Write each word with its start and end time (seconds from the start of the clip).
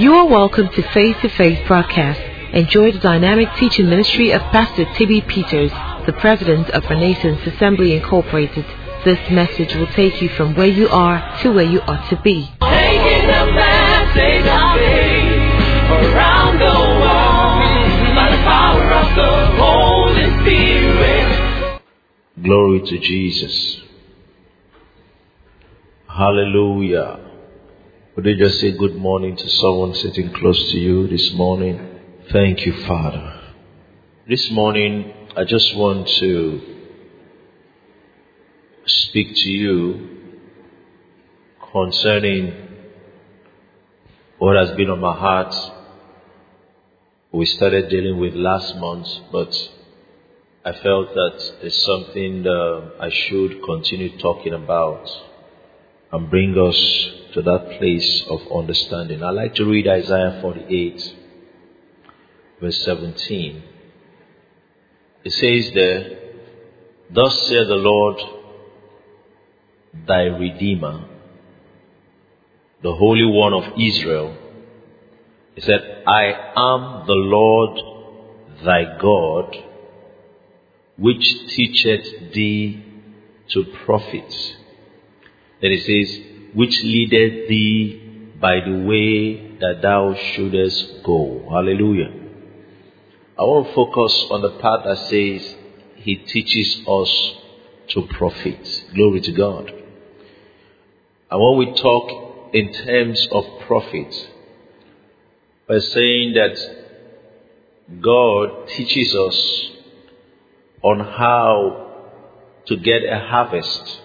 You 0.00 0.14
are 0.14 0.26
welcome 0.26 0.70
to 0.70 0.82
Face 0.94 1.14
to 1.20 1.28
Face 1.28 1.58
broadcast. 1.68 2.18
Enjoy 2.54 2.90
the 2.90 3.00
dynamic 3.00 3.50
teaching 3.56 3.90
ministry 3.90 4.30
of 4.30 4.40
Pastor 4.40 4.86
T.B. 4.94 5.20
Peters, 5.28 5.70
the 6.06 6.14
president 6.18 6.70
of 6.70 6.88
Renaissance 6.88 7.46
Assembly 7.46 7.92
Incorporated. 7.92 8.64
This 9.04 9.18
message 9.30 9.74
will 9.74 9.88
take 9.88 10.22
you 10.22 10.30
from 10.30 10.54
where 10.54 10.68
you 10.68 10.88
are 10.88 11.38
to 11.42 11.52
where 11.52 11.66
you 11.66 11.82
ought 11.82 12.08
to 12.08 12.16
be. 12.22 12.50
Taking 12.62 13.26
the 13.26 13.52
message 13.52 14.46
of 14.46 14.78
faith 14.78 16.14
around 16.14 16.58
the 16.60 16.64
world 16.64 18.14
by 18.16 18.30
the 18.30 18.42
power 18.42 18.82
of 19.02 19.14
the 19.16 19.46
Holy 19.62 20.24
Spirit. 20.40 21.82
Glory 22.42 22.80
to 22.86 22.98
Jesus. 23.00 23.82
Hallelujah. 26.08 27.29
Would 28.16 28.26
you 28.26 28.36
just 28.36 28.58
say 28.58 28.72
good 28.72 28.96
morning 28.96 29.36
to 29.36 29.48
someone 29.48 29.94
sitting 29.94 30.32
close 30.32 30.72
to 30.72 30.78
you 30.78 31.06
this 31.06 31.32
morning? 31.34 32.00
Thank 32.32 32.66
you, 32.66 32.72
Father. 32.84 33.40
This 34.28 34.50
morning, 34.50 35.14
I 35.36 35.44
just 35.44 35.76
want 35.76 36.08
to 36.08 36.60
speak 38.84 39.28
to 39.28 39.48
you 39.48 40.08
concerning 41.72 42.52
what 44.38 44.56
has 44.56 44.72
been 44.76 44.90
on 44.90 44.98
my 44.98 45.16
heart. 45.16 45.54
We 47.30 47.46
started 47.46 47.90
dealing 47.90 48.18
with 48.18 48.34
last 48.34 48.74
month, 48.74 49.06
but 49.30 49.54
I 50.64 50.72
felt 50.72 51.14
that 51.14 51.54
it's 51.62 51.80
something 51.84 52.42
that 52.42 52.92
I 52.98 53.08
should 53.08 53.62
continue 53.62 54.18
talking 54.18 54.52
about 54.52 55.08
and 56.10 56.28
bring 56.28 56.58
us 56.58 57.19
to 57.34 57.42
that 57.42 57.78
place 57.78 58.24
of 58.28 58.40
understanding. 58.52 59.22
I'd 59.22 59.30
like 59.30 59.54
to 59.56 59.64
read 59.64 59.86
Isaiah 59.86 60.38
48, 60.40 61.14
verse 62.60 62.84
17. 62.84 63.62
It 65.24 65.32
says 65.32 65.72
there, 65.74 66.18
Thus 67.10 67.46
saith 67.48 67.68
the 67.68 67.74
Lord, 67.74 68.20
thy 70.06 70.22
Redeemer, 70.22 71.04
the 72.82 72.94
Holy 72.94 73.24
One 73.24 73.52
of 73.52 73.78
Israel. 73.78 74.36
He 75.54 75.60
said, 75.60 76.02
I 76.06 76.24
am 76.56 77.06
the 77.06 77.12
Lord 77.12 77.80
thy 78.64 78.98
God, 78.98 79.56
which 80.96 81.46
teacheth 81.48 82.32
thee 82.32 82.84
to 83.50 83.64
profit. 83.84 84.56
Then 85.60 85.72
it 85.72 85.82
says, 85.82 86.29
which 86.54 86.82
leadeth 86.82 87.48
thee 87.48 88.36
by 88.40 88.60
the 88.60 88.84
way 88.84 89.56
that 89.58 89.80
thou 89.82 90.14
shouldest 90.14 91.02
go. 91.04 91.46
Hallelujah. 91.50 92.12
I 93.38 93.42
want 93.42 93.68
to 93.68 93.74
focus 93.74 94.26
on 94.30 94.42
the 94.42 94.50
part 94.60 94.84
that 94.84 94.98
says 95.08 95.56
he 95.96 96.16
teaches 96.16 96.82
us 96.86 97.34
to 97.88 98.02
profit. 98.02 98.84
Glory 98.94 99.20
to 99.20 99.32
God. 99.32 99.70
And 101.30 101.40
when 101.40 101.58
we 101.58 101.74
talk 101.74 102.54
in 102.54 102.72
terms 102.72 103.26
of 103.30 103.44
profit, 103.66 104.30
we're 105.68 105.80
saying 105.80 106.34
that 106.34 108.00
God 108.00 108.68
teaches 108.68 109.14
us 109.14 109.70
on 110.82 111.00
how 111.00 111.86
to 112.66 112.76
get 112.76 113.04
a 113.04 113.18
harvest 113.18 114.00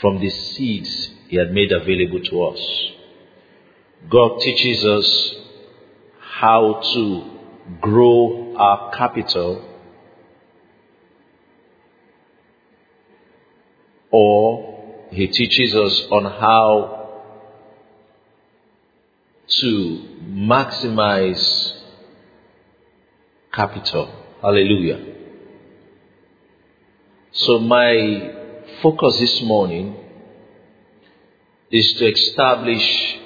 from 0.00 0.20
the 0.20 0.30
seeds 0.30 1.10
He 1.28 1.36
had 1.36 1.52
made 1.52 1.72
available 1.72 2.20
to 2.20 2.44
us. 2.44 2.92
God 4.08 4.40
teaches 4.40 4.84
us 4.84 5.34
how 6.20 6.80
to 6.94 7.30
grow 7.82 8.54
our 8.56 8.96
capital 8.96 9.62
or 14.10 15.08
He 15.10 15.26
teaches 15.26 15.74
us 15.74 16.06
on 16.10 16.24
how 16.24 16.94
to 19.48 20.08
maximize 20.24 21.74
capital. 23.52 24.14
Hallelujah. 24.40 25.04
So 27.32 27.58
my 27.58 28.34
focus 28.82 29.18
this 29.18 29.42
morning 29.42 30.07
is 31.70 31.92
to 31.94 32.06
establish 32.10 33.18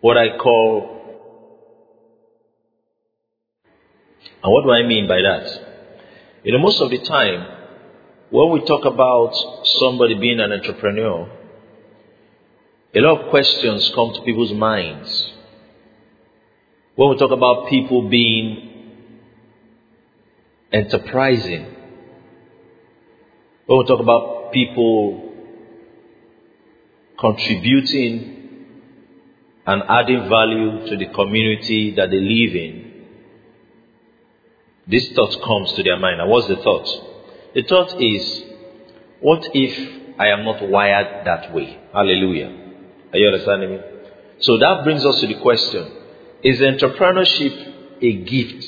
what 0.00 0.16
I 0.16 0.36
call, 0.36 1.00
and 4.42 4.52
what 4.52 4.64
do 4.64 4.72
I 4.72 4.82
mean 4.82 5.06
by 5.06 5.20
that? 5.22 5.68
You 6.42 6.52
know, 6.52 6.58
most 6.58 6.80
of 6.80 6.90
the 6.90 6.98
time, 6.98 7.46
when 8.30 8.50
we 8.50 8.64
talk 8.64 8.84
about 8.84 9.32
somebody 9.64 10.14
being 10.14 10.40
an 10.40 10.50
entrepreneur, 10.50 11.30
a 12.94 13.00
lot 13.00 13.20
of 13.20 13.30
questions 13.30 13.90
come 13.94 14.12
to 14.14 14.22
people's 14.22 14.52
minds. 14.52 15.32
When 16.96 17.10
we 17.10 17.16
talk 17.16 17.30
about 17.30 17.68
people 17.68 18.08
being 18.08 18.70
enterprising, 20.72 21.64
when 23.66 23.78
we 23.78 23.84
talk 23.86 24.00
about 24.00 24.52
people 24.52 25.31
contributing 27.22 28.66
and 29.64 29.82
adding 29.88 30.28
value 30.28 30.88
to 30.88 30.96
the 30.96 31.06
community 31.14 31.94
that 31.94 32.10
they 32.10 32.18
live 32.18 32.56
in, 32.56 32.92
this 34.88 35.08
thought 35.12 35.40
comes 35.44 35.72
to 35.74 35.82
their 35.84 35.98
mind. 35.98 36.20
And 36.20 36.28
what's 36.28 36.48
the 36.48 36.56
thought? 36.56 36.88
The 37.54 37.62
thought 37.62 38.02
is, 38.02 38.42
what 39.20 39.48
if 39.54 40.18
I 40.18 40.28
am 40.28 40.44
not 40.44 40.68
wired 40.68 41.24
that 41.24 41.54
way? 41.54 41.78
Hallelujah. 41.92 42.58
Are 43.12 43.18
you 43.18 43.26
understanding 43.28 43.70
me? 43.70 43.78
So 44.40 44.58
that 44.58 44.82
brings 44.82 45.04
us 45.06 45.20
to 45.20 45.26
the 45.28 45.40
question 45.40 45.92
Is 46.42 46.58
entrepreneurship 46.58 48.02
a 48.02 48.12
gift 48.24 48.66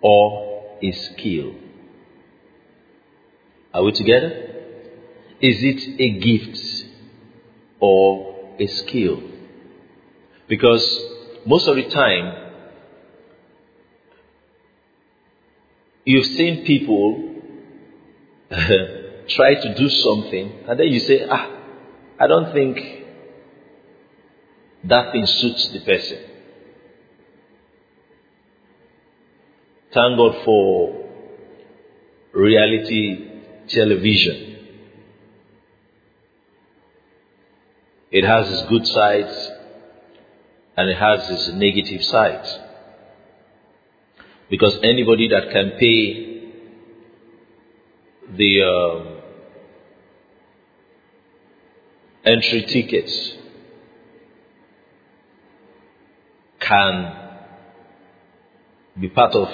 or 0.00 0.76
a 0.80 0.92
skill? 0.92 1.54
Are 3.72 3.82
we 3.82 3.90
together? 3.90 4.28
Is 5.40 5.56
it 5.60 6.00
a 6.00 6.10
gift 6.20 6.83
or 7.84 8.54
a 8.58 8.66
skill? 8.66 9.22
Because 10.48 10.84
most 11.44 11.66
of 11.68 11.76
the 11.76 11.88
time, 11.90 12.26
you've 16.04 16.26
seen 16.26 16.64
people 16.64 17.06
try 19.28 19.54
to 19.54 19.74
do 19.74 19.88
something, 19.88 20.52
and 20.68 20.80
then 20.80 20.88
you 20.88 21.00
say, 21.00 21.26
ah, 21.28 21.50
I 22.18 22.26
don't 22.26 22.52
think 22.52 22.78
that 24.84 25.12
thing 25.12 25.26
suits 25.26 25.68
the 25.68 25.80
person. 25.80 26.18
Thank 29.92 30.18
God 30.18 30.44
for 30.44 31.04
reality 32.32 33.30
television. 33.68 34.43
It 38.14 38.24
has 38.24 38.48
its 38.48 38.68
good 38.68 38.86
sides 38.86 39.50
and 40.76 40.88
it 40.88 40.96
has 40.96 41.28
its 41.28 41.48
negative 41.48 42.00
sides. 42.04 42.58
Because 44.48 44.78
anybody 44.84 45.26
that 45.30 45.50
can 45.50 45.72
pay 45.80 46.44
the 48.36 48.62
um, 48.62 49.16
entry 52.24 52.62
tickets 52.66 53.32
can 56.60 57.16
be 59.00 59.08
part 59.08 59.34
of 59.34 59.48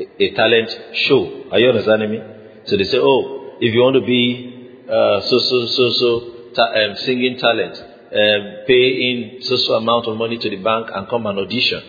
a, 0.00 0.24
a 0.24 0.34
talent 0.34 0.80
show. 0.94 1.44
Are 1.52 1.60
you 1.60 1.68
understanding 1.68 2.10
me? 2.10 2.18
So 2.64 2.76
they 2.76 2.84
say, 2.84 2.98
oh, 3.00 3.52
if 3.60 3.72
you 3.72 3.80
want 3.80 3.94
to 3.94 4.04
be 4.04 4.82
uh, 4.90 5.20
so 5.20 5.38
so 5.38 5.66
so 5.66 5.90
so 5.92 6.37
ta- 6.58 6.74
um, 6.74 6.96
singing 6.96 7.36
talent, 7.36 7.76
um, 7.78 8.42
pay 8.66 8.84
in 9.08 9.42
so 9.42 9.74
amount 9.74 10.06
of 10.08 10.16
money 10.16 10.36
to 10.38 10.50
the 10.50 10.56
bank 10.56 10.88
and 10.92 11.08
come 11.08 11.26
and 11.26 11.38
audition, 11.38 11.82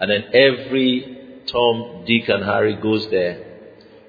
and 0.00 0.10
then 0.10 0.24
every 0.34 1.18
Tom, 1.46 2.04
Dick, 2.06 2.28
and 2.28 2.44
Harry 2.44 2.76
goes 2.76 3.08
there. 3.10 3.46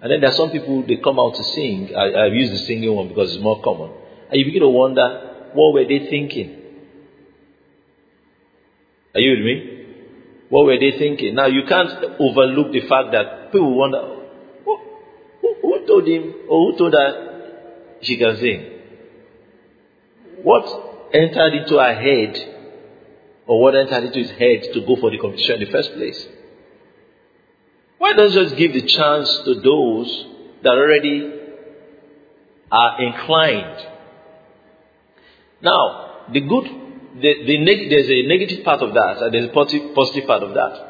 And 0.02 0.12
then 0.12 0.22
there 0.22 0.30
are 0.30 0.34
some 0.34 0.50
people 0.50 0.84
they 0.88 0.96
come 0.96 1.20
out 1.20 1.36
to 1.36 1.44
sing. 1.44 1.92
I, 1.96 2.26
I've 2.26 2.34
used 2.34 2.54
the 2.54 2.58
singing 2.66 2.94
one 2.94 3.08
because 3.08 3.34
it's 3.34 3.42
more 3.42 3.62
common, 3.62 3.92
and 4.30 4.40
you 4.40 4.46
begin 4.46 4.62
to 4.62 4.70
wonder 4.70 5.50
what 5.54 5.74
were 5.74 5.86
they 5.86 6.10
thinking. 6.10 6.58
Are 9.14 9.20
you 9.20 9.32
with 9.32 9.46
me? 9.46 9.78
What 10.50 10.66
were 10.66 10.78
they 10.78 10.98
thinking? 10.98 11.36
Now 11.36 11.48
you 11.48 11.64
can't 11.68 11.92
overlook 12.20 12.72
the 12.72 12.82
fact 12.82 13.12
that 13.12 13.52
people 13.52 13.78
wonder 13.78 14.02
who, 14.66 14.78
who, 15.42 15.56
who 15.62 15.88
told 15.88 16.08
him 16.08 16.34
or 16.50 16.72
who 16.72 16.78
told 16.78 16.94
her 16.94 17.98
she 18.02 18.18
can 18.18 18.38
sing. 18.38 18.81
What 20.44 21.12
entered 21.14 21.54
into 21.54 21.78
her 21.78 21.94
head 21.94 22.38
or 23.48 23.62
what 23.62 23.76
entered 23.76 24.06
into 24.06 24.20
his 24.20 24.32
head 24.32 24.74
to 24.74 24.82
go 24.82 24.96
for 24.96 25.12
the 25.12 25.18
competition 25.18 25.62
in 25.62 25.66
the 25.66 25.72
first 25.72 25.94
place? 25.94 26.28
Why 27.98 28.14
you 28.18 28.30
just 28.32 28.56
give 28.56 28.74
the 28.74 28.82
chance 28.82 29.30
to 29.46 29.56
those 29.56 30.26
that 30.64 30.72
already 30.72 31.34
are 32.72 33.02
inclined? 33.04 33.88
Now, 35.62 36.26
the 36.34 36.40
good, 36.42 36.64
the, 37.22 37.46
the 37.46 37.58
neg- 37.60 37.90
there's 37.90 38.10
a 38.10 38.28
negative 38.28 38.66
part 38.66 38.82
of 38.82 38.94
that, 38.94 39.22
and 39.22 39.34
there's 39.34 39.46
a 39.46 39.54
positive, 39.54 39.94
positive 39.94 40.26
part 40.26 40.42
of 40.42 40.54
that. 40.56 40.88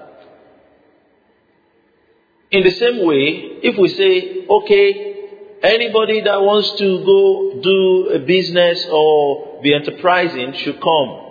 In 2.52 2.64
the 2.64 2.72
same 2.72 3.06
way, 3.06 3.60
if 3.64 3.78
we 3.78 3.90
say, 3.90 4.46
okay, 4.48 5.11
anybody 5.64 6.22
that 6.22 6.42
wants 6.42 6.72
to 6.80 7.06
go 7.06 7.62
do 7.62 8.10
a 8.16 8.20
business 8.20 8.86
or 8.92 9.62
be 9.62 9.74
enterprising 9.74 10.54
should 10.54 10.82
come. 10.82 11.28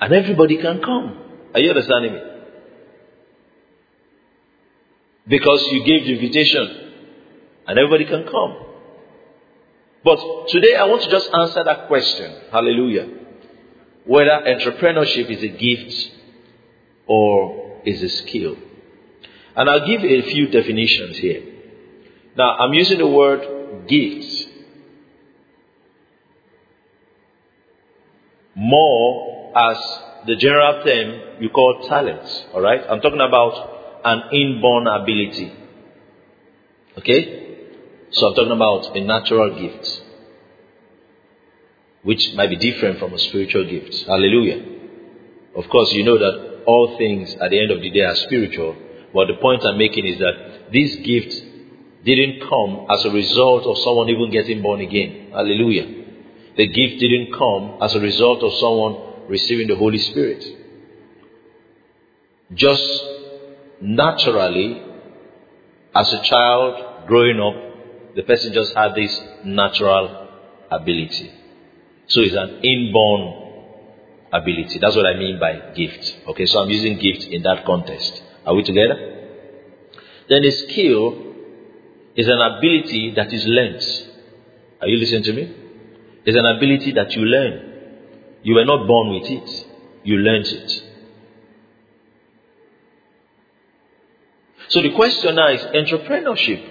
And 0.00 0.12
everybody 0.12 0.56
can 0.58 0.80
come. 0.80 1.18
Are 1.54 1.60
you 1.60 1.70
understanding 1.70 2.14
me? 2.14 2.20
Because 5.26 5.62
you 5.72 5.84
gave 5.84 6.04
the 6.04 6.14
invitation 6.14 6.92
and 7.66 7.78
everybody 7.78 8.04
can 8.06 8.24
come. 8.24 8.56
But 10.04 10.48
today 10.48 10.74
I 10.74 10.84
want 10.84 11.02
to 11.02 11.10
just 11.10 11.28
answer 11.32 11.64
that 11.64 11.88
question. 11.88 12.32
Hallelujah. 12.50 13.08
Whether 14.06 14.30
entrepreneurship 14.30 15.28
is 15.30 15.42
a 15.42 15.48
gift 15.48 16.12
or 17.06 17.80
is 17.84 18.02
a 18.02 18.08
skill. 18.08 18.56
And 19.54 19.68
I'll 19.68 19.86
give 19.86 20.02
a 20.02 20.22
few 20.22 20.48
definitions 20.48 21.18
here. 21.18 21.42
Now, 22.36 22.56
I'm 22.56 22.72
using 22.72 22.98
the 22.98 23.06
word 23.08 23.88
gifts 23.88 24.46
more 28.54 29.56
as 29.56 29.76
the 30.26 30.36
general 30.36 30.84
term 30.84 31.40
you 31.40 31.48
call 31.50 31.86
talents. 31.88 32.44
Alright? 32.52 32.82
I'm 32.88 33.00
talking 33.00 33.20
about 33.20 34.00
an 34.04 34.22
inborn 34.32 34.86
ability. 34.86 35.52
Okay? 36.98 37.56
So 38.10 38.28
I'm 38.28 38.34
talking 38.34 38.52
about 38.52 38.96
a 38.96 39.00
natural 39.00 39.58
gift. 39.58 40.02
Which 42.02 42.34
might 42.34 42.50
be 42.50 42.56
different 42.56 42.98
from 42.98 43.12
a 43.12 43.18
spiritual 43.18 43.64
gift. 43.64 43.94
Hallelujah. 44.06 44.64
Of 45.56 45.68
course, 45.68 45.92
you 45.92 46.04
know 46.04 46.18
that 46.18 46.64
all 46.66 46.96
things 46.98 47.34
at 47.40 47.50
the 47.50 47.60
end 47.60 47.70
of 47.70 47.80
the 47.80 47.90
day 47.90 48.00
are 48.00 48.14
spiritual. 48.14 48.76
But 49.12 49.26
the 49.28 49.34
point 49.40 49.64
I'm 49.64 49.78
making 49.78 50.06
is 50.06 50.18
that 50.18 50.70
these 50.70 50.96
gifts 50.96 51.40
didn't 52.04 52.48
come 52.48 52.86
as 52.90 53.04
a 53.04 53.10
result 53.10 53.64
of 53.66 53.78
someone 53.78 54.08
even 54.08 54.30
getting 54.30 54.62
born 54.62 54.80
again. 54.80 55.30
Hallelujah. 55.32 55.86
The 56.56 56.66
gift 56.66 57.00
didn't 57.00 57.32
come 57.32 57.78
as 57.82 57.94
a 57.94 58.00
result 58.00 58.42
of 58.42 58.52
someone 58.54 59.28
receiving 59.28 59.68
the 59.68 59.76
Holy 59.76 59.98
Spirit. 59.98 60.44
Just 62.54 63.04
naturally, 63.80 64.82
as 65.94 66.12
a 66.12 66.22
child 66.22 67.06
growing 67.06 67.40
up, 67.40 68.14
the 68.14 68.22
person 68.22 68.52
just 68.52 68.74
had 68.74 68.94
this 68.94 69.20
natural 69.44 70.28
ability. 70.70 71.32
So 72.06 72.20
it's 72.20 72.34
an 72.34 72.60
inborn 72.62 73.48
ability. 74.32 74.78
That's 74.78 74.96
what 74.96 75.06
I 75.06 75.18
mean 75.18 75.38
by 75.38 75.74
gift. 75.74 76.16
Okay, 76.28 76.46
so 76.46 76.60
I'm 76.60 76.70
using 76.70 76.98
gift 76.98 77.24
in 77.24 77.42
that 77.42 77.64
context. 77.64 78.22
Are 78.46 78.54
we 78.54 78.62
together? 78.62 79.16
Then 80.28 80.44
a 80.44 80.50
skill 80.50 81.27
is 82.18 82.26
an 82.26 82.40
ability 82.40 83.12
that 83.14 83.32
is 83.32 83.46
learned. 83.46 83.80
Are 84.80 84.88
you 84.88 84.98
listening 84.98 85.22
to 85.22 85.32
me? 85.32 85.54
It's 86.24 86.36
an 86.36 86.44
ability 86.44 86.92
that 86.92 87.12
you 87.12 87.22
learn. 87.22 87.74
You 88.42 88.54
were 88.56 88.64
not 88.64 88.88
born 88.88 89.10
with 89.10 89.30
it, 89.30 89.66
you 90.02 90.16
learned 90.16 90.46
it. 90.46 90.82
So 94.68 94.82
the 94.82 94.90
question 94.94 95.36
now 95.36 95.48
is 95.50 95.60
entrepreneurship. 95.60 96.68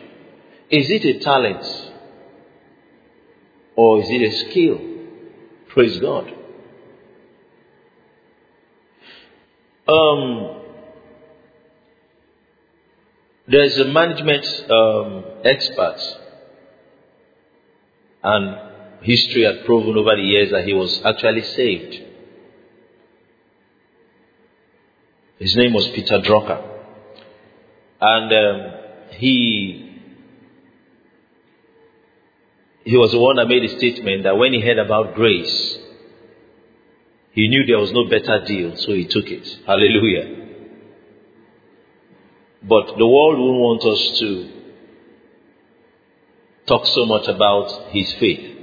Is 0.69 0.89
it 0.89 1.05
a 1.05 1.19
talent? 1.19 1.63
Or 3.77 4.01
is 4.01 4.07
it 4.09 4.21
a 4.21 4.49
skill? 4.49 4.81
Praise 5.69 5.97
God. 5.99 6.33
Um, 9.87 10.66
there's 13.47 13.77
a 13.77 13.85
management 13.85 14.45
um, 14.69 15.23
expert, 15.43 15.99
and 18.23 18.57
history 19.01 19.43
had 19.43 19.65
proven 19.65 19.95
over 19.97 20.15
the 20.15 20.21
years 20.21 20.51
that 20.51 20.65
he 20.65 20.73
was 20.73 21.01
actually 21.05 21.43
saved. 21.43 22.03
His 25.39 25.55
name 25.55 25.73
was 25.73 25.87
Peter 25.89 26.19
Drucker, 26.19 26.61
and 28.01 28.33
um, 28.33 28.71
he 29.11 30.01
he 32.83 32.97
was 32.97 33.11
the 33.11 33.19
one 33.19 33.35
that 33.35 33.47
made 33.47 33.63
a 33.63 33.77
statement 33.77 34.23
that 34.23 34.37
when 34.37 34.53
he 34.53 34.61
heard 34.61 34.79
about 34.79 35.13
grace, 35.13 35.77
he 37.31 37.47
knew 37.47 37.65
there 37.65 37.79
was 37.79 37.91
no 37.91 38.09
better 38.09 38.43
deal, 38.45 38.75
so 38.75 38.93
he 38.93 39.05
took 39.05 39.27
it. 39.27 39.47
Hallelujah. 39.65 40.46
But 42.63 42.97
the 42.97 43.07
world 43.07 43.37
won't 43.39 43.59
want 43.59 43.83
us 43.85 44.19
to 44.19 44.49
talk 46.65 46.85
so 46.87 47.05
much 47.05 47.27
about 47.27 47.89
his 47.91 48.11
faith. 48.13 48.55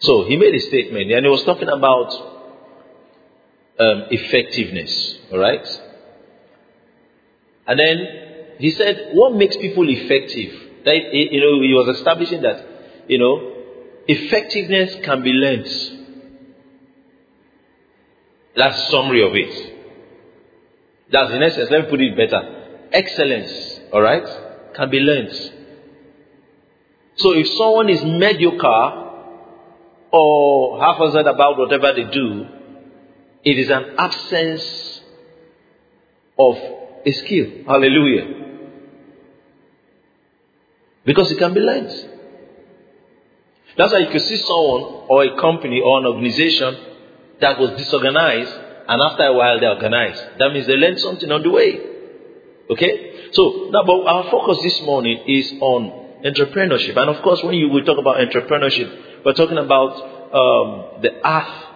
So 0.00 0.24
he 0.24 0.36
made 0.36 0.54
a 0.54 0.60
statement 0.60 1.10
and 1.10 1.24
he 1.24 1.30
was 1.30 1.42
talking 1.44 1.68
about 1.68 2.12
um, 3.80 4.04
effectiveness, 4.10 5.18
alright? 5.32 5.66
And 7.66 7.78
then 7.78 8.08
he 8.58 8.70
said, 8.72 9.10
what 9.12 9.34
makes 9.34 9.56
people 9.56 9.88
effective? 9.88 10.84
That, 10.84 10.94
you 11.12 11.40
know, 11.40 11.60
he 11.62 11.74
was 11.74 11.96
establishing 11.96 12.42
that, 12.42 12.64
you 13.08 13.18
know, 13.18 13.54
effectiveness 14.06 15.04
can 15.04 15.22
be 15.22 15.30
learned. 15.30 15.66
That's 18.56 18.76
the 18.76 18.90
summary 18.90 19.22
of 19.22 19.34
it. 19.34 19.77
That's 21.10 21.32
in 21.32 21.42
essence, 21.42 21.70
let 21.70 21.84
me 21.84 21.90
put 21.90 22.00
it 22.00 22.16
better. 22.16 22.88
Excellence, 22.92 23.80
alright, 23.92 24.24
can 24.74 24.90
be 24.90 25.00
learned. 25.00 25.32
So 27.16 27.32
if 27.32 27.48
someone 27.48 27.88
is 27.88 28.02
mediocre 28.04 29.08
or 30.12 30.80
haphazard 30.80 31.26
about 31.26 31.58
whatever 31.58 31.92
they 31.92 32.04
do, 32.10 32.46
it 33.44 33.58
is 33.58 33.70
an 33.70 33.94
absence 33.96 35.00
of 36.38 36.56
a 37.04 37.12
skill. 37.12 37.46
Hallelujah. 37.66 38.46
Because 41.04 41.30
it 41.32 41.38
can 41.38 41.54
be 41.54 41.60
learned. 41.60 41.90
That's 43.76 43.92
why 43.92 44.00
you 44.00 44.10
can 44.10 44.20
see 44.20 44.36
someone 44.36 45.06
or 45.08 45.24
a 45.24 45.40
company 45.40 45.80
or 45.80 46.00
an 46.00 46.06
organization 46.06 46.76
that 47.40 47.58
was 47.58 47.70
disorganized 47.78 48.52
and 48.88 49.02
after 49.02 49.24
a 49.24 49.34
while 49.34 49.60
they 49.60 49.66
organize. 49.66 50.18
That 50.38 50.52
means 50.52 50.66
they 50.66 50.74
learned 50.74 50.98
something 51.00 51.30
on 51.30 51.42
the 51.42 51.50
way. 51.50 51.80
Okay? 52.70 53.30
So, 53.32 53.68
now, 53.70 53.84
but 53.84 54.06
our 54.06 54.30
focus 54.30 54.58
this 54.62 54.80
morning 54.82 55.24
is 55.26 55.52
on 55.60 56.08
entrepreneurship. 56.24 56.96
And 56.96 57.10
of 57.10 57.22
course, 57.22 57.42
when 57.42 57.54
you 57.54 57.68
we 57.68 57.82
talk 57.84 57.98
about 57.98 58.16
entrepreneurship, 58.16 59.24
we're 59.24 59.34
talking 59.34 59.58
about 59.58 59.92
um, 60.32 61.02
the 61.02 61.20
art 61.22 61.66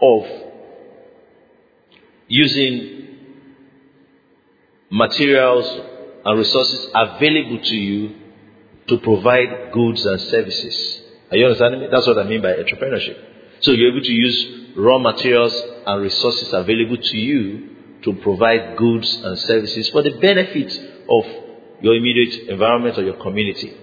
of 0.00 0.24
using 2.28 3.18
materials 4.90 5.66
and 6.24 6.38
resources 6.38 6.86
available 6.94 7.60
to 7.64 7.74
you 7.74 8.16
to 8.88 8.98
provide 8.98 9.72
goods 9.72 10.04
and 10.04 10.20
services. 10.20 11.02
Are 11.30 11.36
you 11.36 11.46
understanding 11.46 11.80
me? 11.80 11.88
That's 11.90 12.06
what 12.06 12.18
I 12.18 12.24
mean 12.24 12.42
by 12.42 12.52
entrepreneurship. 12.54 13.18
So 13.60 13.72
you're 13.72 13.90
able 13.90 14.04
to 14.04 14.12
use 14.12 14.61
raw 14.76 14.98
materials 14.98 15.54
and 15.86 16.02
resources 16.02 16.52
available 16.52 16.96
to 16.96 17.16
you 17.16 17.68
to 18.02 18.14
provide 18.14 18.76
goods 18.76 19.14
and 19.22 19.38
services 19.38 19.88
for 19.90 20.02
the 20.02 20.18
benefit 20.18 20.72
of 21.08 21.24
your 21.80 21.94
immediate 21.94 22.48
environment 22.48 22.98
or 22.98 23.02
your 23.02 23.20
community. 23.22 23.76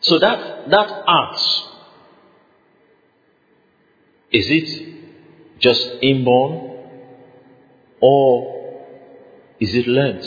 So 0.00 0.18
that, 0.18 0.70
that 0.70 1.04
art, 1.06 1.38
is 4.32 4.46
it 4.48 4.94
just 5.58 5.90
inborn 6.02 6.78
or 8.00 8.86
is 9.58 9.74
it 9.74 9.86
learned? 9.86 10.24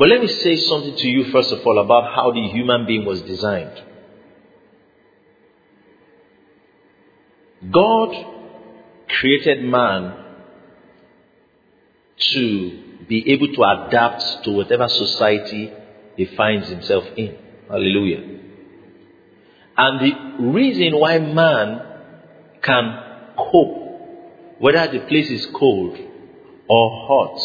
But 0.00 0.08
let 0.08 0.22
me 0.22 0.28
say 0.28 0.56
something 0.56 0.96
to 0.96 1.08
you 1.08 1.24
first 1.30 1.52
of 1.52 1.60
all 1.66 1.78
about 1.78 2.14
how 2.14 2.32
the 2.32 2.48
human 2.48 2.86
being 2.86 3.04
was 3.04 3.20
designed. 3.20 3.82
God 7.70 8.08
created 9.10 9.62
man 9.62 10.24
to 12.32 12.82
be 13.06 13.30
able 13.30 13.48
to 13.48 13.62
adapt 13.62 14.44
to 14.44 14.52
whatever 14.52 14.88
society 14.88 15.70
he 16.16 16.24
finds 16.34 16.70
himself 16.70 17.04
in. 17.18 17.36
Hallelujah. 17.68 18.38
And 19.76 20.00
the 20.00 20.44
reason 20.50 20.98
why 20.98 21.18
man 21.18 21.82
can 22.62 23.34
cope, 23.36 24.56
whether 24.60 24.90
the 24.90 25.00
place 25.00 25.28
is 25.30 25.44
cold 25.52 25.98
or 26.70 27.06
hot, 27.06 27.38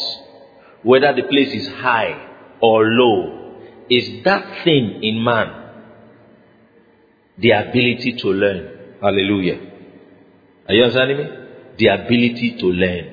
whether 0.84 1.14
the 1.14 1.24
place 1.24 1.54
is 1.54 1.68
high 1.68 2.32
or 2.62 2.86
low, 2.86 3.60
is 3.90 4.24
that 4.24 4.64
thing 4.64 5.00
in 5.04 5.24
man 5.24 5.66
the 7.38 7.52
ability 7.52 8.16
to 8.20 8.28
learn. 8.30 8.98
Hallelujah. 9.02 9.60
Are 10.68 10.74
you 10.74 10.84
understanding 10.84 11.18
me? 11.18 11.26
The 11.78 11.88
ability 11.88 12.58
to 12.60 12.66
learn. 12.68 13.12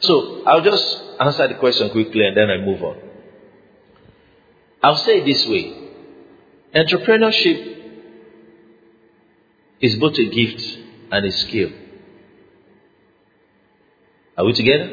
So 0.00 0.42
I'll 0.44 0.62
just 0.62 0.84
answer 1.20 1.46
the 1.46 1.54
question 1.54 1.90
quickly 1.90 2.26
and 2.26 2.36
then 2.36 2.50
I 2.50 2.56
move 2.58 2.82
on. 2.82 2.96
I'll 4.82 4.96
say 4.96 5.20
it 5.20 5.26
this 5.26 5.46
way 5.46 5.78
entrepreneurship 6.74 7.82
is 9.80 9.96
both 9.96 10.18
a 10.18 10.24
gift 10.24 10.78
and 11.10 11.26
a 11.26 11.30
skill. 11.32 11.70
Are 14.36 14.44
we 14.44 14.52
together? 14.52 14.90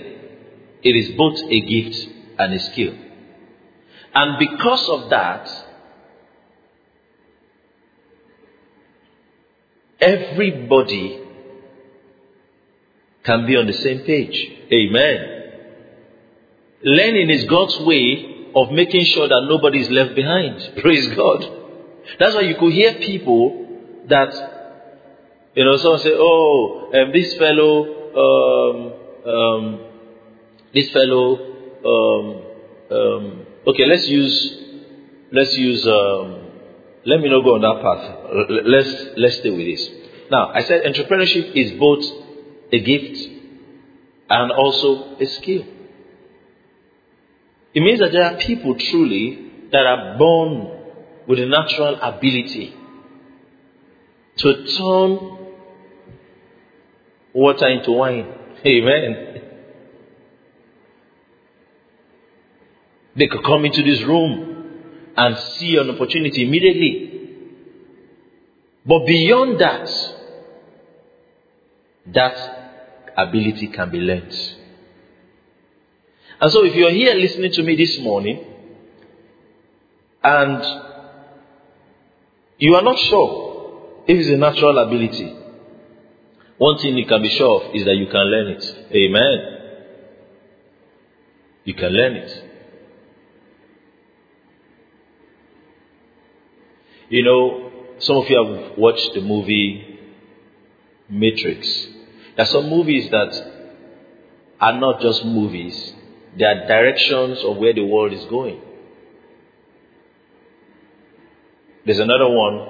It 0.82 0.96
is 0.96 1.16
both 1.16 1.40
a 1.50 1.60
gift 1.62 2.10
and 2.38 2.54
a 2.54 2.60
skill. 2.60 2.94
And 4.14 4.40
because 4.40 4.90
of 4.90 5.10
that, 5.10 5.50
everybody 10.02 11.22
can 13.24 13.46
be 13.46 13.56
on 13.56 13.68
the 13.68 13.74
same 13.74 14.00
page. 14.00 14.52
Amen. 14.72 15.36
Learning 16.84 17.30
is 17.30 17.44
God's 17.46 17.78
way 17.82 18.48
of 18.56 18.72
making 18.72 19.06
sure 19.06 19.28
that 19.28 19.46
nobody 19.48 19.82
is 19.82 19.90
left 19.90 20.16
behind. 20.16 20.72
Praise 20.82 21.08
God. 21.10 21.58
That's 22.18 22.34
why 22.34 22.42
you 22.42 22.56
could 22.58 22.74
hear 22.74 22.94
people 22.96 23.68
that, 24.08 24.34
you 25.56 25.66
know, 25.66 25.78
someone 25.78 26.00
say, 26.00 26.14
oh, 26.14 26.92
um, 26.94 27.12
this 27.12 27.36
fellow, 27.36 27.84
um, 28.16 28.99
um, 29.30 29.80
this 30.74 30.90
fellow, 30.92 31.38
um, 31.86 32.44
um, 32.92 33.46
okay, 33.68 33.86
let's 33.86 34.08
use, 34.08 34.58
let's 35.32 35.56
use, 35.58 35.86
um, 35.88 36.48
let 37.06 37.20
me 37.20 37.30
not 37.30 37.44
go 37.44 37.56
on 37.56 37.62
that 37.62 37.82
path. 37.82 38.66
Let's, 38.66 39.18
let's 39.18 39.38
stay 39.38 39.50
with 39.50 39.66
this. 39.66 39.90
Now, 40.32 40.52
I 40.54 40.62
said 40.64 40.84
entrepreneurship 40.84 41.54
is 41.56 41.80
both 41.80 42.04
a 42.72 42.80
gift 42.80 43.18
and 44.30 44.52
also 44.52 45.18
a 45.20 45.26
skill. 45.26 45.64
It 47.74 47.82
means 47.82 48.00
that 48.00 48.12
there 48.12 48.26
are 48.26 48.38
people 48.38 48.76
truly 48.76 49.68
that 49.72 49.86
are 49.86 50.18
born 50.18 50.80
with 51.28 51.40
a 51.40 51.46
natural 51.46 52.00
ability 52.02 52.76
to 54.38 54.66
turn 54.66 55.38
water 57.34 57.68
into 57.68 57.92
wine. 57.92 58.39
Amen. 58.66 59.42
They 63.16 63.28
could 63.28 63.44
come 63.44 63.66
into 63.66 63.84
this 63.84 64.02
room 64.04 64.82
and 65.16 65.38
see 65.38 65.76
an 65.78 65.90
opportunity 65.90 66.46
immediately. 66.46 67.10
But 68.86 69.06
beyond 69.06 69.60
that, 69.60 69.90
that 72.08 73.12
ability 73.18 73.68
can 73.68 73.90
be 73.90 73.98
learned. 73.98 74.34
And 76.42 76.52
so 76.52 76.64
if 76.64 76.74
you're 76.74 76.92
here 76.92 77.14
listening 77.14 77.52
to 77.52 77.64
me 77.64 77.76
this 77.76 78.00
morning 78.00 78.46
and 80.24 80.64
you 82.58 82.76
are 82.76 82.82
not 82.82 82.98
sure 83.00 84.04
if 84.08 84.18
it's 84.18 84.30
a 84.30 84.38
natural 84.38 84.78
ability, 84.80 85.36
one 86.60 86.78
thing 86.78 86.98
you 86.98 87.06
can 87.08 87.22
be 87.22 87.30
sure 87.30 87.64
of 87.64 87.76
is 87.76 87.86
that 87.86 87.96
you 87.96 88.06
can 88.08 88.22
learn 88.22 88.48
it. 88.50 88.64
Amen. 88.92 89.56
You 91.64 91.74
can 91.74 91.90
learn 91.90 92.16
it. 92.18 92.44
You 97.10 97.24
know, 97.24 97.72
some 98.00 98.18
of 98.18 98.30
you 98.30 98.38
have 98.44 98.78
watched 98.78 99.14
the 99.14 99.22
movie 99.22 100.00
Matrix. 101.10 101.88
There 102.36 102.46
are 102.46 102.50
some 102.50 102.70
movies 102.70 103.10
that 103.10 103.52
are 104.60 104.78
not 104.78 105.02
just 105.02 105.24
movies, 105.24 105.94
they 106.38 106.44
are 106.44 106.68
directions 106.68 107.40
of 107.44 107.56
where 107.58 107.74
the 107.74 107.86
world 107.86 108.14
is 108.14 108.26
going. 108.26 108.62
There's 111.86 112.00
another 112.00 112.30
one. 112.30 112.68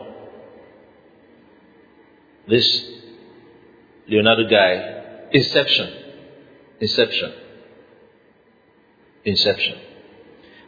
This 2.48 2.99
Leonardo 4.10 4.50
guy, 4.50 5.00
Inception. 5.32 5.94
Inception. 6.80 7.34
Inception. 9.26 9.78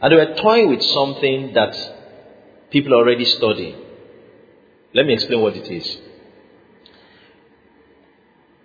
And 0.02 0.12
they 0.12 0.16
were 0.16 0.36
toying 0.36 0.70
with 0.70 0.82
something 0.82 1.54
that 1.54 1.76
people 2.70 2.94
already 2.94 3.26
study. 3.26 3.76
Let 4.94 5.06
me 5.06 5.14
explain 5.14 5.42
what 5.42 5.56
it 5.56 5.68
is. 5.72 5.98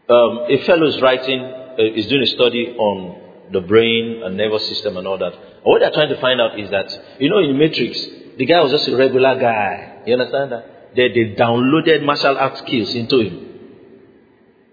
Um, 0.09 0.47
a 0.49 0.65
fellow 0.65 0.87
is 0.87 1.01
writing, 1.01 1.41
uh, 1.41 1.83
is 1.95 2.07
doing 2.07 2.23
a 2.23 2.27
study 2.27 2.75
on 2.77 3.51
the 3.53 3.61
brain 3.61 4.23
and 4.25 4.37
nervous 4.37 4.69
system 4.69 4.97
and 4.97 5.07
all 5.07 5.19
that. 5.19 5.33
And 5.33 5.65
what 5.65 5.81
they're 5.81 5.93
trying 5.93 6.11
to 6.11 6.21
find 6.21 6.41
out 6.41 6.59
is 6.59 6.71
that, 6.71 7.21
you 7.21 7.29
know, 7.29 7.39
in 7.39 7.57
Matrix, 7.59 8.01
the 8.37 8.45
guy 8.45 8.61
was 8.61 8.73
just 8.73 8.89
a 8.89 8.97
regular 8.97 9.39
guy. 9.39 10.03
You 10.07 10.15
understand 10.15 10.53
that? 10.53 10.95
They, 10.95 11.09
they 11.09 11.35
downloaded 11.35 12.05
martial 12.05 12.37
arts 12.39 12.61
skills 12.61 12.95
into 12.95 13.21
him. 13.21 13.46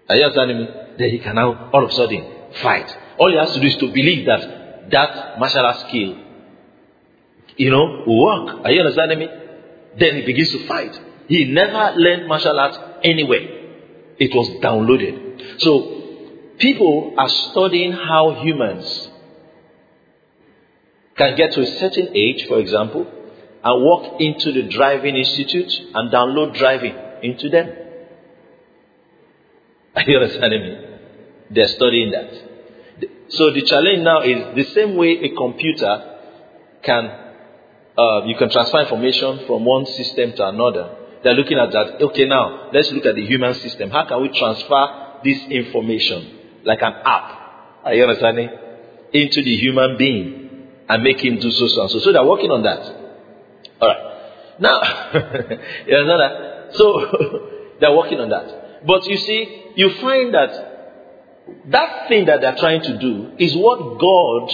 Are 0.08 0.16
you 0.16 0.24
understanding 0.24 0.58
me? 0.58 0.68
Then 0.98 1.10
he 1.10 1.18
can 1.18 1.34
now, 1.36 1.70
all 1.72 1.84
of 1.84 1.90
a 1.90 1.92
sudden, 1.92 2.24
fight. 2.62 2.96
All 3.18 3.30
he 3.30 3.38
has 3.38 3.52
to 3.54 3.60
do 3.60 3.66
is 3.66 3.76
to 3.76 3.86
believe 3.92 4.26
that 4.26 4.90
that 4.90 5.38
martial 5.38 5.64
arts 5.64 5.80
skill, 5.88 6.18
you 7.56 7.70
know, 7.70 8.04
will 8.06 8.24
work. 8.24 8.64
Are 8.64 8.70
you 8.70 8.80
understanding 8.80 9.18
me? 9.18 9.28
Then 9.98 10.16
he 10.16 10.22
begins 10.26 10.50
to 10.50 10.66
fight. 10.66 10.98
He 11.28 11.46
never 11.46 11.94
learned 11.96 12.28
martial 12.28 12.58
arts 12.58 12.78
anywhere. 13.02 13.40
It 14.18 14.34
was 14.34 14.48
downloaded. 14.62 15.60
So 15.60 16.52
people 16.58 17.14
are 17.16 17.28
studying 17.28 17.92
how 17.92 18.42
humans 18.42 19.10
can 21.16 21.36
get 21.36 21.52
to 21.52 21.62
a 21.62 21.66
certain 21.78 22.08
age, 22.14 22.46
for 22.46 22.58
example, 22.58 23.06
and 23.62 23.82
walk 23.82 24.20
into 24.20 24.52
the 24.52 24.68
driving 24.68 25.16
institute 25.16 25.72
and 25.94 26.12
download 26.12 26.56
driving 26.58 26.94
into 27.22 27.48
them. 27.48 27.83
Are 29.96 30.02
you 30.06 30.18
understanding 30.18 30.62
me? 30.62 30.78
They're 31.50 31.68
studying 31.68 32.10
that. 32.12 32.32
So 33.28 33.50
the 33.52 33.62
challenge 33.62 34.02
now 34.02 34.20
is 34.20 34.54
the 34.54 34.72
same 34.74 34.96
way 34.96 35.18
a 35.22 35.34
computer 35.34 36.18
can, 36.82 37.04
uh, 37.96 38.24
you 38.26 38.36
can 38.36 38.50
transfer 38.50 38.80
information 38.80 39.46
from 39.46 39.64
one 39.64 39.86
system 39.86 40.32
to 40.32 40.48
another. 40.48 40.96
They're 41.22 41.34
looking 41.34 41.58
at 41.58 41.72
that. 41.72 42.02
Okay, 42.02 42.26
now 42.26 42.70
let's 42.72 42.90
look 42.92 43.06
at 43.06 43.14
the 43.14 43.26
human 43.26 43.54
system. 43.54 43.90
How 43.90 44.06
can 44.06 44.20
we 44.20 44.28
transfer 44.28 45.04
this 45.24 45.38
information 45.48 46.38
like 46.64 46.82
an 46.82 46.92
app. 47.04 47.82
Are 47.84 47.94
you 47.94 48.02
understanding? 48.04 48.50
Into 49.12 49.42
the 49.42 49.56
human 49.56 49.96
being 49.96 50.68
and 50.88 51.02
make 51.02 51.24
him 51.24 51.38
do 51.38 51.50
so, 51.50 51.66
so 51.66 51.82
and 51.82 51.90
so. 51.90 51.98
So 52.00 52.12
they're 52.12 52.24
working 52.24 52.50
on 52.50 52.62
that. 52.62 52.80
All 53.80 53.88
right. 53.88 54.60
Now, 54.60 54.80
you 55.86 55.96
understand 55.96 56.20
that? 56.20 56.70
So 56.74 57.70
they're 57.80 57.94
working 57.96 58.20
on 58.20 58.28
that. 58.28 58.86
But 58.86 59.06
you 59.06 59.16
see, 59.16 59.63
you 59.76 59.90
find 60.00 60.34
that 60.34 60.72
that 61.66 62.08
thing 62.08 62.26
that 62.26 62.40
they're 62.40 62.56
trying 62.56 62.82
to 62.82 62.98
do 62.98 63.32
is 63.38 63.54
what 63.54 63.98
God 63.98 64.50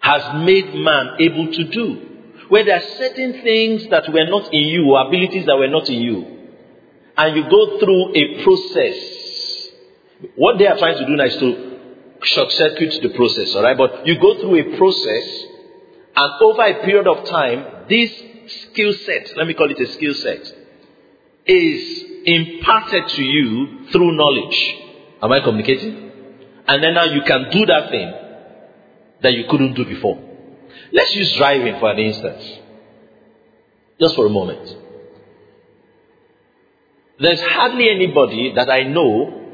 has 0.00 0.44
made 0.44 0.74
man 0.74 1.16
able 1.18 1.52
to 1.52 1.64
do. 1.64 2.04
Where 2.48 2.64
there 2.64 2.76
are 2.76 2.88
certain 2.96 3.42
things 3.42 3.88
that 3.90 4.10
were 4.10 4.24
not 4.26 4.54
in 4.54 4.62
you, 4.62 4.90
or 4.90 5.06
abilities 5.06 5.44
that 5.46 5.56
were 5.56 5.68
not 5.68 5.88
in 5.88 6.00
you, 6.00 6.38
and 7.16 7.36
you 7.36 7.42
go 7.50 7.78
through 7.78 8.14
a 8.14 8.42
process. 8.42 8.96
What 10.34 10.58
they 10.58 10.66
are 10.66 10.78
trying 10.78 10.96
to 10.96 11.06
do 11.06 11.14
now 11.14 11.24
is 11.24 11.36
to 11.36 11.78
short 12.22 12.50
circuit 12.52 13.02
the 13.02 13.10
process, 13.10 13.54
alright? 13.54 13.76
But 13.76 14.06
you 14.06 14.18
go 14.18 14.40
through 14.40 14.56
a 14.56 14.76
process, 14.78 15.44
and 16.16 16.42
over 16.42 16.62
a 16.62 16.84
period 16.84 17.06
of 17.06 17.26
time, 17.28 17.86
this 17.88 18.10
skill 18.62 18.94
set, 18.94 19.36
let 19.36 19.46
me 19.46 19.54
call 19.54 19.70
it 19.70 19.78
a 19.78 19.92
skill 19.92 20.14
set, 20.14 20.57
is 21.48 22.04
imparted 22.26 23.08
to 23.08 23.22
you 23.22 23.88
through 23.90 24.12
knowledge. 24.12 24.76
Am 25.22 25.32
I 25.32 25.40
communicating? 25.40 26.12
And 26.66 26.82
then 26.84 26.94
now 26.94 27.04
you 27.04 27.22
can 27.22 27.50
do 27.50 27.66
that 27.66 27.90
thing 27.90 28.12
that 29.22 29.32
you 29.32 29.46
couldn't 29.48 29.74
do 29.74 29.84
before. 29.84 30.22
Let's 30.92 31.14
use 31.14 31.32
driving 31.36 31.80
for 31.80 31.90
an 31.90 31.98
instance. 31.98 32.44
Just 33.98 34.14
for 34.14 34.26
a 34.26 34.30
moment. 34.30 34.76
There's 37.18 37.40
hardly 37.40 37.90
anybody 37.90 38.52
that 38.54 38.70
I 38.70 38.84
know 38.84 39.46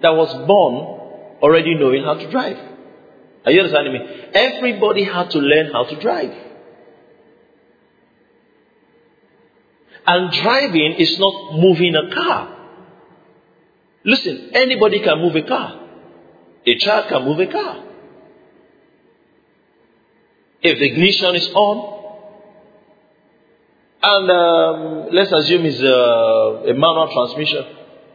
that 0.00 0.10
was 0.10 0.46
born 0.46 1.40
already 1.40 1.74
knowing 1.74 2.02
how 2.02 2.14
to 2.14 2.30
drive. 2.30 2.58
Are 3.44 3.52
you 3.52 3.60
understanding 3.60 3.92
me? 3.92 4.00
Everybody 4.34 5.04
had 5.04 5.30
to 5.30 5.38
learn 5.38 5.72
how 5.72 5.84
to 5.84 6.00
drive. 6.00 6.34
And 10.06 10.32
driving 10.32 10.94
is 10.98 11.18
not 11.18 11.54
moving 11.54 11.94
a 11.94 12.14
car. 12.14 12.58
Listen, 14.04 14.50
anybody 14.52 15.00
can 15.00 15.18
move 15.18 15.36
a 15.36 15.42
car. 15.42 15.80
A 16.66 16.78
child 16.78 17.08
can 17.08 17.24
move 17.24 17.38
a 17.38 17.46
car. 17.46 17.84
If 20.62 20.78
the 20.78 20.84
ignition 20.84 21.34
is 21.34 21.48
on, 21.54 22.00
and 24.02 24.30
um, 24.30 25.08
let's 25.12 25.30
assume 25.30 25.64
it's 25.64 25.80
a, 25.80 26.70
a, 26.70 26.74
manual 26.74 27.08
transmission, 27.12 27.64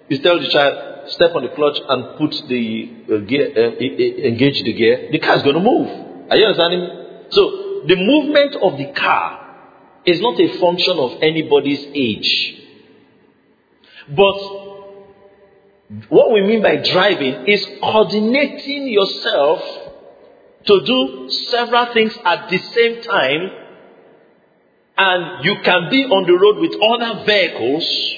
you 0.09 0.17
tell 0.19 0.39
the 0.39 0.49
child, 0.49 1.09
step 1.11 1.33
on 1.35 1.43
the 1.43 1.49
clutch 1.49 1.77
and 1.87 2.17
put 2.17 2.31
the 2.49 2.91
uh, 3.09 3.17
gear, 3.19 3.51
uh, 3.55 3.77
engage 4.27 4.63
the 4.63 4.73
gear, 4.73 5.09
the 5.11 5.19
car 5.19 5.37
is 5.37 5.43
going 5.43 5.55
to 5.55 5.61
move. 5.61 5.87
Are 6.29 6.35
you 6.35 6.45
understanding? 6.45 7.27
So, 7.29 7.83
the 7.87 7.95
movement 7.95 8.55
of 8.61 8.77
the 8.77 8.91
car 8.91 9.46
is 10.07 10.21
not 10.21 10.39
a 10.39 10.57
function 10.59 10.97
of 10.97 11.21
anybody's 11.21 11.85
age. 11.93 12.55
But 14.07 14.37
what 16.07 16.31
we 16.31 16.41
mean 16.41 16.61
by 16.63 16.77
driving 16.77 17.45
is 17.45 17.65
coordinating 17.81 18.87
yourself 18.87 19.61
to 20.65 20.81
do 20.85 21.29
several 21.29 21.93
things 21.93 22.17
at 22.23 22.49
the 22.49 22.57
same 22.57 23.03
time, 23.03 23.51
and 24.97 25.45
you 25.45 25.57
can 25.63 25.89
be 25.89 26.05
on 26.05 26.25
the 26.25 26.33
road 26.33 26.57
with 26.59 26.73
other 26.81 27.25
vehicles 27.25 28.15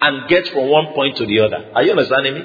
and 0.00 0.28
get 0.28 0.46
from 0.48 0.70
one 0.70 0.94
point 0.94 1.16
to 1.16 1.26
the 1.26 1.40
other. 1.40 1.72
Are 1.74 1.82
you 1.82 1.90
understanding 1.90 2.34
me? 2.34 2.42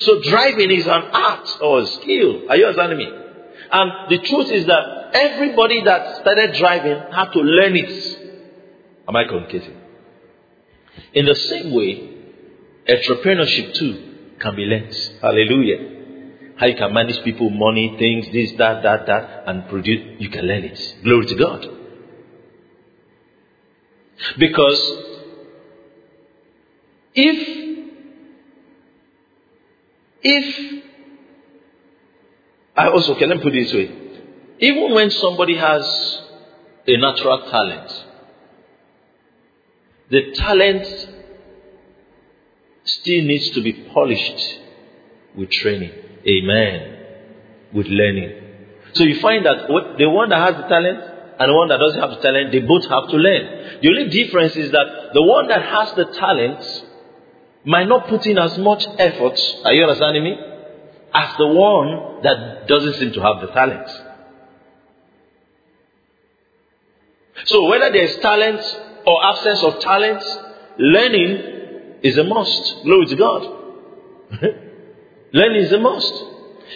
So 0.00 0.20
driving 0.22 0.70
is 0.70 0.86
an 0.86 1.02
art 1.12 1.48
or 1.62 1.80
a 1.80 1.86
skill. 1.86 2.48
Are 2.50 2.56
you 2.56 2.66
understanding 2.66 2.98
me? 2.98 3.08
And 3.72 4.10
the 4.10 4.18
truth 4.18 4.50
is 4.50 4.66
that 4.66 4.99
everybody 5.14 5.82
that 5.84 6.20
started 6.20 6.54
driving 6.54 7.12
had 7.12 7.32
to 7.32 7.40
learn 7.40 7.76
it. 7.76 8.18
Am 9.08 9.16
I 9.16 9.24
communicating? 9.24 9.76
In 11.14 11.26
the 11.26 11.34
same 11.34 11.74
way, 11.74 12.10
Entrepreneurship 12.88 13.74
too 13.74 14.16
can 14.40 14.56
be 14.56 14.62
learned. 14.62 14.94
Hallelujah. 15.20 16.56
How 16.56 16.66
you 16.66 16.76
can 16.76 16.92
manage 16.92 17.22
people, 17.22 17.48
money, 17.50 17.96
things, 17.98 18.26
this, 18.32 18.52
that, 18.58 18.82
that, 18.82 19.06
that, 19.06 19.44
and 19.46 19.68
produce, 19.68 20.16
you 20.18 20.28
can 20.28 20.44
learn 20.44 20.64
it. 20.64 20.96
Glory 21.04 21.26
to 21.26 21.34
God. 21.36 21.66
Because 24.38 24.92
if, 27.14 27.78
if, 30.22 30.84
I 32.76 32.88
also, 32.88 33.14
can 33.14 33.30
me 33.30 33.38
put 33.42 33.54
it 33.54 33.64
this 33.64 33.72
way. 33.72 33.99
Even 34.60 34.92
when 34.92 35.10
somebody 35.10 35.56
has 35.56 36.20
a 36.86 36.96
natural 36.98 37.50
talent, 37.50 38.04
the 40.10 40.32
talent 40.32 40.86
still 42.84 43.24
needs 43.24 43.50
to 43.50 43.62
be 43.62 43.72
polished 43.94 44.58
with 45.34 45.50
training. 45.50 45.92
Amen. 46.28 47.06
With 47.72 47.86
learning. 47.86 48.36
So 48.92 49.04
you 49.04 49.20
find 49.20 49.46
that 49.46 49.68
the 49.98 50.10
one 50.10 50.28
that 50.28 50.38
has 50.38 50.56
the 50.56 50.68
talent 50.68 50.98
and 51.38 51.48
the 51.48 51.54
one 51.54 51.68
that 51.68 51.78
doesn't 51.78 52.00
have 52.00 52.10
the 52.10 52.20
talent, 52.20 52.52
they 52.52 52.60
both 52.60 52.84
have 52.84 53.08
to 53.08 53.16
learn. 53.16 53.80
The 53.80 53.88
only 53.88 54.08
difference 54.10 54.56
is 54.56 54.70
that 54.72 55.10
the 55.14 55.22
one 55.22 55.48
that 55.48 55.62
has 55.62 55.94
the 55.94 56.04
talent 56.04 56.62
might 57.64 57.88
not 57.88 58.08
put 58.08 58.26
in 58.26 58.36
as 58.36 58.58
much 58.58 58.84
effort, 58.98 59.40
are 59.64 59.72
you 59.72 59.84
understanding 59.84 60.24
me? 60.24 60.36
As 61.14 61.36
the 61.38 61.46
one 61.46 62.22
that 62.22 62.66
doesn't 62.66 62.94
seem 62.94 63.12
to 63.12 63.22
have 63.22 63.40
the 63.40 63.46
talent. 63.54 63.88
So 67.44 67.68
whether 67.68 67.90
there's 67.90 68.16
talent 68.18 68.60
or 69.06 69.24
absence 69.26 69.62
of 69.62 69.80
talent, 69.80 70.22
learning 70.78 72.00
is 72.02 72.16
a 72.18 72.24
must. 72.24 72.82
Glory 72.84 73.06
to 73.06 73.16
God. 73.16 73.56
Learning 75.32 75.62
is 75.62 75.72
a 75.72 75.78
must. 75.78 76.12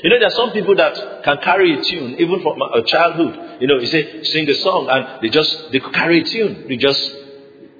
You 0.02 0.10
know, 0.10 0.18
there 0.18 0.28
are 0.28 0.36
some 0.36 0.52
people 0.52 0.74
that 0.76 1.22
can 1.24 1.38
carry 1.38 1.78
a 1.78 1.82
tune, 1.82 2.16
even 2.18 2.42
from 2.42 2.60
a 2.60 2.82
childhood. 2.84 3.60
You 3.60 3.68
know, 3.68 3.78
you 3.78 3.86
say, 3.86 4.22
sing 4.24 4.48
a 4.48 4.54
song, 4.54 4.88
and 4.90 5.22
they 5.22 5.28
just, 5.28 5.70
they 5.70 5.78
carry 5.78 6.20
a 6.20 6.24
tune. 6.24 6.66
They 6.68 6.76
just, 6.76 7.00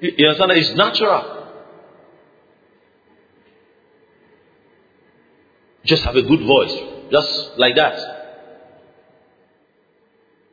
you 0.01 0.27
understand 0.27 0.51
it's 0.51 0.75
natural. 0.75 1.33
Just 5.83 6.03
have 6.03 6.15
a 6.15 6.21
good 6.21 6.45
voice. 6.45 6.73
Just 7.11 7.57
like 7.57 7.75
that. 7.75 8.24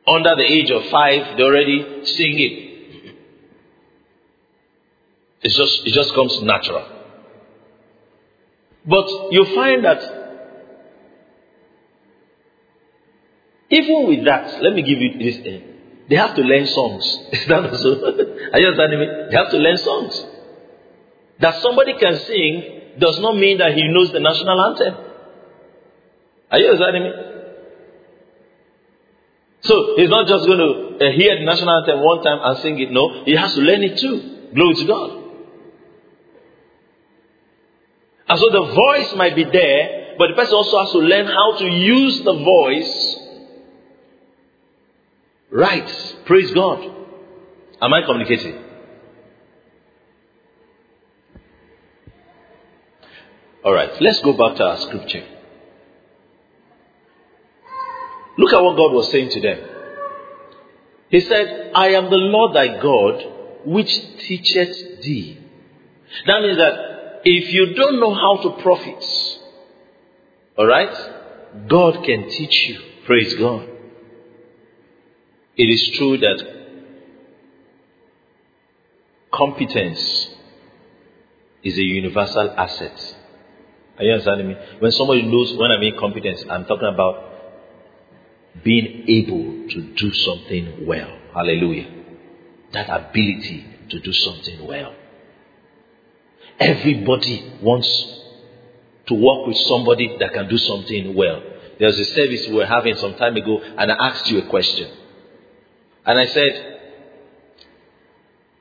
Under 0.05 0.35
the 0.35 0.43
age 0.43 0.69
of 0.69 0.85
five, 0.89 1.37
they're 1.37 1.45
already 1.45 2.05
singing. 2.05 2.63
It's 5.41 5.55
just, 5.55 5.85
it 5.85 5.93
just 5.93 6.13
comes 6.13 6.41
natural. 6.41 6.87
But 8.85 9.31
you 9.31 9.45
find 9.55 9.83
that 9.85 10.23
even 13.69 14.07
with 14.07 14.25
that, 14.25 14.61
let 14.61 14.73
me 14.73 14.81
give 14.83 14.99
you 14.99 15.17
this 15.19 15.41
thing. 15.43 15.63
They 16.09 16.17
have 16.17 16.35
to 16.35 16.41
learn 16.41 16.67
songs. 16.67 17.03
Is 17.31 17.47
that 17.47 17.65
also? 17.65 18.01
Are 18.53 18.59
you 18.59 18.67
understanding 18.67 18.99
me? 18.99 19.07
They 19.31 19.37
have 19.37 19.51
to 19.51 19.57
learn 19.57 19.77
songs. 19.77 20.25
That 21.39 21.61
somebody 21.61 21.93
can 21.97 22.19
sing 22.19 22.81
does 22.99 23.19
not 23.19 23.37
mean 23.37 23.57
that 23.57 23.73
he 23.73 23.87
knows 23.87 24.11
the 24.11 24.19
national 24.19 24.61
anthem. 24.61 24.95
Are 26.51 26.59
you 26.59 26.67
understanding 26.67 27.03
me? 27.03 27.32
So 29.63 29.95
he's 29.95 30.09
not 30.09 30.27
just 30.27 30.45
going 30.45 30.59
to 30.59 31.05
uh, 31.05 31.11
hear 31.13 31.39
the 31.39 31.45
national 31.45 31.69
anthem 31.79 32.03
one 32.03 32.21
time 32.23 32.39
and 32.41 32.59
sing 32.59 32.79
it. 32.79 32.91
No, 32.91 33.23
he 33.23 33.35
has 33.35 33.53
to 33.55 33.61
learn 33.61 33.81
it 33.81 33.97
too. 33.97 34.49
Glory 34.53 34.75
to 34.75 34.85
God. 34.85 35.23
And 38.27 38.39
so 38.39 38.49
the 38.49 38.73
voice 38.73 39.15
might 39.15 39.35
be 39.35 39.45
there, 39.45 40.15
but 40.17 40.27
the 40.29 40.33
person 40.35 40.53
also 40.53 40.79
has 40.79 40.91
to 40.91 40.99
learn 40.99 41.27
how 41.27 41.57
to 41.57 41.65
use 41.65 42.23
the 42.23 42.33
voice 42.33 43.17
right. 45.51 46.15
Praise 46.25 46.51
God. 46.51 46.91
Am 47.81 47.93
I 47.93 48.01
communicating? 48.05 48.63
All 53.63 53.73
right, 53.73 53.91
let's 54.01 54.19
go 54.21 54.33
back 54.33 54.57
to 54.57 54.63
our 54.63 54.77
scripture. 54.77 55.32
Look 58.37 58.53
at 58.53 58.61
what 58.61 58.77
God 58.77 58.93
was 58.93 59.11
saying 59.11 59.29
to 59.31 59.41
them. 59.41 59.69
He 61.09 61.19
said, 61.21 61.71
I 61.75 61.89
am 61.89 62.05
the 62.09 62.17
Lord 62.17 62.55
thy 62.55 62.81
God, 62.81 63.23
which 63.65 63.91
teacheth 64.19 65.03
thee. 65.03 65.39
That 66.25 66.41
means 66.41 66.57
that 66.57 67.21
if 67.23 67.53
you 67.53 67.73
don't 67.73 67.99
know 67.99 68.13
how 68.13 68.41
to 68.43 68.61
profit, 68.61 69.03
alright, 70.57 71.67
God 71.67 72.03
can 72.03 72.29
teach 72.29 72.67
you. 72.67 72.79
Praise 73.05 73.35
God. 73.35 73.69
It 75.55 75.63
is 75.63 75.97
true 75.97 76.17
that 76.17 76.43
competence 79.31 80.29
is 81.63 81.77
a 81.77 81.83
universal 81.83 82.51
asset. 82.57 83.15
Are 83.97 84.03
you 84.03 84.13
understanding 84.13 84.47
me? 84.47 84.55
When 84.79 84.91
somebody 84.91 85.21
knows, 85.23 85.55
when 85.57 85.71
I 85.71 85.79
mean 85.79 85.95
competence, 85.99 86.43
I'm 86.49 86.65
talking 86.65 86.89
about 86.91 87.32
being 88.61 89.05
able 89.07 89.69
to 89.69 89.81
do 89.95 90.13
something 90.13 90.85
well. 90.85 91.17
Hallelujah. 91.33 91.89
That 92.71 92.89
ability 92.89 93.65
to 93.89 93.99
do 93.99 94.13
something 94.13 94.67
well. 94.67 94.93
Everybody 96.59 97.53
wants 97.61 97.89
to 99.07 99.15
work 99.15 99.47
with 99.47 99.57
somebody 99.57 100.17
that 100.19 100.33
can 100.33 100.47
do 100.47 100.57
something 100.57 101.15
well. 101.15 101.41
There 101.79 101.87
was 101.87 101.99
a 101.99 102.05
service 102.05 102.47
we 102.47 102.55
were 102.55 102.65
having 102.65 102.95
some 102.95 103.15
time 103.15 103.35
ago, 103.35 103.59
and 103.59 103.91
I 103.91 103.95
asked 104.07 104.29
you 104.29 104.39
a 104.39 104.49
question. 104.49 104.91
And 106.05 106.19
I 106.19 106.25
said, 106.27 106.79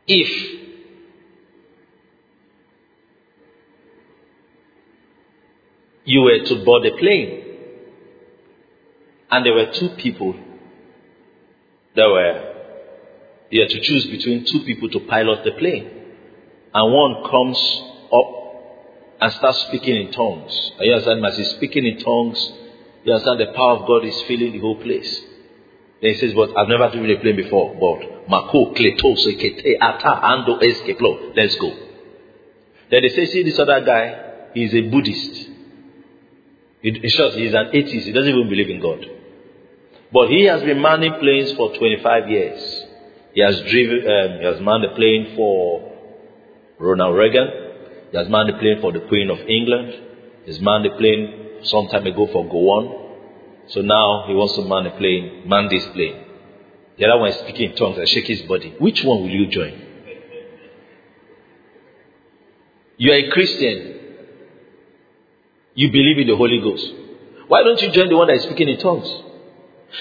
if 0.06 0.60
you 6.04 6.22
were 6.22 6.38
to 6.44 6.64
board 6.64 6.86
a 6.86 6.96
plane, 6.96 7.41
and 9.32 9.44
there 9.44 9.54
were 9.54 9.72
two 9.72 9.88
people 9.96 10.34
that 11.96 12.08
were, 12.08 12.54
you 13.50 13.62
had 13.62 13.70
to 13.70 13.80
choose 13.80 14.06
between 14.06 14.44
two 14.44 14.60
people 14.64 14.88
to 14.90 15.00
pilot 15.00 15.44
the 15.44 15.52
plane 15.52 16.02
and 16.74 16.92
one 16.92 17.30
comes 17.30 17.82
up 18.12 18.42
and 19.20 19.32
starts 19.34 19.58
speaking 19.68 20.06
in 20.06 20.12
tongues. 20.12 20.72
Are 20.78 20.84
you 20.84 20.92
understand? 20.92 21.24
As 21.24 21.36
he's 21.36 21.50
speaking 21.50 21.84
in 21.86 21.98
tongues, 21.98 22.52
you 23.04 23.12
understand 23.12 23.40
the 23.40 23.52
power 23.52 23.78
of 23.78 23.86
God 23.86 24.04
is 24.04 24.20
filling 24.22 24.52
the 24.52 24.58
whole 24.58 24.80
place. 24.80 25.20
Then 26.00 26.14
he 26.14 26.18
says, 26.18 26.34
But 26.34 26.56
I've 26.56 26.68
never 26.68 26.90
driven 26.90 27.10
a 27.10 27.20
plane 27.20 27.36
before. 27.36 27.74
But 27.74 28.28
Mako, 28.28 28.74
Kleto, 28.74 29.16
Sekete, 29.16 29.76
Ata, 29.80 30.20
Ando. 30.24 31.36
Let's 31.36 31.56
go. 31.56 31.76
Then 32.90 33.02
they 33.02 33.08
say, 33.08 33.26
see 33.26 33.42
this 33.44 33.58
other 33.58 33.80
guy, 33.80 34.50
he's 34.54 34.74
a 34.74 34.82
Buddhist. 34.82 35.48
In 36.82 37.08
short, 37.10 37.34
he's 37.34 37.54
an 37.54 37.68
atheist. 37.72 38.06
He 38.06 38.12
doesn't 38.12 38.28
even 38.28 38.48
believe 38.48 38.68
in 38.68 38.80
God. 38.80 39.06
But 40.12 40.28
he 40.28 40.44
has 40.44 40.62
been 40.62 40.80
manning 40.80 41.14
planes 41.20 41.52
for 41.52 41.74
25 41.74 42.28
years. 42.28 42.84
He 43.34 43.40
has 43.40 43.58
driven, 43.62 43.98
um, 44.06 44.38
he 44.40 44.44
has 44.44 44.60
manned 44.60 44.84
a 44.84 44.94
plane 44.94 45.32
for 45.34 45.90
Ronald 46.78 47.16
Reagan. 47.16 47.48
He 48.10 48.18
has 48.18 48.28
manned 48.28 48.50
a 48.50 48.58
plane 48.58 48.78
for 48.80 48.92
the 48.92 49.00
Queen 49.00 49.30
of 49.30 49.38
England. 49.48 49.94
He's 50.44 50.60
manned 50.60 50.84
a 50.84 50.96
plane 50.96 51.62
some 51.62 51.88
time 51.88 52.06
ago 52.06 52.28
for 52.30 52.44
Gowon. 52.44 52.98
So 53.68 53.80
now 53.80 54.26
he 54.26 54.34
wants 54.34 54.54
to 54.56 54.62
man 54.68 54.86
a 54.86 54.96
plane, 54.98 55.48
man 55.48 55.68
this 55.68 55.86
plane. 55.94 56.24
The 56.98 57.06
other 57.06 57.18
one 57.18 57.30
is 57.30 57.36
speaking 57.36 57.70
in 57.70 57.76
tongues 57.76 57.96
and 57.96 58.06
shake 58.08 58.26
his 58.26 58.42
body. 58.42 58.74
Which 58.78 59.02
one 59.02 59.22
will 59.22 59.30
you 59.30 59.46
join? 59.46 59.80
You 62.98 63.12
are 63.12 63.16
a 63.16 63.30
Christian. 63.30 63.98
You 65.74 65.90
believe 65.90 66.18
in 66.18 66.26
the 66.26 66.36
Holy 66.36 66.60
Ghost. 66.60 66.84
Why 67.48 67.62
don't 67.62 67.80
you 67.80 67.90
join 67.92 68.10
the 68.10 68.16
one 68.16 68.26
that 68.26 68.36
is 68.36 68.42
speaking 68.42 68.68
in 68.68 68.78
tongues? 68.78 69.10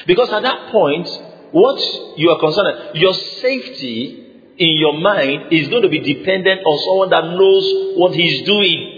Because 0.08 0.30
at 0.32 0.44
that 0.44 0.72
point, 0.72 1.08
what 1.52 1.80
you 2.18 2.30
are 2.30 2.40
concerned, 2.40 2.96
your 2.96 3.14
safety 3.14 4.28
in 4.58 4.78
your 4.78 4.94
mind 5.00 5.52
is 5.52 5.68
going 5.70 5.82
to 5.84 5.90
be 5.90 6.00
dependent 6.00 6.62
on 6.66 6.78
someone 6.86 7.10
that 7.10 7.36
knows 7.38 7.98
what 7.98 8.14
he's 8.14 8.46
doing. 8.46 8.98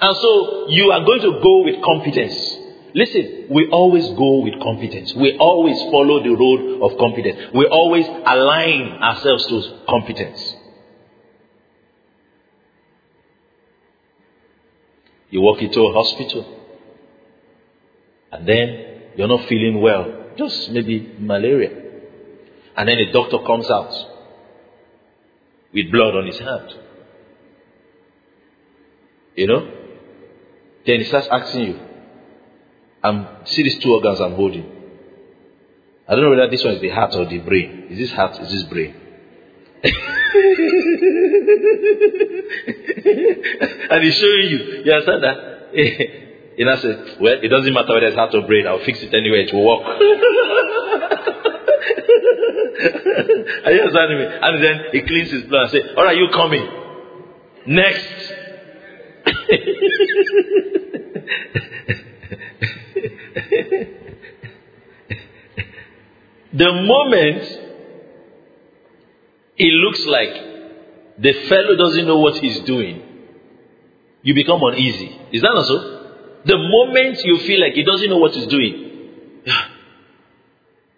And 0.00 0.16
so 0.16 0.68
you 0.68 0.90
are 0.90 1.04
going 1.04 1.20
to 1.20 1.40
go 1.40 1.62
with 1.62 1.82
competence. 1.82 2.58
Listen, 2.94 3.46
we 3.50 3.68
always 3.70 4.06
go 4.10 4.42
with 4.42 4.60
competence. 4.60 5.14
We 5.14 5.38
always 5.38 5.80
follow 5.84 6.22
the 6.22 6.34
road 6.34 6.82
of 6.82 6.98
competence. 6.98 7.50
We 7.54 7.66
always 7.66 8.06
align 8.06 9.02
ourselves 9.02 9.46
to 9.46 9.80
competence. 9.88 10.56
You 15.30 15.40
walk 15.40 15.62
into 15.62 15.80
a 15.80 15.92
hospital, 15.94 16.44
and 18.32 18.46
then 18.46 18.91
you're 19.16 19.28
not 19.28 19.46
feeling 19.48 19.80
well, 19.80 20.30
just 20.36 20.70
maybe 20.70 21.14
malaria. 21.18 21.70
And 22.76 22.88
then 22.88 22.98
a 22.98 23.12
doctor 23.12 23.38
comes 23.46 23.70
out 23.70 23.92
with 25.72 25.90
blood 25.90 26.14
on 26.14 26.26
his 26.26 26.38
hand. 26.38 26.74
You 29.36 29.46
know? 29.46 29.70
Then 30.86 31.00
he 31.00 31.04
starts 31.04 31.28
asking 31.30 31.64
you, 31.64 31.80
I'm 33.02 33.26
see 33.44 33.62
these 33.62 33.78
two 33.78 33.92
organs 33.92 34.20
I'm 34.20 34.34
holding. 34.34 34.70
I 36.08 36.14
don't 36.14 36.24
know 36.24 36.30
whether 36.30 36.48
this 36.50 36.64
one 36.64 36.74
is 36.74 36.80
the 36.80 36.90
heart 36.90 37.14
or 37.14 37.26
the 37.26 37.38
brain. 37.38 37.86
Is 37.90 37.98
this 37.98 38.12
heart? 38.12 38.40
Is 38.40 38.50
this 38.50 38.62
brain? 38.64 38.94
and 43.90 44.04
he's 44.04 44.14
showing 44.14 44.48
you. 44.48 44.82
You 44.84 44.92
understand 44.92 45.24
that? 45.24 46.18
You 46.62 46.70
know, 46.70 46.76
say, 46.76 47.16
well, 47.18 47.38
it 47.42 47.48
doesn't 47.48 47.74
matter 47.74 47.92
whether 47.92 48.06
it's 48.06 48.14
heart 48.14 48.32
or 48.36 48.46
brain. 48.46 48.68
I'll 48.68 48.84
fix 48.84 49.02
it 49.02 49.12
anyway. 49.12 49.46
It 49.48 49.52
will 49.52 49.66
work. 49.66 49.82
Are 53.64 53.72
you 53.72 53.80
understanding 53.80 54.18
me? 54.18 54.26
And 54.40 54.62
then 54.62 54.84
he 54.92 55.00
cleans 55.00 55.32
his 55.32 55.42
blood 55.42 55.62
and 55.62 55.72
say, 55.72 55.80
"All 55.96 56.04
right, 56.04 56.16
you 56.16 56.28
coming 56.32 56.64
next." 57.66 58.06
the 66.52 66.72
moment 66.72 67.42
it 69.58 69.72
looks 69.72 70.06
like 70.06 70.32
the 71.18 71.32
fellow 71.48 71.74
doesn't 71.74 72.06
know 72.06 72.18
what 72.18 72.36
he's 72.36 72.60
doing, 72.60 73.02
you 74.22 74.32
become 74.32 74.62
uneasy. 74.62 75.18
Is 75.32 75.42
that 75.42 75.54
not 75.54 75.66
so? 75.66 76.01
The 76.44 76.56
moment 76.56 77.20
you 77.24 77.38
feel 77.38 77.60
like 77.60 77.74
he 77.74 77.84
doesn't 77.84 78.08
know 78.08 78.18
what 78.18 78.34
he's 78.34 78.46
doing, 78.46 79.44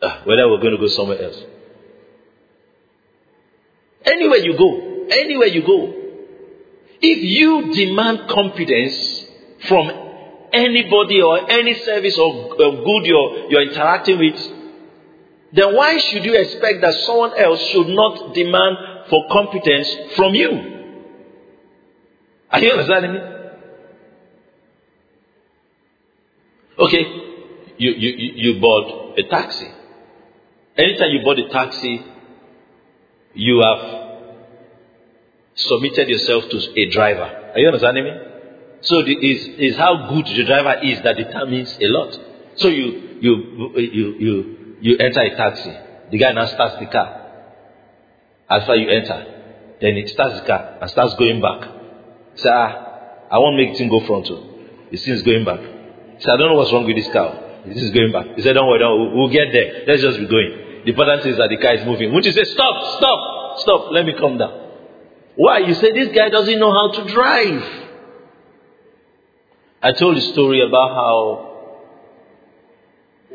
ah, 0.03 0.23
whether 0.25 0.49
we're 0.49 0.61
going 0.61 0.73
to 0.73 0.79
go 0.79 0.89
somewhere 0.89 1.23
else. 1.23 1.43
Anywhere 4.05 4.39
you 4.39 4.57
go, 4.57 5.07
anywhere 5.11 5.49
you 5.49 5.63
go, 5.67 5.95
if 7.01 7.23
you 7.23 7.75
demand 7.75 8.29
competence 8.29 9.27
from 9.69 9.91
anybody 10.53 11.21
or 11.21 11.51
any 11.51 11.75
service 11.75 12.17
or 12.17 12.53
uh, 12.53 12.71
good 12.71 13.07
you're, 13.07 13.51
you're 13.51 13.63
interacting 13.63 14.19
with, 14.19 14.41
then 15.53 15.75
why 15.75 15.99
should 15.99 16.25
you 16.25 16.35
expect 16.35 16.81
that 16.81 16.95
someone 17.07 17.39
else 17.39 17.61
should 17.69 17.89
not 17.89 18.35
demand 18.35 18.77
for 19.09 19.29
competence 19.31 19.95
from 20.17 20.35
you? 20.35 20.51
Are 22.51 22.61
you 22.61 22.71
understanding 22.73 23.13
me? 23.13 23.34
Okay, 26.77 27.05
you, 27.79 27.91
you, 27.93 28.33
you 28.35 28.61
bought 28.61 29.19
a 29.19 29.23
taxi. 29.29 29.69
Anytime 30.77 31.11
you 31.11 31.21
bought 31.25 31.39
a 31.39 31.49
taxi, 31.49 32.05
you 33.35 33.61
have 33.61 34.05
submitted 35.55 36.09
yourself 36.09 36.45
to 36.51 36.81
a 36.81 36.91
driver. 36.91 37.53
Are 37.55 37.59
you 37.59 37.69
understanding 37.69 38.05
me? 38.05 38.11
So 38.81 39.03
the, 39.03 39.13
is, 39.13 39.73
is 39.73 39.77
how 39.77 40.09
good 40.09 40.27
the 40.27 40.45
driver 40.45 40.81
is 40.83 41.01
that 41.03 41.17
determines 41.17 41.79
a 41.81 41.87
lot. 41.87 42.19
So 42.57 42.69
you, 42.69 43.19
you, 43.21 43.73
you, 43.77 44.15
you, 44.19 44.77
you 44.81 44.97
enter 44.99 45.21
a 45.21 45.37
taxi. 45.37 45.73
The 46.11 46.19
guy 46.19 46.33
now 46.33 46.47
starts 46.47 46.81
the 46.81 46.87
car. 46.87 47.21
After 48.51 48.75
you 48.75 48.91
enter, 48.91 49.77
then 49.81 49.97
it 49.97 50.09
starts 50.09 50.41
the 50.41 50.47
car 50.47 50.79
and 50.81 50.91
starts 50.91 51.15
going 51.15 51.41
back. 51.41 51.71
Say, 52.35 52.51
ah, 52.53 53.29
I 53.31 53.39
won't 53.39 53.57
make 53.57 53.81
it 53.81 53.89
go 53.89 54.05
frontal. 54.05 54.59
The 54.91 54.97
thing's 54.97 55.23
going 55.23 55.45
back. 55.45 55.74
He 56.17 56.23
said, 56.23 56.33
I 56.33 56.37
don't 56.37 56.51
know 56.51 56.57
what's 56.57 56.73
wrong 56.73 56.87
with 56.87 56.97
this 56.97 57.13
car. 57.13 57.63
This 57.67 57.83
is 57.83 57.91
going 57.91 58.13
back. 58.13 58.37
He 58.37 58.43
said, 58.43 58.53
Don't 58.53 58.69
worry, 58.69 58.79
don't, 58.79 59.15
we'll 59.15 59.31
get 59.31 59.53
there. 59.53 59.85
Let's 59.87 60.03
just 60.03 60.19
be 60.19 60.27
going. 60.27 60.85
The 60.85 60.91
important 60.91 61.27
is 61.27 61.37
that 61.39 61.49
the 61.49 61.57
car 61.57 61.75
is 61.75 61.87
moving. 61.87 62.13
Won't 62.13 62.25
you 62.25 62.33
say, 62.33 62.45
Stop, 62.45 62.99
stop, 62.99 63.61
stop, 63.61 63.91
let 63.91 64.05
me 64.05 64.15
come 64.19 64.39
down? 64.39 64.61
Why? 65.37 65.59
You 65.59 65.75
say, 65.75 65.93
This 65.93 66.15
guy 66.15 66.29
doesn't 66.29 66.59
know 66.59 66.73
how 66.73 66.93
to 66.93 67.13
drive. 67.13 67.85
I 69.83 69.93
told 69.93 70.17
a 70.17 70.21
story 70.21 70.67
about 70.67 70.91
how 70.91 71.51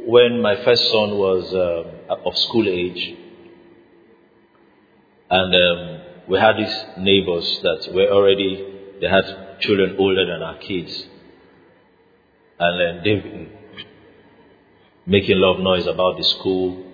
when 0.06 0.42
my 0.42 0.64
first 0.64 0.84
son 0.92 1.18
was 1.18 1.54
um, 1.54 2.18
of 2.26 2.38
school 2.38 2.68
age, 2.68 3.16
and 5.30 5.56
um, 5.56 6.02
we 6.28 6.40
had 6.40 6.58
these 6.58 6.86
neighbors 6.98 7.60
that 7.64 7.94
were 7.94 8.10
already, 8.10 8.98
they 9.02 9.08
had 9.08 9.60
children 9.60 9.96
older 10.00 10.26
than 10.26 10.42
our 10.42 10.58
kids. 10.58 11.06
And 12.60 13.06
then 13.06 13.50
making 15.06 15.38
a 15.38 15.40
lot 15.40 15.58
of 15.58 15.64
noise 15.64 15.88
about 15.88 16.18
the 16.18 16.24
school, 16.24 16.86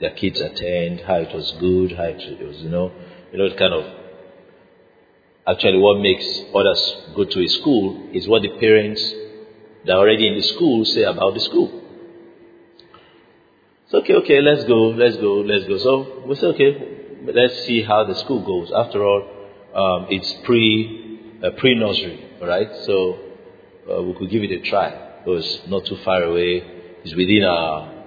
their 0.00 0.10
kids 0.10 0.40
attend, 0.40 1.00
how 1.00 1.16
it 1.16 1.34
was 1.34 1.50
good, 1.60 1.92
how 1.92 2.04
it 2.04 2.46
was, 2.46 2.56
you 2.58 2.70
know, 2.70 2.92
you 3.32 3.38
know, 3.38 3.54
kind 3.56 3.74
of. 3.74 3.84
Actually, 5.46 5.78
what 5.78 6.00
makes 6.00 6.24
others 6.54 6.96
go 7.16 7.24
to 7.24 7.42
a 7.42 7.48
school 7.48 8.08
is 8.12 8.28
what 8.28 8.42
the 8.42 8.50
parents 8.60 9.02
that 9.84 9.92
are 9.92 9.98
already 9.98 10.28
in 10.28 10.34
the 10.34 10.42
school 10.42 10.84
say 10.84 11.02
about 11.02 11.34
the 11.34 11.40
school. 11.40 11.82
So, 13.88 13.98
okay, 13.98 14.14
okay, 14.14 14.40
let's 14.40 14.64
go, 14.64 14.90
let's 14.90 15.16
go, 15.16 15.34
let's 15.40 15.64
go. 15.64 15.78
So 15.78 16.22
we 16.26 16.36
say, 16.36 16.46
okay, 16.48 16.98
let's 17.24 17.64
see 17.64 17.82
how 17.82 18.04
the 18.04 18.14
school 18.14 18.44
goes. 18.44 18.70
After 18.72 19.04
all, 19.04 19.22
um, 19.74 20.06
it's 20.10 20.32
pre 20.44 21.20
uh, 21.42 21.50
pre 21.50 21.74
nursery, 21.74 22.24
all 22.40 22.46
right? 22.46 22.68
So 22.84 23.29
uh, 23.88 24.02
we 24.02 24.14
could 24.14 24.30
give 24.30 24.42
it 24.42 24.50
a 24.50 24.60
try. 24.68 24.88
It 24.88 25.28
was 25.28 25.60
not 25.68 25.86
too 25.86 25.96
far 26.04 26.22
away. 26.22 26.62
It's 27.04 27.14
within 27.14 27.44
our 27.44 28.04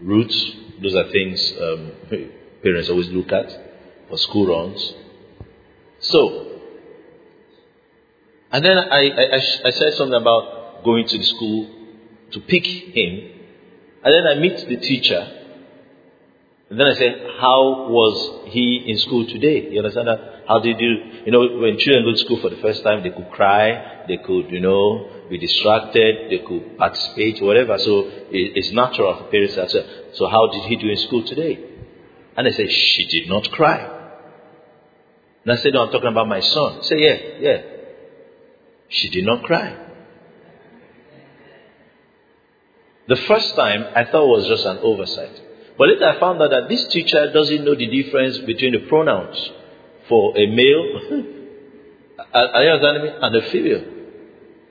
roots. 0.00 0.52
Those 0.82 0.94
are 0.94 1.10
things 1.10 1.52
um, 1.60 1.92
parents 2.62 2.88
always 2.90 3.08
look 3.08 3.32
at 3.32 3.48
for 4.08 4.18
school 4.18 4.46
runs. 4.46 4.94
So, 6.00 6.60
and 8.52 8.64
then 8.64 8.78
I, 8.78 9.08
I, 9.08 9.34
I 9.64 9.70
said 9.70 9.94
something 9.94 10.20
about 10.20 10.84
going 10.84 11.06
to 11.08 11.18
the 11.18 11.24
school 11.24 11.70
to 12.32 12.40
pick 12.40 12.64
him. 12.64 13.32
And 14.04 14.14
then 14.14 14.26
I 14.26 14.34
meet 14.40 14.68
the 14.68 14.76
teacher. 14.76 15.32
And 16.70 16.78
then 16.78 16.86
I 16.86 16.94
said, 16.94 17.26
How 17.38 17.88
was 17.88 18.50
he 18.50 18.84
in 18.86 18.98
school 18.98 19.26
today? 19.26 19.68
You 19.70 19.78
understand 19.78 20.08
that? 20.08 20.35
How 20.46 20.60
did 20.60 20.80
you, 20.80 20.96
you 21.24 21.32
know, 21.32 21.58
when 21.58 21.76
children 21.78 22.04
go 22.04 22.12
to 22.12 22.18
school 22.18 22.38
for 22.40 22.50
the 22.50 22.56
first 22.56 22.82
time, 22.84 23.02
they 23.02 23.10
could 23.10 23.30
cry, 23.30 24.04
they 24.06 24.18
could, 24.18 24.50
you 24.50 24.60
know, 24.60 25.10
be 25.28 25.38
distracted, 25.38 26.30
they 26.30 26.38
could 26.38 26.78
participate, 26.78 27.42
whatever. 27.42 27.76
So 27.78 28.06
it, 28.30 28.52
it's 28.54 28.70
natural 28.70 29.18
for 29.18 29.24
parents 29.24 29.54
to 29.54 29.68
say, 29.68 29.84
So 30.14 30.28
how 30.28 30.46
did 30.52 30.62
he 30.68 30.76
do 30.76 30.88
in 30.88 30.96
school 30.98 31.24
today? 31.24 31.58
And 32.36 32.46
I 32.46 32.50
said, 32.52 32.70
She 32.70 33.06
did 33.06 33.28
not 33.28 33.50
cry. 33.50 33.92
And 35.44 35.52
I 35.52 35.56
said, 35.56 35.72
No, 35.74 35.86
I'm 35.86 35.90
talking 35.90 36.10
about 36.10 36.28
my 36.28 36.40
son. 36.40 36.82
Say, 36.82 36.96
Yeah, 36.98 37.18
yeah. 37.40 37.62
She 38.88 39.08
did 39.08 39.24
not 39.24 39.42
cry. 39.42 39.76
The 43.08 43.16
first 43.16 43.54
time 43.56 43.84
I 43.96 44.04
thought 44.04 44.24
it 44.24 44.38
was 44.38 44.48
just 44.48 44.64
an 44.64 44.78
oversight. 44.78 45.42
But 45.76 45.88
later 45.88 46.06
I 46.08 46.20
found 46.20 46.40
out 46.40 46.50
that 46.50 46.68
this 46.68 46.86
teacher 46.86 47.32
doesn't 47.32 47.64
know 47.64 47.74
the 47.74 47.86
difference 47.86 48.38
between 48.38 48.72
the 48.72 48.88
pronouns 48.88 49.50
for 50.08 50.36
a 50.36 50.46
male 50.46 51.32
Are, 52.32 52.64
you 52.64 52.70
understanding 52.70 53.02
me? 53.04 53.18
And 53.20 53.36
a 53.36 53.50
female. 53.50 53.84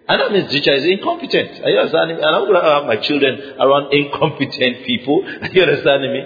And 0.07 0.21
that 0.21 0.31
means 0.31 0.51
teacher 0.51 0.73
is 0.73 0.85
incompetent. 0.85 1.63
Are 1.63 1.69
you 1.69 1.79
understanding 1.79 2.17
me? 2.17 2.23
And 2.23 2.35
I'm 2.35 2.43
going 2.45 2.61
to 2.61 2.69
have 2.69 2.85
my 2.85 2.97
children 2.97 3.55
around 3.59 3.93
incompetent 3.93 4.85
people. 4.85 5.25
Are 5.41 5.49
you 5.49 5.63
understanding 5.63 6.13
me? 6.13 6.21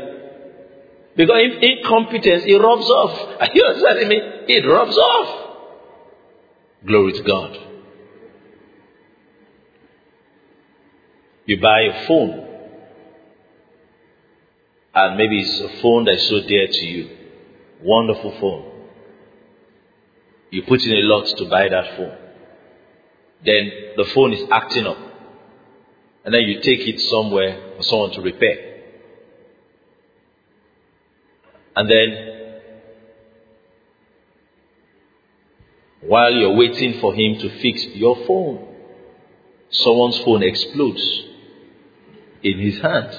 Because 1.16 1.38
if 1.40 1.64
incompetence, 1.64 2.44
it 2.46 2.56
rubs 2.56 2.90
off. 2.90 3.42
Are 3.42 3.50
you 3.54 3.64
understanding 3.64 4.08
me? 4.10 4.18
It 4.48 4.68
rubs 4.68 4.98
off. 4.98 5.58
Glory 6.86 7.14
to 7.14 7.24
God. 7.24 7.58
You 11.46 11.60
buy 11.62 11.82
a 11.82 12.08
phone. 12.08 12.48
And 14.94 15.18
maybe 15.18 15.40
it's 15.40 15.60
a 15.62 15.82
phone 15.82 16.06
that 16.06 16.16
is 16.16 16.28
so 16.28 16.42
dear 16.42 16.68
to 16.68 16.86
you. 16.86 17.10
Wonderful 17.82 18.38
phone. 18.40 18.69
You 20.52 20.64
put 20.64 20.82
in 20.82 20.92
a 20.92 21.02
lot 21.02 21.26
to 21.38 21.46
buy 21.46 21.70
that 21.70 21.96
phone. 21.96 22.18
Then 23.46 23.72
the 23.96 24.06
phone 24.14 24.34
is 24.34 24.48
acting 24.52 24.86
up. 24.86 24.98
And 26.26 26.34
then 26.34 26.42
you 26.42 26.62
take 26.62 26.88
it 26.88 27.00
somewhere 27.00 27.74
for 27.78 27.84
someone 27.84 28.12
to 28.12 28.22
repair. 28.22 28.70
And 31.76 31.90
then, 31.90 32.60
while 36.02 36.32
you're 36.34 36.56
waiting 36.56 37.00
for 37.00 37.14
him 37.14 37.40
to 37.40 37.62
fix 37.62 37.86
your 37.94 38.26
phone, 38.26 38.68
someone's 39.70 40.20
phone 40.20 40.44
explodes 40.44 41.24
in 42.44 42.60
his 42.60 42.82
hand. 42.82 43.10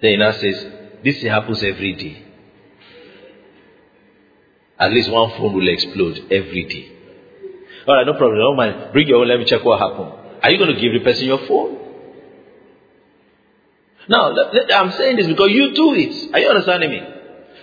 Then 0.00 0.10
he 0.10 0.16
now 0.16 0.32
says, 0.32 0.66
This 1.04 1.22
happens 1.22 1.62
every 1.62 1.92
day. 1.94 2.29
At 4.80 4.92
least 4.92 5.10
one 5.10 5.30
phone 5.36 5.52
will 5.54 5.68
explode 5.68 6.18
every 6.30 6.64
day. 6.64 6.92
All 7.86 7.96
right, 7.96 8.06
no 8.06 8.14
problem. 8.14 8.38
Don't 8.38 8.56
mind. 8.56 8.92
Bring 8.92 9.06
your 9.08 9.18
own. 9.18 9.28
Let 9.28 9.38
me 9.38 9.44
check 9.44 9.62
what 9.62 9.78
happened. 9.78 10.12
Are 10.42 10.50
you 10.50 10.58
going 10.58 10.74
to 10.74 10.80
give 10.80 10.92
the 10.94 11.00
person 11.00 11.26
your 11.26 11.46
phone? 11.46 11.76
Now, 14.08 14.34
I'm 14.74 14.90
saying 14.92 15.16
this 15.16 15.26
because 15.26 15.50
you 15.50 15.74
do 15.74 15.94
it. 15.94 16.34
Are 16.34 16.40
you 16.40 16.48
understanding 16.48 16.90
me? 16.90 17.00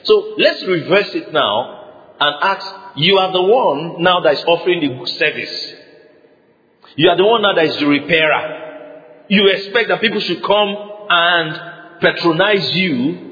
So 0.04 0.36
let's 0.38 0.64
reverse 0.64 1.14
it 1.16 1.34
now 1.34 2.16
and 2.20 2.36
ask 2.42 2.76
you 2.98 3.18
are 3.18 3.32
the 3.32 3.42
one 3.42 4.02
now 4.02 4.22
that 4.22 4.34
is 4.34 4.44
offering 4.48 4.80
the 4.80 5.06
service. 5.08 5.74
You 6.96 7.10
are 7.10 7.18
the 7.18 7.26
one 7.26 7.42
now 7.42 7.54
that 7.54 7.66
is 7.66 7.78
the 7.78 7.88
repairer. 7.88 9.24
You 9.28 9.48
expect 9.48 9.90
that 9.90 10.02
people 10.02 10.20
should 10.20 10.44
come 10.44 10.76
and 11.10 12.00
patronize 12.00 12.76
you 12.76 13.27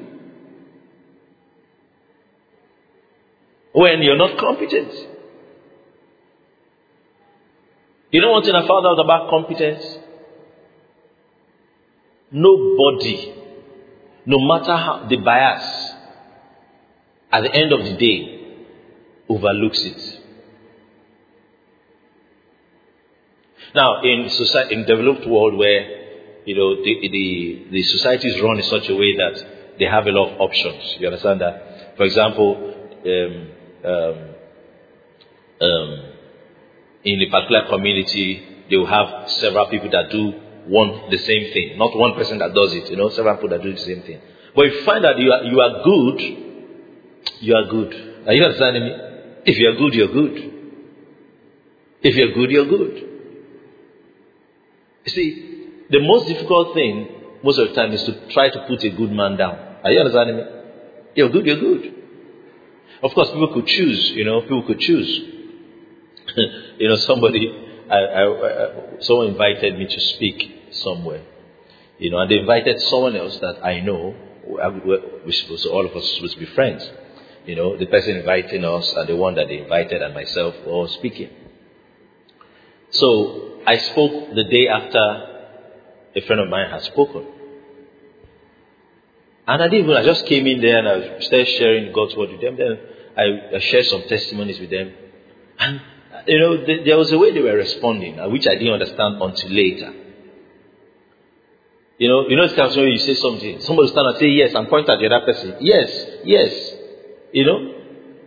when 3.75 4.01
you're 4.01 4.17
not 4.17 4.37
competent. 4.39 4.93
You 8.09 8.21
know 8.21 8.31
one 8.31 8.43
thing 8.43 8.55
I 8.55 8.65
found 8.65 8.87
out 8.87 8.97
about 9.03 9.29
competence? 9.29 9.83
Nobody, 12.31 13.33
no 14.25 14.37
matter 14.39 14.77
how 14.77 15.05
the 15.09 15.17
bias, 15.17 15.91
at 17.33 17.41
the 17.41 17.53
end 17.53 17.73
of 17.73 17.83
the 17.83 17.93
day, 17.97 18.65
overlooks 19.27 19.81
it. 19.83 20.21
Now, 23.75 24.01
in 24.03 24.29
society, 24.29 24.75
in 24.75 24.85
developed 24.85 25.27
world 25.27 25.57
where 25.57 25.81
you 26.45 26.55
know 26.55 26.81
the, 26.81 27.09
the 27.09 27.65
the 27.71 27.83
society 27.83 28.29
is 28.29 28.41
run 28.41 28.57
in 28.57 28.63
such 28.63 28.87
a 28.87 28.95
way 28.95 29.17
that 29.17 29.45
they 29.79 29.85
have 29.85 30.07
a 30.07 30.11
lot 30.11 30.31
of 30.31 30.39
options. 30.39 30.95
You 30.97 31.07
understand 31.07 31.41
that? 31.41 31.97
For 31.97 32.05
example, 32.05 32.73
um, 33.05 33.54
um, 33.85 34.35
um, 35.61 36.11
in 37.03 37.21
a 37.21 37.29
particular 37.29 37.67
community, 37.69 38.65
they 38.69 38.77
will 38.77 38.87
have 38.87 39.29
several 39.31 39.67
people 39.67 39.89
that 39.91 40.09
do 40.09 40.33
one 40.67 41.11
the 41.11 41.17
same 41.17 41.53
thing, 41.53 41.77
not 41.77 41.95
one 41.95 42.15
person 42.15 42.39
that 42.39 42.53
does 42.53 42.73
it. 42.73 42.89
You 42.89 42.97
know, 42.97 43.09
several 43.09 43.35
people 43.35 43.49
that 43.49 43.61
do 43.61 43.71
the 43.71 43.77
same 43.77 44.01
thing. 44.01 44.19
But 44.55 44.65
if 44.65 44.73
you 44.73 44.85
find 44.85 45.03
that 45.03 45.19
you 45.19 45.31
are 45.31 45.43
you 45.43 45.59
are 45.59 45.83
good, 45.83 46.21
you 47.41 47.55
are 47.55 47.65
good. 47.65 48.27
Are 48.27 48.33
you 48.33 48.43
understanding 48.43 48.83
me? 48.83 48.91
If 49.45 49.57
you 49.59 49.69
are 49.69 49.75
good, 49.75 49.93
you're 49.93 50.07
good. 50.11 50.53
If 52.01 52.15
you're 52.15 52.33
good, 52.33 52.51
you're 52.51 52.65
good. 52.65 53.09
You 55.05 55.11
see, 55.11 55.69
the 55.89 55.99
most 55.99 56.27
difficult 56.27 56.73
thing 56.73 57.09
most 57.43 57.59
of 57.59 57.69
the 57.69 57.75
time 57.75 57.91
is 57.93 58.03
to 58.03 58.27
try 58.33 58.49
to 58.49 58.65
put 58.67 58.83
a 58.83 58.89
good 58.89 59.11
man 59.11 59.37
down. 59.37 59.55
Are 59.83 59.91
you 59.91 59.99
understanding 59.99 60.37
me? 60.37 60.43
You're 61.13 61.29
good, 61.29 61.45
you're 61.45 61.59
good. 61.59 61.93
Of 63.03 63.13
course, 63.13 63.29
people 63.29 63.53
could 63.53 63.67
choose, 63.67 64.11
you 64.11 64.25
know, 64.25 64.41
people 64.41 64.63
could 64.63 64.79
choose. 64.79 65.09
you 66.79 66.87
know, 66.87 66.95
somebody, 66.97 67.51
I, 67.89 67.97
I, 67.97 68.23
I, 68.23 68.71
someone 69.01 69.27
invited 69.27 69.77
me 69.77 69.85
to 69.85 70.01
speak 70.01 70.69
somewhere, 70.71 71.23
you 71.99 72.09
know, 72.09 72.19
and 72.19 72.31
they 72.31 72.39
invited 72.39 72.79
someone 72.81 73.15
else 73.15 73.37
that 73.39 73.63
I 73.63 73.81
know, 73.81 74.15
we're 74.45 75.31
supposed 75.31 75.63
to, 75.63 75.69
all 75.69 75.85
of 75.85 75.95
us 75.95 76.03
are 76.03 76.15
supposed 76.15 76.33
to 76.33 76.39
be 76.39 76.45
friends. 76.47 76.87
You 77.45 77.55
know, 77.55 77.77
the 77.77 77.85
person 77.85 78.17
inviting 78.17 78.63
us 78.65 78.91
and 78.93 79.07
the 79.07 79.15
one 79.15 79.35
that 79.35 79.47
they 79.47 79.59
invited 79.59 80.01
and 80.01 80.13
myself 80.13 80.55
were 80.65 80.71
all 80.71 80.87
speaking. 80.87 81.29
So 82.91 83.59
I 83.67 83.77
spoke 83.77 84.33
the 84.33 84.43
day 84.45 84.67
after 84.67 84.99
a 86.15 86.21
friend 86.21 86.41
of 86.41 86.49
mine 86.49 86.71
had 86.71 86.81
spoken. 86.83 87.25
And 89.47 89.61
I 89.61 89.67
didn't 89.67 89.85
even, 89.85 89.95
I 89.95 90.03
just 90.03 90.25
came 90.25 90.47
in 90.47 90.59
there 90.59 90.79
and 90.79 90.87
I 90.87 91.19
started 91.19 91.47
sharing 91.47 91.93
God's 91.93 92.15
word 92.15 92.31
with 92.31 92.41
them. 92.41 92.57
Then 92.57 92.79
I, 93.15 93.55
I 93.55 93.59
shared 93.59 93.85
some 93.85 94.03
testimonies 94.09 94.59
with 94.59 94.71
them. 94.71 94.91
And, 95.59 95.81
you 96.27 96.39
know, 96.39 96.65
th- 96.65 96.85
there 96.85 96.97
was 96.97 97.11
a 97.11 97.17
way 97.17 97.31
they 97.31 97.41
were 97.41 97.55
responding, 97.55 98.19
uh, 98.19 98.27
which 98.29 98.47
I 98.47 98.55
didn't 98.55 98.73
understand 98.73 99.21
until 99.21 99.49
later. 99.51 99.93
You 101.97 102.09
know, 102.09 102.27
you 102.27 102.35
know, 102.35 102.43
of 102.43 102.75
when 102.75 102.87
you 102.87 102.97
say 102.97 103.13
something, 103.13 103.61
somebody 103.61 103.87
stand 103.89 104.07
and 104.07 104.17
say 104.17 104.27
yes 104.27 104.53
and 104.53 104.67
point 104.67 104.89
at 104.89 104.99
the 104.99 105.05
other 105.05 105.25
person. 105.25 105.57
Yes, 105.61 105.89
yes. 106.25 106.71
You 107.31 107.45
know? 107.45 107.81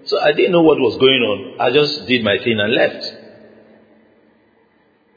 So 0.04 0.20
I 0.20 0.32
didn't 0.32 0.52
know 0.52 0.62
what 0.62 0.78
was 0.78 0.96
going 0.96 1.20
on. 1.20 1.60
I 1.60 1.70
just 1.72 2.06
did 2.06 2.22
my 2.22 2.38
thing 2.38 2.58
and 2.60 2.72
left. 2.72 3.12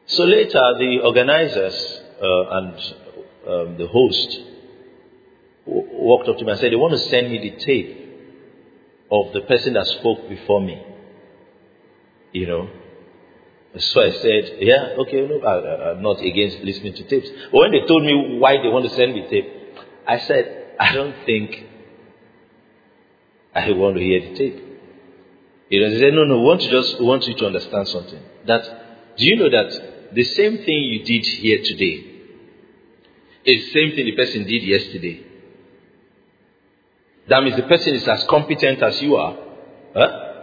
So 0.07 0.23
later, 0.23 0.59
the 0.79 0.99
organizers 1.05 2.01
uh, 2.21 2.57
and 2.57 2.73
um, 3.47 3.77
the 3.77 3.87
host 3.87 4.50
walked 6.01 6.27
up 6.27 6.37
to 6.37 6.45
me 6.45 6.51
and 6.51 6.59
said, 6.59 6.71
They 6.71 6.75
want 6.75 6.93
to 6.93 6.99
send 7.09 7.31
me 7.31 7.39
the 7.39 7.63
tape 7.63 7.97
of 9.11 9.33
the 9.33 9.41
person 9.41 9.73
that 9.73 9.87
spoke 9.87 10.27
before 10.29 10.61
me. 10.61 10.81
You 12.33 12.47
know. 12.47 12.69
So 13.77 14.01
I 14.01 14.11
said, 14.11 14.57
Yeah, 14.59 14.95
okay, 14.99 15.27
no, 15.27 15.39
I, 15.39 15.91
am 15.91 16.01
not 16.01 16.19
against 16.21 16.59
listening 16.59 16.93
to 16.93 17.03
tapes. 17.03 17.29
But 17.51 17.57
when 17.57 17.71
they 17.71 17.85
told 17.87 18.03
me 18.03 18.37
why 18.39 18.57
they 18.57 18.67
want 18.67 18.89
to 18.89 18.95
send 18.95 19.13
me 19.13 19.27
tape, 19.29 19.49
I 20.07 20.19
said, 20.19 20.75
I 20.79 20.93
don't 20.93 21.15
think 21.25 21.67
I 23.53 23.71
want 23.71 23.97
to 23.97 24.03
hear 24.03 24.21
the 24.21 24.35
tape. 24.37 24.63
You 25.69 25.81
know, 25.81 25.89
they 25.89 25.99
said, 25.99 26.13
No, 26.13 26.25
no, 26.25 26.39
we 26.39 26.45
want 26.45 26.61
to 26.61 26.69
just 26.69 26.99
we 26.99 27.05
want 27.05 27.27
you 27.27 27.35
to 27.35 27.45
understand 27.45 27.87
something. 27.87 28.21
That 28.45 29.17
do 29.17 29.25
you 29.25 29.35
know 29.37 29.49
that 29.49 30.13
the 30.13 30.23
same 30.23 30.57
thing 30.57 30.83
you 30.83 31.03
did 31.03 31.25
here 31.25 31.59
today 31.63 32.07
is 33.45 33.65
the 33.65 33.71
same 33.71 33.95
thing 33.95 34.05
the 34.05 34.15
person 34.15 34.45
did 34.45 34.63
yesterday. 34.63 35.30
That 37.31 37.43
means 37.43 37.55
the 37.55 37.63
person 37.63 37.95
is 37.95 38.05
as 38.05 38.25
competent 38.25 38.83
as 38.83 39.01
you 39.01 39.15
are. 39.15 39.37
Huh? 39.95 40.33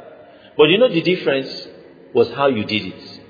But 0.56 0.70
you 0.70 0.78
know 0.78 0.88
the 0.88 1.02
difference 1.02 1.68
was 2.14 2.30
how 2.30 2.46
you 2.46 2.64
did 2.64 2.86
it. 2.86 3.20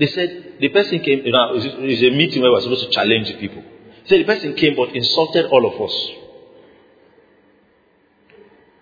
They 0.00 0.08
said 0.08 0.54
the 0.58 0.70
person 0.70 0.98
came, 0.98 1.24
you 1.24 1.30
know, 1.30 1.54
it 1.54 1.78
was 1.80 2.02
a 2.02 2.10
meeting 2.10 2.42
where 2.42 2.50
we 2.50 2.56
were 2.56 2.62
supposed 2.62 2.86
to 2.86 2.90
challenge 2.90 3.28
the 3.28 3.36
people. 3.36 3.62
He 4.02 4.08
said 4.08 4.18
the 4.18 4.24
person 4.24 4.54
came 4.54 4.74
but 4.74 4.88
insulted 4.96 5.46
all 5.46 5.72
of 5.72 5.80
us. 5.80 6.10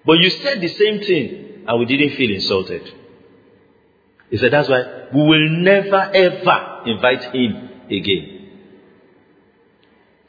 But 0.07 0.21
you 0.21 0.31
said 0.31 0.63
the 0.63 0.69
same 0.69 1.01
thing 1.01 1.65
and 1.69 1.79
we 1.79 1.85
didn't 1.85 2.17
feel 2.17 2.31
insulted. 2.35 2.95
He 4.31 4.39
said 4.39 4.55
that's 4.55 4.71
why 4.71 5.09
we 5.13 5.23
will 5.23 5.51
never 5.51 6.11
ever 6.15 6.83
invite 6.87 7.25
him 7.35 7.71
again. 7.91 8.40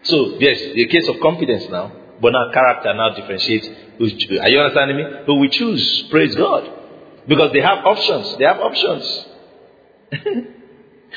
So, 0.03 0.37
yes, 0.39 0.59
the 0.73 0.87
case 0.87 1.07
of 1.07 1.19
confidence 1.21 1.65
now, 1.69 1.91
but 2.21 2.31
now 2.31 2.51
character 2.51 2.93
now 2.93 3.09
differentiates. 3.15 3.67
Are 3.67 4.49
you 4.49 4.59
understanding 4.59 4.97
me? 4.97 5.03
Who 5.25 5.35
we 5.35 5.49
choose, 5.49 6.03
praise 6.09 6.35
God. 6.35 6.69
Because 7.27 7.51
they 7.53 7.61
have 7.61 7.85
options. 7.85 8.37
They 8.37 8.45
have 8.45 8.59
options. 8.59 9.25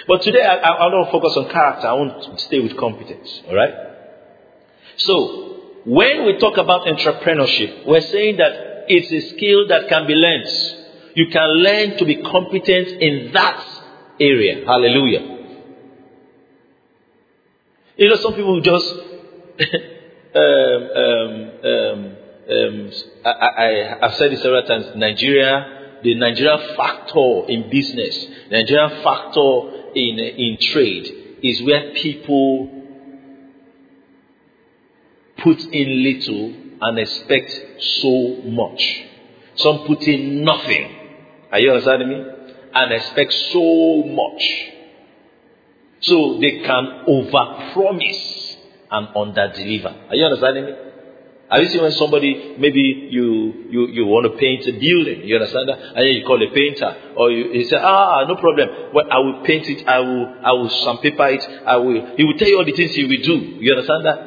but 0.06 0.22
today 0.22 0.42
I, 0.42 0.56
I, 0.56 0.86
I 0.86 0.90
don't 0.90 1.10
focus 1.10 1.36
on 1.36 1.50
character. 1.50 1.86
I 1.86 1.92
want 1.94 2.22
to 2.24 2.44
stay 2.44 2.60
with 2.60 2.76
competence. 2.76 3.42
Alright? 3.48 3.74
So, 4.96 5.80
when 5.86 6.26
we 6.26 6.38
talk 6.38 6.56
about 6.58 6.86
entrepreneurship, 6.86 7.86
we're 7.86 8.00
saying 8.00 8.36
that 8.36 8.84
it's 8.88 9.10
a 9.10 9.34
skill 9.34 9.68
that 9.68 9.88
can 9.88 10.06
be 10.06 10.14
learned. 10.14 10.48
You 11.14 11.28
can 11.30 11.48
learn 11.48 11.96
to 11.98 12.04
be 12.04 12.16
competent 12.22 12.88
in 13.00 13.32
that 13.32 13.66
area. 14.20 14.64
Hallelujah. 14.66 15.33
You 17.96 18.08
know, 18.08 18.16
some 18.16 18.34
people 18.34 18.60
just 18.60 18.92
um, 20.34 20.42
um, 20.96 21.50
um, 21.64 22.16
um, 22.50 22.92
I, 23.24 23.98
I've 24.02 24.14
said 24.16 24.32
it 24.32 24.40
several 24.40 24.64
times. 24.64 24.86
Nigeria, 24.96 25.98
the 26.02 26.14
Nigeria 26.16 26.58
factor 26.76 27.44
in 27.48 27.70
business, 27.70 28.26
Nigeria 28.50 29.00
factor 29.04 29.92
in 29.94 30.18
in 30.18 30.58
trade 30.60 31.38
is 31.42 31.62
where 31.62 31.92
people 31.94 32.68
put 35.38 35.60
in 35.60 36.02
little 36.02 36.52
and 36.80 36.98
expect 36.98 37.52
so 37.80 38.42
much. 38.44 39.04
Some 39.54 39.86
put 39.86 40.02
in 40.02 40.42
nothing. 40.42 40.90
Are 41.52 41.60
you 41.60 41.70
understanding 41.70 42.08
me? 42.08 42.24
And 42.74 42.92
expect 42.92 43.32
so 43.32 44.02
much. 44.02 44.73
So 46.04 46.38
they 46.40 46.60
can 46.60 47.04
over 47.06 47.72
promise 47.72 48.56
and 48.90 49.08
under 49.16 49.52
deliver. 49.52 49.88
Are 50.08 50.16
you 50.16 50.24
understanding 50.24 50.64
me? 50.66 50.72
Have 51.50 51.62
you 51.62 51.68
seen 51.68 51.82
when 51.82 51.92
somebody 51.92 52.56
maybe 52.58 53.08
you 53.10 53.68
you 53.70 53.86
you 53.88 54.06
want 54.06 54.24
to 54.32 54.38
paint 54.38 54.66
a 54.66 54.72
building? 54.72 55.28
You 55.28 55.36
understand 55.36 55.68
that? 55.68 55.78
And 55.78 55.98
then 55.98 56.14
you 56.16 56.24
call 56.24 56.42
a 56.42 56.50
painter, 56.52 57.14
or 57.16 57.30
you, 57.30 57.52
you 57.52 57.64
say, 57.68 57.76
ah, 57.76 58.24
no 58.26 58.36
problem. 58.36 58.94
Well, 58.94 59.06
I 59.10 59.18
will 59.18 59.42
paint 59.44 59.68
it. 59.68 59.86
I 59.86 60.00
will 60.00 60.34
I 60.42 60.52
will 60.52 60.70
sandpaper 60.70 61.28
it. 61.28 61.44
I 61.66 61.76
will. 61.76 62.16
He 62.16 62.24
will 62.24 62.38
tell 62.38 62.48
you 62.48 62.58
all 62.58 62.64
the 62.64 62.72
things 62.72 62.92
he 62.92 63.04
will 63.04 63.22
do. 63.22 63.60
You 63.60 63.74
understand 63.74 64.06
that? 64.06 64.18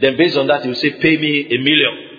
Then 0.00 0.16
based 0.16 0.36
on 0.38 0.46
that, 0.48 0.62
he 0.62 0.68
will 0.68 0.76
say, 0.80 0.92
pay 0.98 1.16
me 1.18 1.46
a 1.52 1.58
million. 1.58 2.09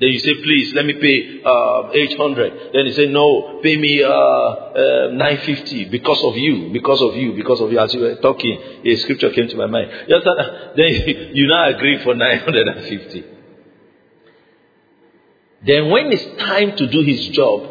Then 0.00 0.08
you 0.08 0.18
say, 0.18 0.34
please, 0.42 0.74
let 0.74 0.86
me 0.86 0.94
pay 0.94 1.40
uh, 1.44 1.88
800. 1.92 2.72
Then 2.72 2.86
he 2.86 2.92
say, 2.92 3.06
no, 3.06 3.60
pay 3.62 3.76
me 3.76 4.02
uh, 4.02 4.08
uh, 4.10 5.08
950 5.12 5.84
because 5.84 6.20
of 6.24 6.36
you, 6.36 6.70
because 6.72 7.00
of 7.00 7.14
you, 7.14 7.32
because 7.34 7.60
of 7.60 7.70
you. 7.70 7.78
As 7.78 7.94
you 7.94 8.00
were 8.00 8.16
talking, 8.16 8.60
a 8.84 8.96
scripture 8.96 9.30
came 9.30 9.46
to 9.48 9.56
my 9.56 9.66
mind. 9.66 9.90
Then 10.76 10.88
you 11.34 11.46
now 11.46 11.68
agree 11.68 12.02
for 12.02 12.14
950. 12.14 13.24
Then 15.64 15.90
when 15.90 16.12
it's 16.12 16.42
time 16.42 16.76
to 16.76 16.86
do 16.88 17.02
his 17.02 17.28
job, 17.28 17.70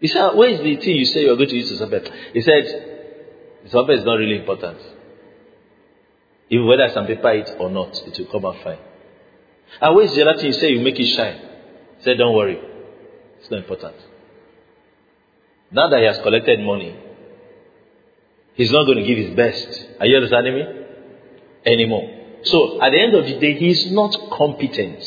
he 0.00 0.08
said, 0.08 0.30
where 0.30 0.48
is 0.48 0.60
the 0.60 0.76
thing 0.76 0.96
you 0.96 1.04
say 1.04 1.22
you're 1.22 1.36
going 1.36 1.48
to 1.48 1.56
use 1.56 1.68
to 1.68 1.76
sandpaper? 1.76 2.10
He 2.32 2.40
said, 2.40 2.64
sandpaper 3.66 3.98
is 3.98 4.04
not 4.04 4.14
really 4.14 4.38
important. 4.38 4.78
Even 6.48 6.66
whether 6.66 6.84
I 6.84 6.94
sandpaper 6.94 7.30
it 7.32 7.50
or 7.58 7.70
not, 7.70 7.96
it 8.06 8.18
will 8.18 8.26
come 8.26 8.46
out 8.46 8.62
fine. 8.62 8.78
And 9.80 9.94
where's 9.94 10.14
the 10.14 10.38
you 10.42 10.52
say 10.52 10.70
you 10.70 10.80
make 10.80 10.98
it 10.98 11.06
shine? 11.06 11.40
Say, 12.00 12.16
don't 12.16 12.34
worry. 12.34 12.60
It's 13.40 13.50
not 13.50 13.60
important. 13.60 13.96
Now 15.70 15.88
that 15.88 15.98
he 15.98 16.04
has 16.04 16.18
collected 16.18 16.60
money, 16.60 16.96
he's 18.54 18.70
not 18.70 18.84
going 18.84 18.98
to 18.98 19.04
give 19.04 19.18
his 19.18 19.36
best. 19.36 19.86
Are 20.00 20.06
you 20.06 20.16
understanding 20.16 20.54
me? 20.54 20.62
Anymore. 21.66 22.12
So 22.44 22.80
at 22.80 22.90
the 22.90 23.00
end 23.00 23.14
of 23.14 23.26
the 23.26 23.38
day, 23.38 23.58
he 23.58 23.70
is 23.70 23.90
not 23.90 24.30
competent. 24.30 25.04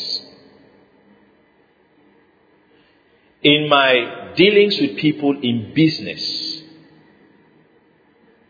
In 3.42 3.68
my 3.68 4.32
dealings 4.36 4.78
with 4.78 4.98
people 4.98 5.40
in 5.42 5.72
business, 5.74 6.62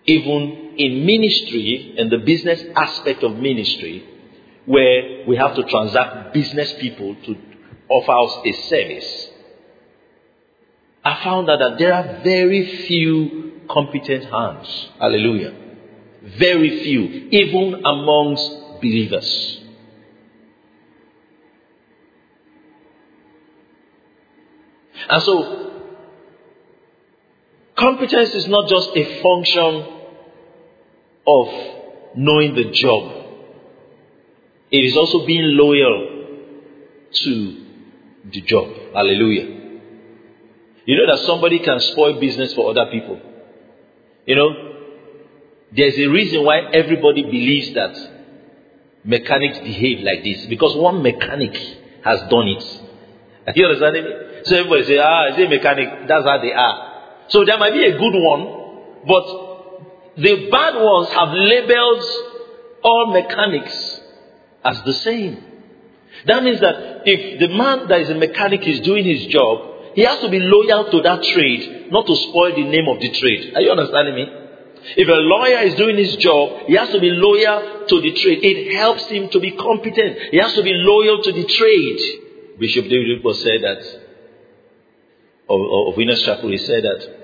even 0.07 0.75
in 0.77 1.07
ministry, 1.07 1.95
and 1.97 2.11
the 2.11 2.19
business 2.19 2.65
aspect 2.75 3.23
of 3.23 3.37
ministry, 3.37 4.10
where 4.71 5.27
we 5.27 5.37
have 5.37 5.57
to 5.57 5.65
transact 5.65 6.33
business 6.33 6.73
people 6.75 7.17
to 7.27 7.37
offer 7.89 8.13
us 8.13 8.47
a 8.47 8.53
service, 8.69 9.31
I 11.05 11.25
found 11.25 11.51
out 11.51 11.59
that 11.59 11.79
there 11.79 11.93
are 11.93 12.21
very 12.23 12.87
few 12.87 13.63
competent 13.69 14.25
hands. 14.31 14.89
Hallelujah. 15.01 15.55
Very 16.23 16.85
few, 16.85 17.03
even 17.31 17.83
amongst 17.85 18.49
believers. 18.81 19.61
And 25.09 25.23
so, 25.23 25.83
competence 27.77 28.35
is 28.35 28.47
not 28.47 28.69
just 28.69 28.91
a 28.95 29.21
function 29.21 29.97
of 31.27 31.49
knowing 32.15 32.55
the 32.55 32.71
job. 32.71 33.20
It 34.71 34.85
is 34.85 34.97
also 34.97 35.27
being 35.27 35.57
loyal 35.57 36.27
to 37.13 37.67
the 38.33 38.41
job. 38.43 38.69
Hallelujah. 38.95 39.61
You 40.87 40.97
know 40.97 41.07
that 41.07 41.25
somebody 41.25 41.59
can 41.59 41.81
spoil 41.81 42.21
business 42.21 42.55
for 42.55 42.71
other 42.71 42.91
people. 42.91 43.21
You 44.27 44.37
know, 44.37 44.71
there's 45.73 45.99
a 45.99 46.07
reason 46.07 46.45
why 46.45 46.61
everybody 46.73 47.23
believes 47.23 47.75
that 47.75 47.97
mechanics 49.05 49.59
behave 49.59 50.01
like 50.01 50.23
this 50.23 50.47
because 50.47 50.77
one 50.77 51.03
mechanic 51.03 51.55
has 52.05 52.21
done 52.29 52.49
it. 52.49 53.57
You 53.57 53.67
understanding 53.67 54.05
me? 54.05 54.11
So 54.45 54.57
everybody 54.57 54.85
say, 54.85 54.99
ah, 54.99 55.27
is 55.29 55.45
a 55.45 55.49
mechanic? 55.49 56.07
That's 56.07 56.25
how 56.25 56.41
they 56.41 56.53
are. 56.53 57.27
So 57.29 57.45
there 57.45 57.59
might 57.59 57.73
be 57.73 57.85
a 57.85 57.93
good 57.93 58.15
one, 58.15 59.05
but 59.07 60.17
the 60.17 60.49
bad 60.51 60.75
ones 60.77 61.09
have 61.11 61.29
labeled 61.33 62.05
all 62.83 63.13
mechanics 63.13 63.90
as 64.65 64.83
the 64.83 64.93
same. 64.93 65.45
That 66.27 66.43
means 66.43 66.61
that 66.61 67.03
if 67.07 67.41
the 67.41 67.49
man 67.49 67.89
that 67.89 68.01
is 68.01 68.11
a 68.11 68.15
mechanic 68.15 68.67
is 68.67 68.81
doing 68.81 69.05
his 69.05 69.27
job, 69.27 69.95
he 69.95 70.03
has 70.03 70.21
to 70.21 70.29
be 70.29 70.39
loyal 70.39 70.91
to 70.91 71.03
that 71.03 71.23
trade, 71.23 71.91
not 71.91 72.07
to 72.07 72.17
spoil 72.17 72.55
the 72.55 72.65
name 72.65 72.89
of 72.89 73.01
the 73.01 73.11
trade. 73.11 73.55
Are 73.55 73.63
you 73.63 73.71
understanding 73.71 74.15
me? 74.15 74.27
If 74.97 75.09
a 75.09 75.13
lawyer 75.13 75.59
is 75.67 75.75
doing 75.75 75.97
his 75.97 76.17
job, 76.17 76.67
he 76.67 76.75
has 76.75 76.91
to 76.91 77.01
be 77.01 77.11
loyal 77.11 77.87
to 77.87 78.01
the 78.01 78.13
trade. 78.13 78.39
It 78.43 78.75
helps 78.77 79.05
him 79.07 79.29
to 79.31 79.41
be 79.41 79.53
competent. 79.53 80.19
He 80.31 80.39
has 80.39 80.55
to 80.55 80.63
be 80.63 80.73
loyal 80.73 81.23
to 81.23 81.33
the 81.33 81.45
trade. 81.45 82.59
Bishop 82.59 82.85
David 82.85 83.09
Rickwell 83.17 83.35
said 83.35 83.63
that, 83.63 83.79
of, 85.49 85.61
of 85.89 85.97
Winners 85.97 86.23
Chapel, 86.23 86.51
he 86.51 86.59
said 86.59 86.85
that 86.85 87.17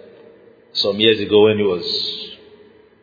some 0.72 0.98
years 0.98 1.20
ago 1.20 1.44
when 1.44 1.58
he 1.58 1.62
was 1.62 1.86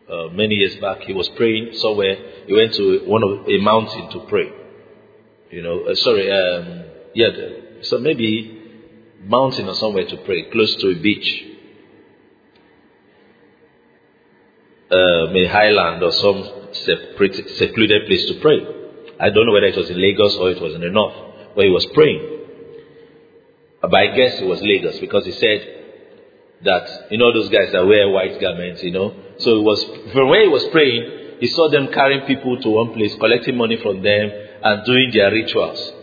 uh, 0.09 0.33
many 0.33 0.55
years 0.55 0.75
back, 0.77 1.01
he 1.01 1.13
was 1.13 1.29
praying 1.29 1.73
somewhere. 1.73 2.17
He 2.45 2.53
went 2.53 2.73
to 2.75 3.03
one 3.05 3.23
of 3.23 3.47
a 3.47 3.57
mountain 3.59 4.09
to 4.11 4.19
pray. 4.27 4.51
You 5.51 5.61
know, 5.61 5.85
uh, 5.85 5.95
sorry, 5.95 6.31
um, 6.31 6.83
yeah, 7.13 7.29
so 7.81 7.99
maybe 7.99 8.59
mountain 9.23 9.67
or 9.67 9.75
somewhere 9.75 10.05
to 10.05 10.17
pray, 10.17 10.49
close 10.51 10.75
to 10.77 10.89
a 10.89 10.95
beach, 10.95 11.45
uh, 14.91 15.27
maybe 15.31 15.47
highland 15.47 16.03
or 16.03 16.11
some 16.11 16.69
secluded 16.73 18.07
place 18.07 18.25
to 18.27 18.39
pray. 18.41 18.59
I 19.19 19.29
don't 19.29 19.45
know 19.45 19.53
whether 19.53 19.67
it 19.67 19.77
was 19.77 19.89
in 19.89 20.01
Lagos 20.01 20.35
or 20.35 20.51
it 20.51 20.61
was 20.61 20.73
in 20.75 20.81
the 20.81 20.89
north 20.89 21.15
where 21.53 21.67
he 21.67 21.71
was 21.71 21.85
praying. 21.93 22.39
But 23.81 23.93
I 23.93 24.07
guess 24.15 24.41
it 24.41 24.45
was 24.45 24.61
Lagos 24.61 24.99
because 24.99 25.25
he 25.25 25.33
said 25.33 25.83
that 26.63 27.11
you 27.11 27.17
know 27.17 27.33
those 27.33 27.49
guys 27.49 27.71
that 27.73 27.85
wear 27.85 28.09
white 28.09 28.39
garments, 28.39 28.81
you 28.81 28.91
know, 28.91 29.13
so 29.37 29.59
it 29.59 29.63
was 29.63 29.83
from 30.13 30.29
where 30.29 30.43
he 30.43 30.47
was 30.47 30.63
praying, 30.71 31.22
he 31.39 31.47
saw 31.47 31.69
them 31.69 31.89
carrying 31.93 32.25
people 32.25 32.59
to 32.61 32.69
one 32.69 32.93
place, 32.93 33.15
collecting 33.15 33.57
money 33.57 33.77
from 33.81 34.01
them, 34.01 34.31
and 34.63 34.85
doing 34.85 35.11
their 35.13 35.31
rituals. 35.31 35.93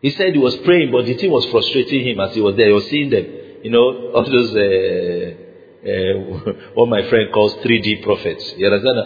He 0.00 0.10
said 0.10 0.32
he 0.32 0.38
was 0.38 0.56
praying, 0.58 0.92
but 0.92 1.06
the 1.06 1.14
thing 1.14 1.30
was 1.30 1.44
frustrating 1.46 2.06
him 2.06 2.20
as 2.20 2.34
he 2.34 2.40
was 2.40 2.56
there. 2.56 2.68
He 2.68 2.72
was 2.72 2.88
seeing 2.88 3.10
them, 3.10 3.26
you 3.62 3.70
know, 3.70 4.12
all 4.14 4.24
those 4.24 4.54
uh, 4.54 5.48
uh, 5.84 6.52
what 6.74 6.88
my 6.88 7.08
friend 7.08 7.32
calls 7.32 7.54
3D 7.56 8.02
prophets. 8.02 8.54
You 8.56 8.66
understand? 8.66 8.98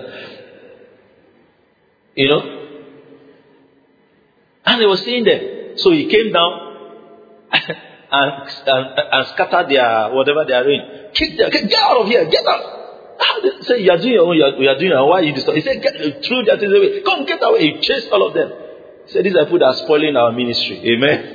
You 2.15 2.29
know, 2.29 2.63
and 4.65 4.81
he 4.81 4.87
was 4.87 5.03
seeing 5.03 5.25
them. 5.25 5.77
So 5.77 5.91
he 5.93 6.07
came 6.07 6.33
down 6.33 6.53
and, 7.53 8.51
and, 8.67 8.99
and 9.13 9.27
scattered 9.29 9.71
their 9.71 10.11
whatever 10.13 10.45
they 10.47 10.53
are 10.53 10.65
doing. 10.65 10.83
Kick 11.15 11.39
them. 11.39 11.51
Get, 11.51 11.73
out 11.75 12.03
of 12.03 12.07
here. 12.09 12.25
Get 12.27 12.47
out. 12.47 12.82
Ah, 13.25 13.39
say, 13.63 13.79
you 13.79 13.91
are 13.91 13.99
doing 13.99 14.15
your 14.15 14.27
own. 14.27 14.37
You 14.37 14.45
are, 14.45 14.63
you 14.63 14.69
are 14.69 14.79
doing 14.79 14.91
your 14.91 14.99
own. 14.99 15.09
Why 15.11 15.21
you 15.21 15.33
disturbing? 15.33 15.63
He 15.63 15.69
said, 15.69 15.83
get, 15.83 15.95
through 15.95 16.45
that 16.47 16.63
away. 16.63 17.03
Come, 17.03 17.25
get 17.25 17.39
away. 17.43 17.61
He 17.61 17.81
chased 17.81 18.11
all 18.11 18.27
of 18.27 18.35
them. 18.35 18.51
He 19.07 19.13
said, 19.13 19.25
these 19.25 19.35
are 19.37 19.45
people 19.45 19.61
that 19.61 19.67
are 19.67 19.81
spoiling 19.85 20.17
our 20.17 20.33
ministry. 20.33 20.83
Amen. 20.83 21.31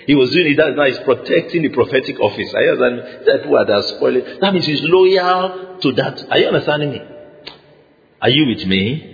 he 0.06 0.14
was 0.14 0.30
doing 0.30 0.52
it. 0.52 0.56
That 0.56 0.74
now 0.76 0.84
he's 0.84 0.98
protecting 1.00 1.62
the 1.62 1.68
prophetic 1.68 2.18
office. 2.20 2.52
Understanding? 2.54 3.04
These 3.20 3.28
are 3.28 3.38
people 3.38 3.64
that 3.64 3.72
are 3.72 3.82
spoiling. 3.82 4.24
That 4.40 4.52
means 4.52 4.66
he's 4.66 4.82
loyal 4.82 5.78
to 5.80 5.92
that. 5.92 6.30
Are 6.30 6.38
you 6.38 6.46
understanding 6.48 6.90
me? 6.92 7.00
Are 8.22 8.30
you 8.30 8.46
with 8.56 8.66
me? 8.66 9.10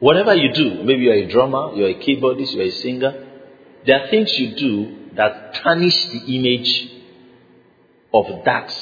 Whatever 0.00 0.34
you 0.34 0.52
do, 0.52 0.84
maybe 0.84 1.04
you're 1.04 1.14
a 1.14 1.28
drummer, 1.28 1.72
you're 1.74 1.88
a 1.88 1.94
keyboardist, 1.94 2.52
you're 2.52 2.66
a 2.66 2.70
singer, 2.70 3.26
there 3.86 4.00
are 4.00 4.10
things 4.10 4.38
you 4.38 4.54
do 4.54 4.96
that 5.14 5.54
tarnish 5.54 5.94
the 6.06 6.36
image 6.36 6.93
of 8.14 8.44
that 8.44 8.72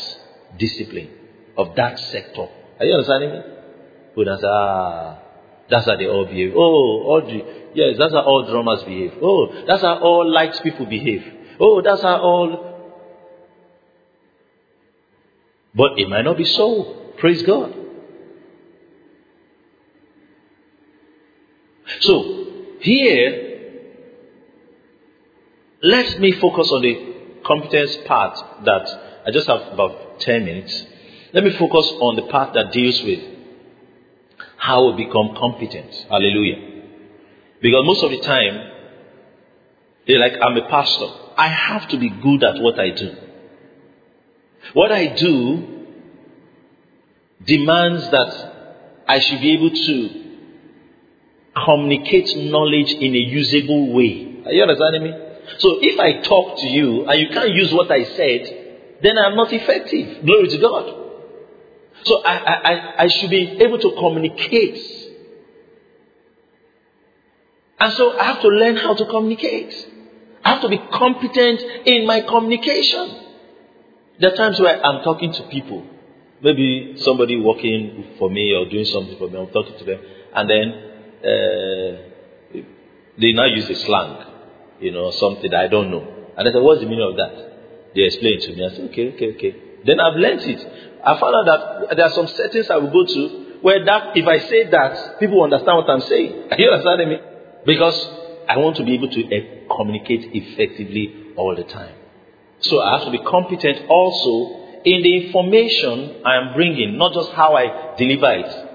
discipline, 0.59 1.09
of 1.57 1.74
that 1.74 1.99
sector. 1.99 2.49
Are 2.78 2.85
you 2.85 2.95
understanding 2.95 3.30
me? 3.30 3.41
People 4.14 4.39
say, 4.39 4.47
ah, 4.47 5.18
that's 5.70 5.87
how 5.87 5.97
they 5.97 6.07
all 6.07 6.26
behave. 6.26 6.53
Oh, 6.55 6.59
all 6.61 7.22
the, 7.24 7.43
yes, 7.74 7.97
that's 7.99 8.12
how 8.12 8.20
all 8.20 8.47
drummers 8.47 8.83
behave. 8.85 9.14
Oh, 9.22 9.64
that's 9.66 9.80
how 9.80 9.99
all 10.01 10.30
light 10.30 10.61
people 10.62 10.85
behave. 10.85 11.24
Oh, 11.59 11.80
that's 11.83 12.03
how 12.03 12.20
all. 12.20 12.68
But 15.74 15.93
it 15.99 16.09
might 16.11 16.22
not 16.22 16.37
be 16.37 16.45
so. 16.45 17.14
Praise 17.16 17.43
God. 17.43 17.74
So, 22.01 22.47
here, 22.80 23.61
let 25.83 26.20
me 26.20 26.33
focus 26.33 26.70
on 26.70 26.83
the 26.83 27.14
competence 27.47 27.97
part 28.07 28.39
that 28.64 29.01
I 29.27 29.31
just 29.31 29.47
have 29.47 29.61
about 29.73 30.20
10 30.20 30.45
minutes. 30.45 30.87
Let 31.33 31.45
me 31.45 31.57
focus 31.57 31.93
on 32.01 32.16
the 32.16 32.23
part 32.23 32.55
that 32.55 32.73
deals 32.73 33.03
with 33.03 33.20
how 34.57 34.91
we 34.91 35.05
become 35.05 35.35
competent. 35.37 35.93
Hallelujah. 36.09 36.83
Because 37.61 37.85
most 37.85 38.03
of 38.03 38.11
the 38.11 38.20
time, 38.20 38.70
they're 40.07 40.18
like, 40.18 40.35
I'm 40.43 40.57
a 40.57 40.68
pastor. 40.68 41.07
I 41.37 41.49
have 41.49 41.89
to 41.89 41.99
be 41.99 42.11
good 42.11 42.43
at 42.45 42.61
what 42.61 42.79
I 42.79 42.91
do. 42.91 43.16
What 44.75 44.93
I 44.93 45.07
do 45.14 45.87
demands 47.45 48.11
that 48.11 48.53
I 49.09 49.18
should 49.20 49.41
be 49.41 49.55
able 49.55 49.70
to 49.70 50.23
communicate 51.64 52.37
knowledge 52.37 52.93
in 52.93 53.14
a 53.14 53.18
usable 53.18 53.93
way. 53.93 54.43
Are 54.47 54.53
you 54.53 54.62
understanding 54.62 55.03
me? 55.05 55.12
So 55.59 55.79
if 55.81 55.99
I 55.99 56.20
talk 56.23 56.59
to 56.59 56.66
you 56.66 57.05
and 57.07 57.20
you 57.20 57.29
can't 57.29 57.51
use 57.51 57.73
what 57.73 57.91
I 57.91 58.05
said, 58.05 58.61
then 59.03 59.18
I'm 59.18 59.36
not 59.36 59.53
effective. 59.53 60.24
Glory 60.24 60.48
to 60.48 60.59
God. 60.59 61.03
So 62.05 62.22
I, 62.24 62.36
I, 62.36 62.94
I 63.05 63.09
should 63.09 63.30
be 63.30 63.59
able 63.61 63.78
to 63.78 63.94
communicate. 63.98 64.78
And 67.78 67.92
so 67.94 68.16
I 68.16 68.24
have 68.24 68.40
to 68.40 68.48
learn 68.48 68.76
how 68.76 68.94
to 68.94 69.05
communicate. 69.07 69.88
I 70.44 70.50
have 70.50 70.62
to 70.62 70.68
be 70.68 70.78
competent 70.78 71.62
in 71.84 72.07
my 72.07 72.20
communication. 72.20 73.18
There 74.20 74.32
are 74.32 74.36
times 74.36 74.61
where 74.61 74.84
I'm 74.84 75.03
talking 75.03 75.32
to 75.32 75.42
people. 75.44 75.84
Maybe 76.42 76.94
somebody 76.96 77.36
working 77.40 78.05
for 78.18 78.28
me 78.28 78.53
or 78.55 78.66
doing 78.68 78.84
something 78.84 79.16
for 79.16 79.28
me, 79.28 79.38
I'm 79.38 79.48
talking 79.48 79.78
to 79.78 79.84
them, 79.84 80.00
and 80.34 80.50
then 80.50 80.72
uh, 81.22 82.62
they 83.18 83.32
now 83.32 83.44
use 83.44 83.70
a 83.70 83.76
slang, 83.76 84.26
you 84.80 84.90
know, 84.90 85.12
something 85.12 85.48
that 85.50 85.61
I 85.61 85.68
don't 85.68 85.90
know. 85.90 86.07
And 86.36 86.48
I 86.48 86.53
said, 86.53 86.61
What's 86.62 86.80
the 86.80 86.86
meaning 86.86 87.09
of 87.09 87.16
that? 87.16 87.51
They 87.95 88.03
explain 88.03 88.40
to 88.40 88.55
me. 88.55 88.66
I 88.66 88.70
said, 88.70 88.90
Okay, 88.90 89.14
okay, 89.14 89.34
okay. 89.34 89.57
Then 89.84 90.01
I've 90.01 90.16
learned 90.16 90.43
it. 90.43 90.61
I 91.05 91.18
found 91.18 91.34
out 91.34 91.47
that 91.88 91.97
there 91.97 92.07
are 92.07 92.12
some 92.12 92.28
settings 92.28 92.70
I 92.70 92.76
will 92.76 92.93
go 92.93 93.05
to 93.05 93.43
where 93.62 93.84
that 93.84 94.16
if 94.16 94.26
I 94.26 94.38
say 94.49 94.68
that, 94.70 95.18
people 95.20 95.43
understand 95.43 95.76
what 95.78 95.88
I'm 95.90 96.01
saying. 96.01 96.49
Are 96.51 96.59
you 96.59 96.70
understanding 96.70 97.09
me? 97.09 97.16
Because 97.64 97.97
I 98.49 98.59
want 98.59 98.76
to 98.76 98.84
be 98.84 98.95
able 98.95 99.09
to 99.09 99.22
uh, 99.24 99.76
communicate 99.76 100.30
effectively 100.34 101.32
all 101.36 101.55
the 101.55 101.62
time. 101.64 101.95
So 102.61 102.80
I 102.80 102.99
have 102.99 103.07
to 103.07 103.11
be 103.11 103.18
competent 103.18 103.88
also 103.88 104.80
in 104.84 105.03
the 105.03 105.26
information 105.26 106.22
I 106.24 106.36
am 106.36 106.55
bringing, 106.55 106.99
not 106.99 107.12
just 107.14 107.30
how 107.32 107.55
I 107.55 107.95
deliver 107.97 108.32
it. 108.32 108.68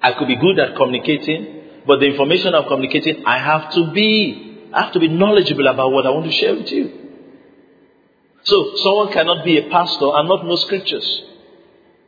I 0.00 0.12
could 0.12 0.28
be 0.28 0.36
good 0.36 0.58
at 0.60 0.76
communicating, 0.76 1.82
but 1.86 1.98
the 1.98 2.06
information 2.06 2.54
I'm 2.54 2.68
communicating, 2.68 3.24
I 3.26 3.38
have 3.38 3.72
to 3.74 3.92
be, 3.92 4.70
I 4.72 4.82
have 4.84 4.92
to 4.92 5.00
be 5.00 5.08
knowledgeable 5.08 5.66
about 5.66 5.90
what 5.90 6.06
I 6.06 6.10
want 6.10 6.26
to 6.26 6.32
share 6.32 6.54
with 6.54 6.70
you. 6.70 7.07
So 8.48 8.76
someone 8.76 9.12
cannot 9.12 9.44
be 9.44 9.58
a 9.58 9.68
pastor 9.68 10.08
and 10.14 10.26
not 10.26 10.46
know 10.46 10.56
scriptures. 10.56 11.22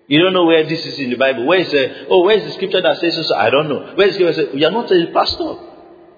You 0.06 0.22
don't 0.22 0.32
know 0.32 0.46
where 0.46 0.66
this 0.66 0.84
is 0.86 0.98
in 0.98 1.10
the 1.10 1.16
Bible. 1.16 1.44
Where 1.46 1.60
is 1.60 1.70
the 1.70 2.06
oh 2.08 2.24
where 2.24 2.38
is 2.38 2.44
the 2.44 2.52
scripture 2.52 2.80
that 2.80 2.98
says 2.98 3.14
so? 3.28 3.36
I 3.36 3.50
don't 3.50 3.68
know. 3.68 3.92
Where 3.94 4.08
is 4.08 4.16
the 4.16 4.32
scripture 4.32 4.56
You're 4.56 4.70
not 4.70 4.90
a 4.90 5.12
pastor. 5.12 5.54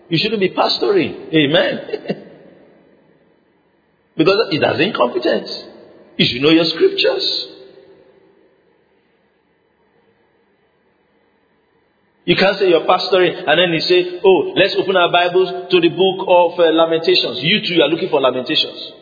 You 0.09 0.19
shouldn't 0.19 0.41
be 0.41 0.51
pastoring. 0.51 1.35
Amen. 1.35 2.29
because 4.17 4.49
it 4.53 4.63
has 4.63 4.79
incompetence. 4.79 5.65
You 6.17 6.27
should 6.27 6.43
know 6.43 6.51
your 6.51 6.67
scriptures. 6.67 7.49
You 12.25 12.37
can't 12.37 12.57
say 12.61 12.69
you're 12.69 12.87
pastoring 12.87 13.43
and 13.45 13.59
then 13.59 13.73
you 13.73 13.81
say, 13.81 14.21
Oh, 14.25 14.53
let's 14.55 14.77
open 14.77 14.97
our 14.97 15.11
Bibles 15.11 15.69
to 15.73 15.81
the 15.81 15.89
book 15.89 16.25
of 16.29 16.61
uh, 16.61 16.71
Lamentations. 16.71 17.43
You 17.43 17.67
too, 17.67 17.75
you 17.75 17.83
are 17.83 17.89
looking 17.89 18.09
for 18.09 18.21
Lamentations. 18.21 19.02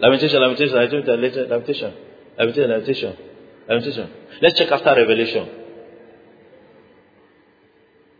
Lamentation, 0.00 0.40
lamentation, 0.40 0.74
lamentation, 0.74 1.06
lamentation, 1.06 1.94
lamentation, 2.38 2.70
lamentation, 2.70 3.16
lamentation. 3.68 4.10
Let's 4.40 4.58
check 4.58 4.70
after 4.70 4.94
Revelation. 4.94 5.48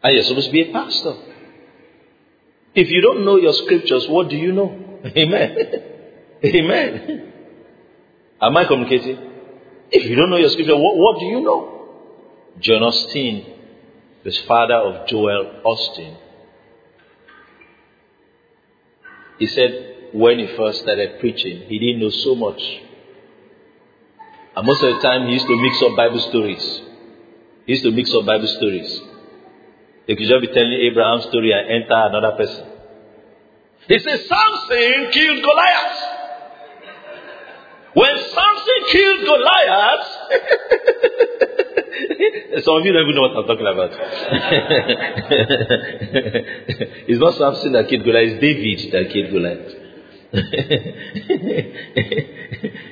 And 0.02 0.14
you're 0.14 0.24
supposed 0.24 0.46
to 0.46 0.52
be 0.52 0.70
a 0.70 0.72
pastor. 0.72 1.14
If 2.74 2.88
you 2.90 3.00
don't 3.00 3.24
know 3.24 3.36
your 3.36 3.52
scriptures, 3.52 4.06
what 4.08 4.28
do 4.28 4.36
you 4.36 4.52
know? 4.52 5.00
Amen. 5.16 5.56
Amen. 6.44 7.32
Am 8.40 8.56
I 8.56 8.64
communicating? 8.64 9.18
If 9.90 10.08
you 10.08 10.16
don't 10.16 10.30
know 10.30 10.36
your 10.36 10.50
scripture, 10.50 10.76
what, 10.76 10.96
what 10.96 11.18
do 11.18 11.26
you 11.26 11.40
know? 11.40 11.74
John 12.60 12.82
Osteen, 12.82 13.54
the 14.24 14.32
father 14.46 14.74
of 14.74 15.08
Joel 15.08 15.62
Osteen, 15.64 16.16
he 19.38 19.46
said, 19.46 19.97
when 20.12 20.38
he 20.38 20.46
first 20.56 20.82
started 20.82 21.20
preaching, 21.20 21.62
he 21.68 21.78
didn't 21.78 22.00
know 22.00 22.10
so 22.10 22.34
much. 22.34 22.60
And 24.56 24.66
most 24.66 24.82
of 24.82 24.94
the 24.94 25.00
time, 25.00 25.26
he 25.26 25.34
used 25.34 25.46
to 25.46 25.56
mix 25.62 25.82
up 25.82 25.96
Bible 25.96 26.20
stories. 26.20 26.80
He 27.66 27.72
used 27.72 27.84
to 27.84 27.90
mix 27.92 28.12
up 28.12 28.26
Bible 28.26 28.48
stories. 28.48 29.00
He 30.06 30.16
could 30.16 30.26
just 30.26 30.40
be 30.40 30.48
telling 30.48 30.72
Abraham's 30.72 31.24
story 31.24 31.52
and 31.52 31.70
enter 31.70 31.94
another 31.94 32.36
person. 32.36 32.66
He 33.88 33.98
says, 33.98 34.26
Samson 34.26 35.10
killed 35.12 35.42
Goliath. 35.44 36.02
When 37.94 38.18
Samson 38.18 38.84
killed 38.90 39.24
Goliath, 39.26 40.06
some 42.64 42.76
of 42.78 42.84
you 42.84 42.92
don't 42.92 43.02
even 43.02 43.14
know 43.14 43.22
what 43.22 43.36
I'm 43.36 43.46
talking 43.46 43.66
about. 43.66 43.90
it's 47.06 47.20
not 47.20 47.34
Samson 47.34 47.72
that 47.72 47.88
killed 47.88 48.04
Goliath, 48.04 48.32
it's 48.32 48.40
David 48.40 48.92
that 48.92 49.12
killed 49.12 49.30
Goliath. 49.30 49.77
you 50.32 50.42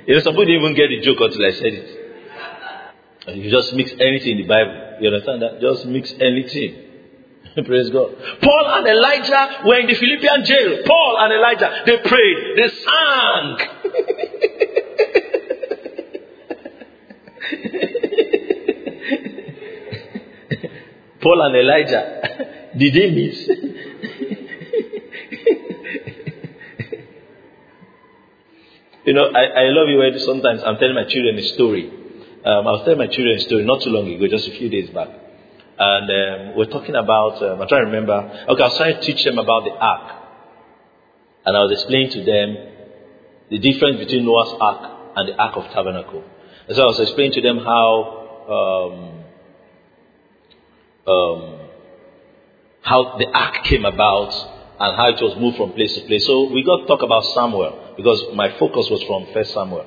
know, 0.09 0.21
some 0.21 0.33
people 0.33 0.45
didn't 0.47 0.63
even 0.63 0.75
get 0.75 0.89
the 0.89 1.01
joke 1.03 1.19
until 1.21 1.45
I 1.45 1.51
said 1.51 1.73
it. 1.73 2.07
You 3.37 3.51
just 3.51 3.75
mix 3.75 3.91
anything 3.93 4.39
in 4.39 4.43
the 4.43 4.49
Bible. 4.49 4.97
You 5.01 5.09
understand 5.09 5.43
that? 5.43 5.61
Just 5.61 5.85
mix 5.87 6.15
anything. 6.19 6.85
Praise 7.67 7.91
God. 7.91 8.15
Paul 8.41 8.67
and 8.77 8.87
Elijah 8.87 9.63
were 9.67 9.79
in 9.81 9.87
the 9.87 9.95
Philippian 9.95 10.45
jail. 10.45 10.83
Paul 10.87 11.17
and 11.21 11.33
Elijah, 11.33 11.83
they 11.85 11.97
prayed, 11.99 12.57
they 12.57 12.69
sang. 12.69 13.59
Paul 21.21 21.43
and 21.43 21.57
Elijah, 21.57 22.23
did 22.77 22.95
they 22.95 23.11
miss? 23.11 23.49
You 29.07 29.13
know, 29.13 29.31
I, 29.33 29.45
I 29.45 29.65
love 29.71 29.89
you 29.89 29.99
when 29.99 30.19
sometimes 30.19 30.63
I'm 30.67 30.79
telling 30.79 30.97
my 30.97 31.05
children 31.05 31.39
a 31.39 31.43
story. 31.55 31.89
Um, 32.45 32.67
I 32.67 32.73
was 32.75 32.83
telling 32.83 32.99
my 32.99 33.07
children 33.07 33.37
a 33.37 33.41
story 33.41 33.65
not 33.65 33.81
too 33.81 33.91
long 33.91 34.11
ago, 34.13 34.27
just 34.27 34.49
a 34.49 34.51
few 34.51 34.69
days 34.69 34.91
back. 34.91 35.09
And 35.79 36.11
um, 36.11 36.57
we're 36.57 36.67
talking 36.67 36.97
about, 36.97 37.41
um, 37.41 37.63
I'm 37.63 37.69
trying 37.69 37.87
to 37.87 37.91
remember, 37.93 38.47
okay, 38.49 38.63
I 38.63 38.67
was 38.67 38.77
trying 38.77 38.95
to 38.97 39.01
teach 39.03 39.23
them 39.23 39.39
about 39.39 39.63
the 39.63 39.71
ark. 39.71 40.23
And 41.45 41.57
I 41.57 41.61
was 41.61 41.71
explaining 41.71 42.11
to 42.19 42.25
them 42.25 42.57
the 43.49 43.59
difference 43.59 43.99
between 44.01 44.27
Noah's 44.27 44.59
ark 44.61 45.13
and 45.15 45.29
the 45.29 45.37
ark 45.41 45.57
of 45.57 45.71
tabernacle. 45.71 46.25
And 46.67 46.75
so 46.75 46.83
I 46.83 46.87
was 46.87 46.99
explaining 46.99 47.35
to 47.35 47.43
them 47.43 47.59
how 47.59 47.95
um, 48.51 49.25
um, 51.07 51.59
how 52.81 53.19
the 53.19 53.29
ark 53.33 53.63
came 53.63 53.85
about 53.85 54.35
and 54.81 54.97
how 54.97 55.11
it 55.11 55.23
was 55.23 55.39
moved 55.39 55.59
from 55.59 55.75
place 55.75 55.95
to 55.95 56.01
place. 56.07 56.27
So 56.27 56.51
we 56.51 56.65
got 56.65 56.79
to 56.79 56.87
talk 56.87 57.03
about 57.03 57.23
Samuel 57.27 57.86
because 57.97 58.25
my 58.35 58.51
focus 58.59 58.89
was 58.91 59.03
from 59.05 59.33
First 59.33 59.53
Samuel, 59.53 59.87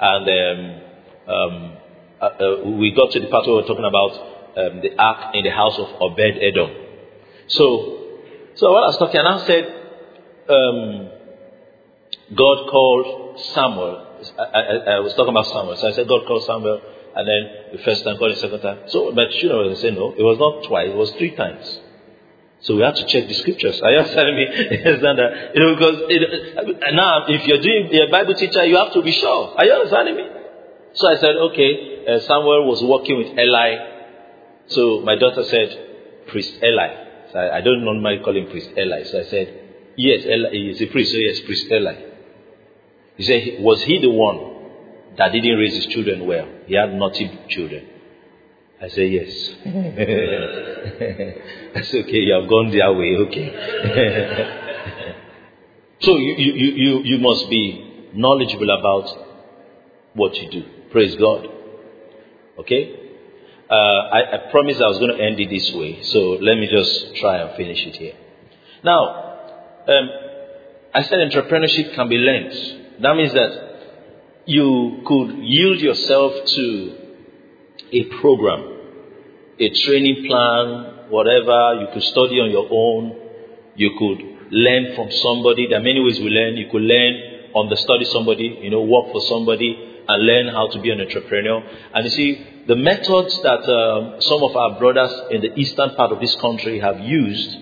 and 0.00 0.28
um, 0.28 1.34
um, 1.34 1.76
uh, 2.20 2.24
uh, 2.24 2.70
we 2.70 2.92
got 2.92 3.10
to 3.12 3.20
the 3.20 3.28
part 3.28 3.46
where 3.46 3.56
we 3.56 3.62
were 3.62 3.68
talking 3.68 3.84
about 3.84 4.12
um, 4.56 4.80
the 4.80 4.94
ark 4.98 5.34
in 5.34 5.44
the 5.44 5.50
house 5.50 5.78
of 5.78 5.88
Obed 6.00 6.38
Edom. 6.40 6.70
So, 7.48 8.18
so 8.54 8.72
while 8.72 8.84
I 8.84 8.86
was 8.86 8.98
talking, 8.98 9.20
I 9.20 9.46
said, 9.46 9.64
um, 10.48 11.10
God 12.34 12.70
called 12.70 13.40
Samuel. 13.52 14.00
I, 14.38 14.42
I, 14.42 14.96
I, 14.96 15.00
was 15.00 15.12
talking 15.14 15.30
about 15.34 15.46
Samuel, 15.46 15.76
so 15.76 15.88
I 15.88 15.92
said 15.92 16.08
God 16.08 16.26
called 16.26 16.44
Samuel, 16.44 16.80
and 17.14 17.28
then 17.28 17.76
the 17.76 17.84
first 17.84 18.04
time 18.04 18.16
called 18.16 18.32
the 18.32 18.40
second 18.40 18.60
time. 18.60 18.88
So 18.88 19.12
my 19.12 19.26
children 19.40 19.68
were 19.68 19.76
saying 19.76 19.94
no, 19.94 20.12
it 20.12 20.22
was 20.22 20.38
not 20.38 20.66
twice, 20.66 20.88
it 20.88 20.96
was 20.96 21.10
three 21.12 21.34
times. 21.36 21.80
So 22.64 22.76
we 22.76 22.82
have 22.82 22.94
to 22.94 23.04
check 23.04 23.28
the 23.28 23.34
scriptures. 23.34 23.80
Are 23.82 23.92
you 23.92 23.98
understanding 24.04 24.36
me? 24.36 24.44
understand 24.48 25.18
that? 25.18 25.54
You 25.54 25.60
know, 25.60 25.74
because 25.76 25.96
it, 26.08 26.94
now 26.94 27.26
if 27.28 27.46
you're 27.46 27.60
doing 27.60 27.92
a 27.92 28.10
Bible 28.10 28.34
teacher, 28.34 28.64
you 28.64 28.76
have 28.76 28.92
to 28.94 29.02
be 29.02 29.12
sure. 29.12 29.54
Are 29.56 29.64
you 29.64 29.72
understanding 29.72 30.16
me? 30.16 30.24
So 30.94 31.08
I 31.08 31.16
said, 31.16 31.36
okay. 31.52 32.06
Uh, 32.08 32.20
Samuel 32.20 32.66
was 32.66 32.82
working 32.82 33.18
with 33.18 33.38
Eli. 33.38 33.76
So 34.68 35.00
my 35.04 35.16
daughter 35.16 35.44
said, 35.44 36.26
Priest 36.28 36.54
Eli. 36.62 36.88
So 37.32 37.38
I, 37.38 37.58
I 37.58 37.60
don't 37.60 37.84
normally 37.84 38.20
call 38.24 38.34
him 38.34 38.48
Priest 38.48 38.70
Eli. 38.78 39.04
So 39.04 39.20
I 39.20 39.24
said, 39.24 39.60
yes, 39.96 40.24
Eli 40.24 40.70
is 40.72 40.80
a 40.80 40.86
priest. 40.86 41.12
So 41.12 41.18
yes, 41.18 41.40
Priest 41.40 41.66
Eli. 41.70 41.96
He 43.16 43.24
said, 43.24 43.62
was 43.62 43.82
he 43.82 44.00
the 44.00 44.10
one 44.10 45.16
that 45.18 45.32
didn't 45.32 45.58
raise 45.58 45.74
his 45.74 45.86
children 45.86 46.26
well? 46.26 46.48
He 46.66 46.74
had 46.76 46.94
naughty 46.94 47.30
children. 47.48 47.88
I 48.84 48.88
say 48.88 49.06
yes. 49.06 49.54
That's 51.74 51.94
okay. 51.94 52.18
You 52.18 52.34
have 52.34 52.46
gone 52.50 52.70
their 52.70 52.92
way. 52.92 53.16
Okay. 53.16 53.48
so 56.00 56.18
you, 56.18 56.34
you, 56.36 56.52
you, 56.52 57.00
you 57.04 57.18
must 57.18 57.48
be 57.48 58.10
knowledgeable 58.12 58.68
about 58.78 59.08
what 60.12 60.36
you 60.36 60.50
do. 60.50 60.64
Praise 60.92 61.16
God. 61.16 61.46
Okay? 62.58 62.94
Uh, 63.70 63.74
I, 63.74 64.34
I 64.34 64.38
promised 64.50 64.82
I 64.82 64.88
was 64.88 64.98
going 64.98 65.16
to 65.16 65.24
end 65.24 65.40
it 65.40 65.48
this 65.48 65.72
way. 65.72 66.02
So 66.02 66.18
let 66.42 66.58
me 66.58 66.68
just 66.70 67.16
try 67.16 67.38
and 67.38 67.56
finish 67.56 67.86
it 67.86 67.96
here. 67.96 68.16
Now, 68.84 69.38
um, 69.88 70.10
I 70.92 71.02
said 71.04 71.20
entrepreneurship 71.20 71.94
can 71.94 72.10
be 72.10 72.16
learned. 72.16 72.52
That 73.00 73.16
means 73.16 73.32
that 73.32 73.78
you 74.44 75.00
could 75.06 75.38
yield 75.38 75.80
yourself 75.80 76.34
to 76.44 76.98
a 77.92 78.04
program, 78.20 78.73
a 79.58 79.68
training 79.70 80.26
plan, 80.26 81.10
whatever. 81.10 81.80
You 81.80 81.88
could 81.92 82.02
study 82.02 82.40
on 82.40 82.50
your 82.50 82.68
own. 82.70 83.16
You 83.76 83.90
could 83.98 84.50
learn 84.50 84.94
from 84.94 85.10
somebody. 85.10 85.68
There 85.68 85.78
are 85.78 85.82
many 85.82 86.00
ways 86.00 86.18
we 86.18 86.28
learn. 86.28 86.56
You 86.56 86.68
could 86.70 86.82
learn 86.82 87.52
on 87.54 87.70
the 87.70 87.76
study 87.76 88.04
somebody, 88.06 88.58
you 88.62 88.70
know, 88.70 88.82
work 88.82 89.12
for 89.12 89.20
somebody 89.22 90.02
and 90.06 90.26
learn 90.26 90.48
how 90.48 90.68
to 90.68 90.80
be 90.80 90.90
an 90.90 91.00
entrepreneur. 91.00 91.62
And 91.94 92.04
you 92.04 92.10
see, 92.10 92.46
the 92.66 92.76
methods 92.76 93.40
that 93.42 93.62
um, 93.70 94.20
some 94.20 94.42
of 94.42 94.56
our 94.56 94.78
brothers 94.78 95.12
in 95.30 95.40
the 95.40 95.54
eastern 95.58 95.94
part 95.94 96.12
of 96.12 96.20
this 96.20 96.34
country 96.36 96.80
have 96.80 96.98
used 97.00 97.56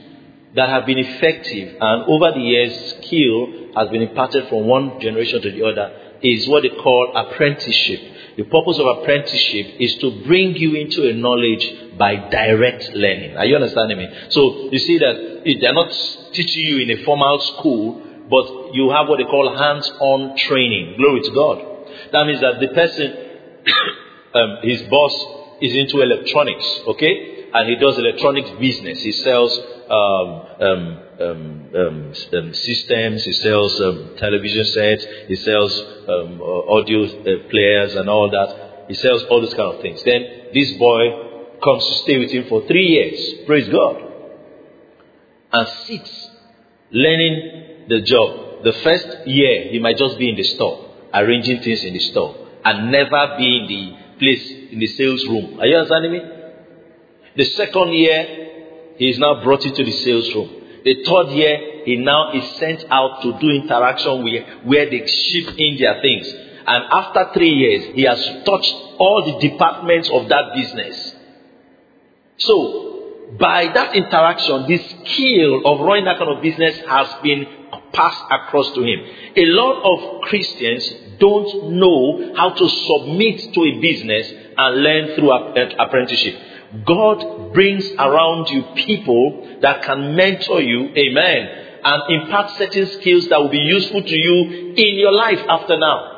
that 0.54 0.68
have 0.68 0.86
been 0.86 0.98
effective 0.98 1.76
and 1.80 2.04
over 2.04 2.32
the 2.32 2.40
years 2.40 2.96
skill 2.96 3.72
has 3.74 3.88
been 3.88 4.02
imparted 4.02 4.48
from 4.48 4.66
one 4.66 5.00
generation 5.00 5.40
to 5.40 5.50
the 5.50 5.64
other 5.64 5.98
is 6.22 6.46
what 6.48 6.62
they 6.62 6.68
call 6.68 7.12
apprenticeship. 7.16 8.00
The 8.36 8.44
purpose 8.44 8.78
of 8.78 8.86
apprenticeship 8.98 9.80
is 9.80 9.96
to 9.96 10.22
bring 10.24 10.54
you 10.56 10.74
into 10.76 11.08
a 11.08 11.12
knowledge 11.14 11.66
by 12.02 12.16
direct 12.16 12.82
learning. 12.94 13.36
Are 13.36 13.46
you 13.46 13.54
understanding 13.54 13.96
me? 13.96 14.08
So 14.30 14.40
you 14.72 14.78
see 14.80 14.98
that 14.98 15.14
they're 15.60 15.72
not 15.72 15.90
teaching 16.32 16.64
you 16.66 16.76
in 16.82 16.90
a 16.90 17.04
formal 17.04 17.38
school, 17.50 17.84
but 18.28 18.74
you 18.74 18.90
have 18.90 19.06
what 19.06 19.18
they 19.18 19.28
call 19.34 19.56
hands-on 19.56 20.36
training. 20.36 20.96
Glory 20.98 21.20
to 21.20 21.30
God. 21.30 21.56
That 22.10 22.26
means 22.26 22.40
that 22.40 22.58
the 22.58 22.70
person, 22.74 23.06
um, 24.34 24.50
his 24.62 24.82
boss 24.94 25.14
is 25.60 25.76
into 25.76 26.00
electronics, 26.02 26.66
okay? 26.88 27.46
And 27.54 27.68
he 27.70 27.76
does 27.76 27.96
electronics 27.96 28.50
business. 28.58 28.98
He 28.98 29.12
sells 29.12 29.56
um, 29.88 30.30
um, 30.58 30.98
um, 31.20 31.70
um, 31.82 32.14
um 32.34 32.54
systems, 32.54 33.22
he 33.22 33.32
sells 33.32 33.78
television 34.18 34.64
sets, 34.64 35.04
he 35.28 35.36
sells 35.36 35.72
audio 36.08 37.04
uh, 37.04 37.48
players 37.48 37.94
and 37.94 38.08
all 38.08 38.28
that. 38.28 38.86
He 38.88 38.94
sells 38.94 39.22
all 39.30 39.40
those 39.40 39.54
kind 39.54 39.74
of 39.76 39.80
things. 39.82 40.02
Then 40.02 40.50
this 40.52 40.72
boy 40.72 41.31
comes 41.62 41.86
to 41.86 41.94
stay 42.02 42.18
with 42.18 42.30
him 42.30 42.46
for 42.48 42.66
three 42.66 42.86
years. 42.86 43.46
Praise 43.46 43.68
God. 43.68 44.02
And 45.52 45.68
sits 45.86 46.30
learning 46.90 47.86
the 47.88 48.00
job. 48.02 48.64
The 48.64 48.72
first 48.72 49.26
year, 49.26 49.70
he 49.70 49.78
might 49.78 49.96
just 49.96 50.18
be 50.18 50.28
in 50.28 50.36
the 50.36 50.44
store, 50.44 50.90
arranging 51.12 51.62
things 51.62 51.82
in 51.82 51.94
the 51.94 52.00
store, 52.00 52.36
and 52.64 52.92
never 52.92 53.36
be 53.36 53.58
in 53.58 53.66
the 53.66 54.18
place, 54.18 54.50
in 54.72 54.78
the 54.78 54.86
sales 54.86 55.26
room. 55.26 55.58
Are 55.60 55.66
you 55.66 55.76
understanding 55.76 56.12
me? 56.12 56.20
The 57.36 57.44
second 57.44 57.92
year, 57.92 58.94
he 58.98 59.08
is 59.08 59.18
now 59.18 59.42
brought 59.42 59.64
into 59.64 59.82
the 59.82 59.90
sales 59.90 60.32
room. 60.34 60.62
The 60.84 61.04
third 61.04 61.30
year, 61.32 61.82
he 61.84 61.96
now 61.96 62.32
is 62.32 62.44
sent 62.56 62.84
out 62.90 63.22
to 63.22 63.38
do 63.38 63.50
interaction 63.50 64.22
where, 64.22 64.44
where 64.64 64.90
they 64.90 65.06
ship 65.06 65.54
in 65.56 65.78
their 65.78 66.00
things. 66.02 66.26
And 66.66 66.84
after 66.92 67.30
three 67.34 67.50
years, 67.50 67.94
he 67.96 68.02
has 68.02 68.18
touched 68.44 68.74
all 68.98 69.24
the 69.26 69.48
departments 69.48 70.08
of 70.10 70.28
that 70.28 70.54
business. 70.54 71.11
So, 72.38 73.36
by 73.38 73.72
that 73.72 73.94
interaction, 73.94 74.66
the 74.66 74.78
skill 74.78 75.66
of 75.66 75.80
running 75.80 76.04
that 76.04 76.18
kind 76.18 76.36
of 76.36 76.42
business 76.42 76.78
has 76.88 77.08
been 77.22 77.46
passed 77.92 78.24
across 78.30 78.72
to 78.74 78.82
him. 78.82 79.00
A 79.36 79.46
lot 79.46 79.82
of 79.82 80.22
Christians 80.22 80.90
don't 81.18 81.72
know 81.72 82.34
how 82.36 82.50
to 82.50 82.68
submit 82.68 83.54
to 83.54 83.60
a 83.62 83.80
business 83.80 84.32
and 84.56 84.82
learn 84.82 85.14
through 85.14 85.32
eh, 85.56 85.74
apprenticeship. 85.78 86.36
God 86.86 87.52
brings 87.52 87.88
around 87.98 88.48
you 88.48 88.62
people 88.74 89.58
that 89.60 89.82
can 89.82 90.16
mentor 90.16 90.60
you, 90.60 90.88
amen, 90.96 91.62
and 91.84 92.22
impart 92.22 92.50
certain 92.56 92.86
skills 93.00 93.28
that 93.28 93.40
will 93.40 93.50
be 93.50 93.58
useful 93.58 94.02
to 94.02 94.16
you 94.16 94.74
in 94.74 94.98
your 94.98 95.12
life 95.12 95.40
after 95.48 95.78
now. 95.78 96.08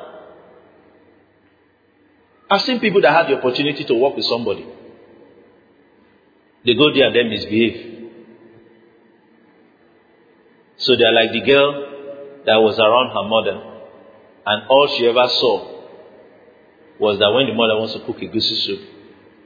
I've 2.50 2.62
seen 2.62 2.78
people 2.78 3.00
that 3.00 3.12
had 3.12 3.26
the 3.28 3.38
opportunity 3.38 3.84
to 3.84 3.94
work 3.94 4.16
with 4.16 4.26
somebody. 4.26 4.66
They 6.64 6.74
go 6.74 6.92
there 6.94 7.06
and 7.06 7.16
then 7.16 7.28
misbehave. 7.30 8.10
So 10.76 10.96
they're 10.96 11.12
like 11.12 11.32
the 11.32 11.40
girl 11.40 11.72
that 12.46 12.56
was 12.56 12.78
around 12.78 13.10
her 13.14 13.28
mother, 13.28 13.56
and 14.46 14.68
all 14.68 14.88
she 14.96 15.06
ever 15.06 15.28
saw 15.28 15.74
was 16.98 17.18
that 17.18 17.30
when 17.32 17.46
the 17.46 17.54
mother 17.54 17.78
wants 17.78 17.94
to 17.94 18.00
cook 18.00 18.18
egusi 18.18 18.56
soup, 18.66 18.80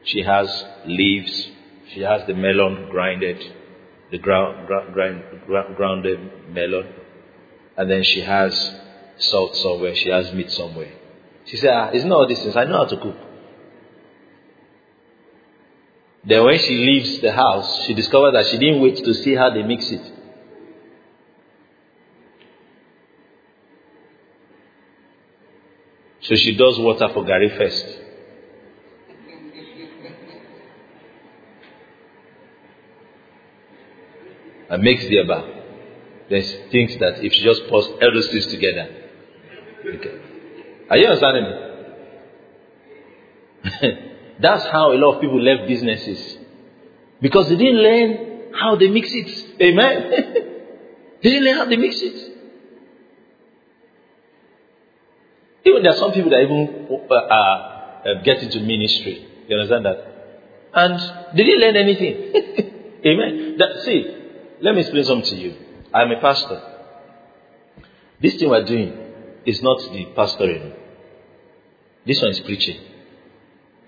she 0.05 0.23
has 0.23 0.65
leaves. 0.87 1.51
She 1.93 2.01
has 2.01 2.27
the 2.27 2.35
melon 2.35 2.89
grinded, 2.91 3.43
the 4.11 4.19
ground, 4.19 4.69
grind, 4.93 5.23
grounded 5.77 6.53
melon. 6.53 6.87
And 7.77 7.91
then 7.91 8.03
she 8.03 8.21
has 8.21 8.53
salt 9.19 9.57
somewhere. 9.57 9.95
She 9.95 10.09
has 10.09 10.33
meat 10.33 10.51
somewhere. 10.51 10.93
She 11.47 11.57
said, 11.57 11.71
ah, 11.71 11.91
it's 11.93 12.05
not 12.05 12.15
all 12.19 12.29
these 12.29 12.41
things. 12.41 12.57
I 12.57 12.65
know 12.65 12.79
how 12.79 12.85
to 12.85 12.97
cook. 12.97 13.17
Then 16.29 16.45
when 16.45 16.59
she 16.59 16.77
leaves 16.77 17.21
the 17.21 17.33
house, 17.33 17.87
she 17.87 17.95
discovers 17.95 18.35
that 18.35 18.45
she 18.51 18.59
didn't 18.59 18.83
wait 18.83 19.03
to 19.03 19.15
see 19.15 19.35
how 19.35 19.49
they 19.49 19.63
mix 19.63 19.91
it. 19.91 20.13
So 26.21 26.35
she 26.35 26.55
does 26.55 26.79
water 26.81 27.09
for 27.15 27.25
garri 27.25 27.57
first. 27.57 27.83
and 34.69 34.83
makes 34.83 35.07
the 35.07 35.17
eba. 35.17 35.43
Then 36.29 36.43
she 36.43 36.59
thinks 36.71 36.95
that 36.97 37.25
if 37.25 37.33
she 37.33 37.43
just 37.43 37.63
those 38.13 38.29
things 38.29 38.49
together. 38.49 38.87
Okay. 39.95 40.13
Are 40.91 40.99
you 40.99 41.07
understanding 41.07 41.45
me? 43.63 44.09
That's 44.41 44.65
how 44.67 44.93
a 44.93 44.99
lot 44.99 45.17
of 45.17 45.21
people 45.21 45.41
left 45.43 45.69
businesses. 45.69 46.39
Because 47.21 47.49
they 47.49 47.57
didn't 47.57 47.83
learn 47.83 48.55
how 48.55 48.77
they 48.77 48.89
mix 48.89 49.09
it. 49.11 49.61
Amen. 49.61 50.11
they 51.23 51.31
didn't 51.31 51.45
learn 51.45 51.57
how 51.57 51.65
they 51.67 51.77
mix 51.77 51.97
it. 52.01 52.35
Even 55.65 55.83
there 55.83 55.93
are 55.93 55.97
some 55.97 56.13
people 56.13 56.31
that 56.31 56.41
even 56.41 56.87
uh, 57.11 57.15
uh, 57.15 58.23
get 58.23 58.43
into 58.43 58.61
ministry. 58.61 59.27
You 59.49 59.57
understand 59.57 59.85
that? 59.87 60.19
And 60.73 61.37
they 61.37 61.43
didn't 61.45 61.61
learn 61.61 61.77
anything. 61.77 63.01
Amen. 63.07 63.57
That, 63.59 63.83
see, 63.85 64.17
let 64.61 64.75
me 64.75 64.83
explain 64.83 65.05
something 65.05 65.31
to 65.31 65.37
you. 65.37 65.57
I'm 65.93 66.11
a 66.11 66.21
pastor. 66.21 66.63
This 68.21 68.37
thing 68.37 68.49
we're 68.51 68.65
doing 68.65 68.97
is 69.47 69.63
not 69.63 69.79
the 69.79 70.07
pastoring. 70.17 70.75
This 72.07 72.21
one 72.21 72.31
is 72.31 72.41
preaching. 72.41 72.81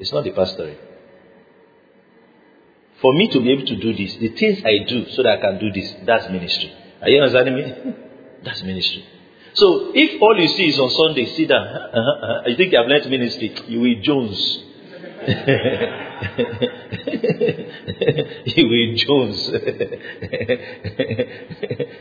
It's 0.00 0.12
not 0.12 0.24
the 0.24 0.30
pastoring. 0.30 0.76
For 3.00 3.14
me 3.14 3.28
to 3.28 3.40
be 3.40 3.52
able 3.52 3.64
to 3.66 3.76
do 3.76 3.94
this, 3.94 4.16
the 4.16 4.28
things 4.28 4.62
I 4.64 4.78
do 4.88 5.08
so 5.10 5.22
that 5.22 5.38
I 5.38 5.40
can 5.40 5.58
do 5.58 5.70
this, 5.70 5.94
that's 6.04 6.28
ministry. 6.30 6.72
Are 7.02 7.08
you 7.08 7.22
understanding 7.22 7.54
me? 7.54 7.94
that's 8.44 8.62
ministry. 8.62 9.04
So 9.54 9.90
if 9.94 10.20
all 10.22 10.38
you 10.38 10.48
see 10.48 10.68
is 10.68 10.78
on 10.78 10.90
Sunday, 10.90 11.24
sit 11.26 11.48
down. 11.48 11.66
Uh-huh, 11.90 12.00
uh-huh, 12.00 12.48
you 12.48 12.56
think 12.56 12.72
I've 12.74 12.86
learned 12.86 13.10
ministry, 13.10 13.52
you 13.68 13.80
will 13.80 14.00
Jones. 14.00 14.62
you 18.46 18.68
will 18.68 18.94
Jones. 18.96 19.48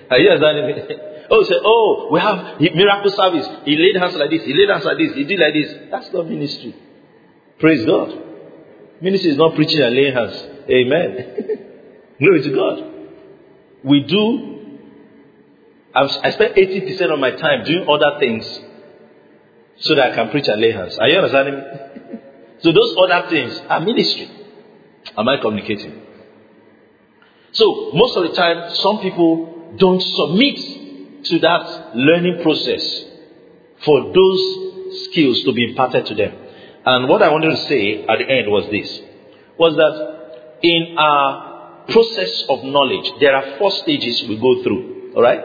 Are 0.09 0.19
you 0.19 0.29
understanding 0.29 0.67
me? 0.67 0.73
Oh, 1.31 1.43
say, 1.43 1.55
oh, 1.63 2.07
we 2.11 2.19
have 2.19 2.59
miracle 2.61 3.11
service. 3.11 3.47
He 3.65 3.75
laid 3.75 3.95
hands 3.97 4.15
like 4.15 4.29
this. 4.29 4.43
He 4.43 4.53
laid 4.53 4.69
hands 4.69 4.85
like 4.85 4.97
this. 4.97 5.13
He 5.15 5.23
did 5.25 5.39
like 5.39 5.53
this. 5.53 5.73
That's 5.91 6.13
not 6.13 6.29
ministry. 6.29 6.75
Praise 7.59 7.85
God. 7.85 8.17
Ministry 9.01 9.31
is 9.31 9.37
not 9.37 9.55
preaching 9.55 9.81
and 9.81 9.95
laying 9.95 10.13
hands. 10.13 10.35
Amen. 10.69 11.67
Glory 12.19 12.41
to 12.43 12.49
God. 12.51 12.93
We 13.83 14.01
do. 14.03 14.55
I 15.93 16.31
spend 16.31 16.55
80% 16.55 17.13
of 17.13 17.19
my 17.19 17.31
time 17.31 17.65
doing 17.65 17.85
other 17.89 18.19
things 18.19 18.45
so 19.77 19.95
that 19.95 20.11
I 20.11 20.15
can 20.15 20.29
preach 20.29 20.47
and 20.47 20.61
lay 20.61 20.71
hands. 20.71 20.97
Are 20.97 21.07
you 21.07 21.17
understanding 21.17 21.55
me? 21.55 21.61
So 22.61 22.73
those 22.73 22.93
other 23.01 23.29
things 23.29 23.57
are 23.69 23.79
ministry. 23.79 24.29
Am 25.17 25.29
I 25.29 25.37
communicating? 25.37 26.01
So 27.53 27.91
most 27.93 28.17
of 28.17 28.23
the 28.23 28.35
time, 28.35 28.75
some 28.75 28.99
people 28.99 29.75
don't 29.77 30.01
submit 30.01 31.23
to 31.23 31.39
that 31.39 31.95
learning 31.95 32.41
process 32.43 33.05
for 33.85 34.11
those 34.13 35.05
skills 35.05 35.41
to 35.43 35.53
be 35.53 35.69
imparted 35.69 36.05
to 36.07 36.15
them. 36.15 36.33
And 36.85 37.09
what 37.09 37.21
I 37.21 37.29
wanted 37.29 37.51
to 37.51 37.57
say 37.67 38.03
at 38.03 38.19
the 38.19 38.29
end 38.29 38.49
was 38.49 38.69
this. 38.71 39.01
was 39.57 39.75
that 39.75 40.59
in 40.61 40.97
our 40.97 41.85
process 41.87 42.45
of 42.49 42.63
knowledge, 42.63 43.11
there 43.19 43.35
are 43.35 43.57
four 43.57 43.71
stages 43.71 44.23
we 44.27 44.37
go 44.37 44.63
through. 44.63 45.13
All 45.15 45.21
right? 45.21 45.41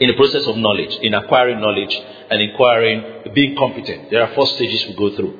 In 0.00 0.08
the 0.08 0.16
process 0.16 0.46
of 0.46 0.56
knowledge, 0.56 0.98
in 1.02 1.14
acquiring 1.14 1.60
knowledge 1.60 1.94
and 2.30 2.42
acquiring 2.50 3.32
being 3.34 3.56
competent, 3.56 4.10
there 4.10 4.22
are 4.22 4.34
four 4.34 4.46
stages 4.46 4.86
we 4.88 4.94
go 4.96 5.14
through. 5.16 5.38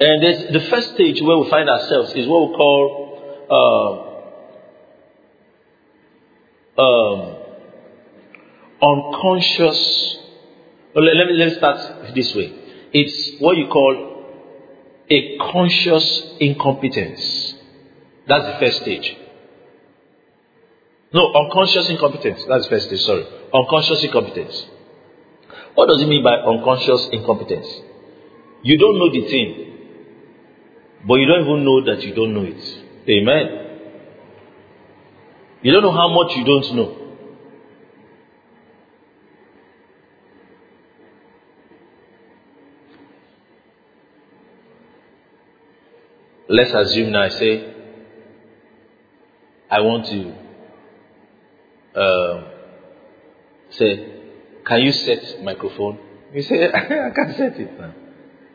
And 0.00 0.54
the 0.54 0.60
first 0.68 0.94
stage 0.94 1.20
where 1.20 1.38
we 1.38 1.48
find 1.50 1.68
ourselves 1.68 2.12
is 2.14 2.26
what 2.26 2.48
we 2.48 2.56
call 2.56 4.10
uh, 6.76 6.82
um, 6.82 7.36
unconscious. 8.82 10.18
Let, 10.94 11.26
me, 11.26 11.34
let 11.34 11.48
me 11.48 11.54
start 11.54 12.14
this 12.14 12.34
way. 12.34 12.59
It's 12.92 13.40
what 13.40 13.56
you 13.56 13.68
call 13.68 14.24
a 15.10 15.38
conscious 15.52 16.34
incompetence. 16.40 17.54
That's 18.26 18.44
the 18.44 18.56
first 18.60 18.82
stage. 18.82 19.16
No, 21.12 21.32
unconscious 21.34 21.88
incompetence. 21.88 22.44
That's 22.48 22.64
the 22.64 22.70
first 22.70 22.86
stage, 22.86 23.00
sorry. 23.00 23.26
Unconscious 23.52 24.04
incompetence. 24.04 24.66
What 25.74 25.88
does 25.88 26.02
it 26.02 26.08
mean 26.08 26.22
by 26.22 26.36
unconscious 26.36 27.08
incompetence? 27.12 27.66
You 28.62 28.78
don't 28.78 28.98
know 28.98 29.10
the 29.10 29.28
thing, 29.28 29.66
but 31.06 31.14
you 31.14 31.26
don't 31.26 31.42
even 31.42 31.64
know 31.64 31.84
that 31.86 32.02
you 32.02 32.14
don't 32.14 32.34
know 32.34 32.44
it. 32.44 32.78
Amen. 33.08 33.60
You 35.62 35.72
don't 35.72 35.82
know 35.82 35.92
how 35.92 36.08
much 36.08 36.36
you 36.36 36.44
don't 36.44 36.76
know. 36.76 36.99
Let's 46.52 46.74
assume 46.74 47.12
now 47.12 47.22
I 47.22 47.28
say, 47.28 47.74
I 49.70 49.80
want 49.82 50.06
to 50.06 50.34
uh, 51.94 52.50
say, 53.70 54.20
can 54.64 54.80
you 54.80 54.90
set 54.90 55.44
microphone? 55.44 56.00
You 56.34 56.42
say, 56.42 56.68
I 56.74 56.80
can't 57.14 57.36
set 57.36 57.60
it 57.60 57.78
now. 57.78 57.94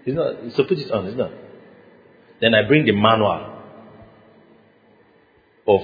It's 0.05 0.13
not, 0.13 0.35
so 0.57 0.65
put 0.65 0.77
it 0.77 0.91
on, 0.91 1.07
it's 1.07 1.15
not. 1.15 1.31
Then 2.41 2.53
I 2.53 2.67
bring 2.67 2.83
the 2.83 2.91
manual 2.91 3.63
of 5.65 5.81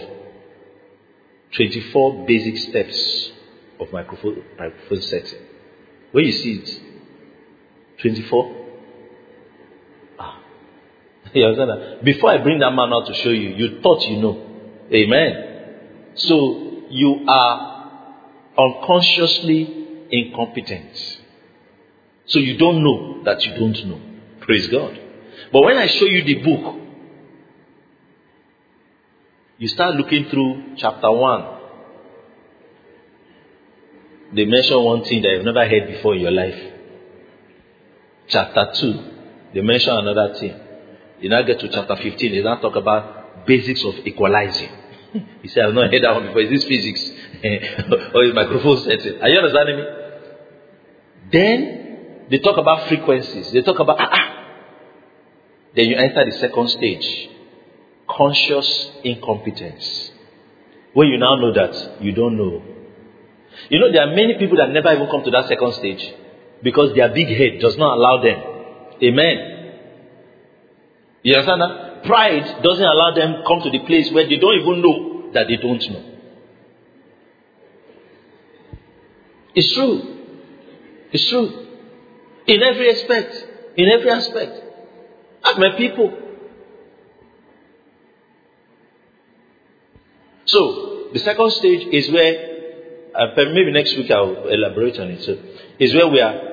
24 1.55 2.25
basic 2.27 2.57
steps 2.57 3.31
of 3.79 3.93
microphone, 3.93 4.43
microphone 4.59 5.01
setting. 5.01 5.39
Where 6.11 6.25
you 6.25 6.33
see 6.33 6.55
it, 6.55 6.81
24. 8.01 8.60
You 11.33 11.45
understand 11.45 11.69
that? 11.69 12.03
Before 12.03 12.31
I 12.31 12.37
bring 12.37 12.59
that 12.59 12.71
man 12.71 12.91
out 12.93 13.07
to 13.07 13.13
show 13.13 13.29
you, 13.29 13.49
you 13.49 13.81
thought 13.81 14.01
you 14.03 14.17
know. 14.17 14.47
Amen. 14.93 15.47
So 16.15 16.83
you 16.89 17.25
are 17.27 17.89
unconsciously 18.57 19.87
incompetent. 20.11 20.97
So 22.25 22.39
you 22.39 22.57
don't 22.57 22.83
know 22.83 23.23
that 23.23 23.43
you 23.45 23.55
don't 23.55 23.85
know. 23.87 24.01
Praise 24.41 24.67
God. 24.67 24.99
But 25.51 25.63
when 25.63 25.77
I 25.77 25.87
show 25.87 26.05
you 26.05 26.23
the 26.23 26.35
book, 26.35 26.75
you 29.57 29.67
start 29.67 29.95
looking 29.95 30.25
through 30.29 30.75
chapter 30.77 31.11
1. 31.11 31.45
They 34.33 34.45
mention 34.45 34.81
one 34.83 35.03
thing 35.03 35.21
that 35.21 35.29
you've 35.29 35.45
never 35.45 35.67
heard 35.67 35.87
before 35.87 36.15
in 36.15 36.21
your 36.21 36.31
life. 36.31 36.73
Chapter 38.27 38.71
2, 38.75 39.03
they 39.53 39.61
mention 39.61 39.93
another 39.93 40.35
thing. 40.39 40.55
You 41.21 41.29
now 41.29 41.43
get 41.43 41.59
to 41.59 41.67
chapter 41.69 41.95
15, 41.95 42.31
they 42.31 42.41
now 42.41 42.55
talk 42.55 42.75
about 42.75 43.45
basics 43.45 43.83
of 43.85 43.95
equalizing. 44.05 44.69
he 45.41 45.47
said, 45.49 45.65
I've 45.65 45.73
not 45.73 45.91
heard 45.91 46.03
that 46.03 46.13
one 46.13 46.27
before. 46.27 46.41
Is 46.41 46.49
this 46.49 46.63
physics? 46.65 47.09
or 48.15 48.23
is 48.25 48.33
microphone 48.33 48.83
setting? 48.83 49.21
Are 49.21 49.29
you 49.29 49.37
understanding 49.37 49.77
me? 49.77 49.83
Then 51.31 52.25
they 52.29 52.39
talk 52.39 52.57
about 52.57 52.87
frequencies. 52.87 53.51
They 53.51 53.61
talk 53.61 53.79
about 53.79 53.97
ah, 53.99 54.09
ah, 54.11 54.47
then 55.75 55.85
you 55.85 55.95
enter 55.95 56.25
the 56.25 56.31
second 56.37 56.69
stage 56.69 57.29
conscious 58.09 58.91
incompetence. 59.03 60.11
Where 60.93 61.07
you 61.07 61.17
now 61.17 61.35
know 61.35 61.53
that 61.53 62.01
you 62.01 62.11
don't 62.11 62.37
know. 62.37 62.61
You 63.69 63.79
know, 63.79 63.91
there 63.91 64.07
are 64.07 64.15
many 64.15 64.37
people 64.37 64.57
that 64.57 64.71
never 64.71 64.93
even 64.93 65.07
come 65.07 65.23
to 65.23 65.31
that 65.31 65.47
second 65.47 65.73
stage 65.73 66.13
because 66.63 66.93
their 66.95 67.09
big 67.13 67.27
head 67.27 67.61
does 67.61 67.77
not 67.77 67.97
allow 67.97 68.21
them. 68.21 68.37
Amen. 69.03 69.60
You 71.23 71.35
understand 71.35 71.61
that? 71.61 72.03
Pride 72.03 72.63
doesn't 72.63 72.85
allow 72.85 73.13
them 73.13 73.43
come 73.47 73.61
to 73.61 73.69
the 73.69 73.85
place 73.85 74.11
where 74.11 74.27
they 74.27 74.37
don't 74.37 74.59
even 74.59 74.81
know 74.81 75.31
that 75.33 75.47
they 75.47 75.57
don't 75.57 75.81
know. 75.91 76.03
It's 79.53 79.73
true. 79.73 80.17
It's 81.11 81.29
true. 81.29 81.67
In 82.47 82.63
every 82.63 82.89
aspect. 82.91 83.47
In 83.77 83.89
every 83.89 84.09
aspect. 84.09 84.63
Ask 85.43 85.57
my 85.57 85.75
people. 85.77 86.17
So, 90.45 91.09
the 91.13 91.19
second 91.19 91.51
stage 91.51 91.87
is 91.93 92.11
where, 92.11 92.33
uh, 93.15 93.27
maybe 93.35 93.71
next 93.71 93.95
week 93.95 94.09
I'll 94.09 94.47
elaborate 94.47 94.99
on 94.99 95.09
it. 95.09 95.21
So, 95.23 95.37
is 95.79 95.93
where 95.93 96.07
we 96.07 96.19
are 96.19 96.51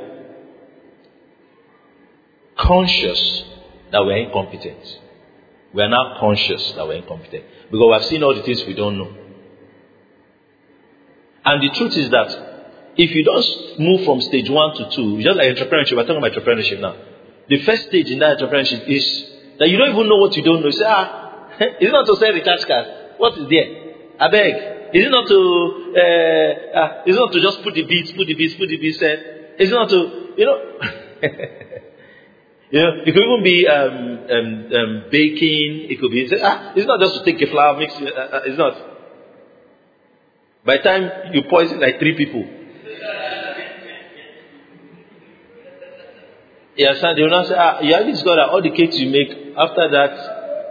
conscious 2.56 3.44
that 3.92 4.04
we're 4.04 4.16
incompetent. 4.16 4.98
We 5.72 5.82
are 5.82 5.88
now 5.88 6.16
conscious 6.18 6.72
that 6.72 6.86
we're 6.86 6.94
incompetent. 7.02 7.44
Because 7.70 7.86
we 7.86 7.92
have 7.92 8.04
seen 8.04 8.22
all 8.22 8.34
the 8.34 8.42
things 8.42 8.64
we 8.66 8.74
don't 8.74 8.96
know. 8.96 9.12
And 11.44 11.62
the 11.62 11.70
truth 11.76 11.96
is 11.96 12.10
that 12.10 12.48
if 12.96 13.14
you 13.14 13.24
don't 13.24 13.80
move 13.80 14.04
from 14.04 14.20
stage 14.20 14.50
one 14.50 14.74
to 14.76 14.90
two, 14.90 15.22
just 15.22 15.36
like 15.36 15.56
entrepreneurship, 15.56 15.96
we're 15.96 16.06
talking 16.06 16.18
about 16.18 16.32
entrepreneurship 16.32 16.80
now. 16.80 16.96
The 17.48 17.58
first 17.64 17.88
stage 17.88 18.10
in 18.10 18.18
that 18.18 18.38
entrepreneurship 18.38 18.88
is 18.88 19.04
that 19.58 19.68
you 19.68 19.78
don't 19.78 19.90
even 19.90 20.08
know 20.08 20.16
what 20.16 20.36
you 20.36 20.42
don't 20.42 20.60
know. 20.60 20.66
You 20.66 20.72
say, 20.72 20.84
ah, 20.86 21.48
is 21.80 21.88
it 21.88 21.92
not 21.92 22.06
to 22.06 22.16
sell 22.16 22.32
recharge 22.32 22.66
card? 22.66 22.86
What 23.18 23.38
is 23.38 23.48
there? 23.48 23.94
I 24.20 24.28
beg. 24.28 24.54
Is 24.94 25.04
it 25.06 25.10
not 25.10 25.28
to, 25.28 25.38
uh, 25.94 26.78
uh, 26.78 27.02
is 27.06 27.14
it 27.14 27.18
not 27.18 27.32
to 27.32 27.40
just 27.40 27.62
put 27.62 27.74
the 27.74 27.84
beats, 27.84 28.12
put 28.12 28.26
the 28.26 28.34
beats, 28.34 28.54
put 28.54 28.68
the 28.68 28.76
beats, 28.78 29.00
uh, 29.02 29.06
is 29.58 29.70
it 29.70 29.74
not 29.74 29.88
to, 29.90 30.32
you 30.36 30.46
know, 30.46 30.58
you 32.70 32.80
know, 32.80 32.90
it 33.04 33.12
could 33.12 33.22
even 33.22 33.42
be 33.42 33.66
um, 33.66 34.18
um, 34.30 34.72
um, 34.74 35.04
baking, 35.10 35.90
it 35.90 36.00
could 36.00 36.10
be, 36.10 36.28
ah, 36.42 36.72
it's 36.76 36.86
not 36.86 37.00
just 37.00 37.14
to 37.14 37.24
take 37.24 37.40
a 37.40 37.50
flour, 37.50 37.78
mix 37.78 37.94
it, 37.98 38.14
uh, 38.14 38.20
uh, 38.20 38.40
it's 38.44 38.58
not. 38.58 38.74
By 40.64 40.76
the 40.76 40.82
time 40.82 41.32
you 41.32 41.42
poison 41.48 41.80
like 41.80 41.98
three 41.98 42.16
people, 42.16 42.44
Yes, 46.78 47.02
and 47.02 47.18
they 47.18 47.22
will 47.22 47.30
not 47.30 47.46
say, 47.48 47.56
ah, 47.58 47.80
you 47.80 47.92
have 47.92 48.06
discovered 48.06 48.36
that 48.36 48.50
all 48.50 48.62
the 48.62 48.70
cakes 48.70 48.96
you 48.96 49.10
make, 49.10 49.30
after 49.58 49.90
that, 49.90 50.14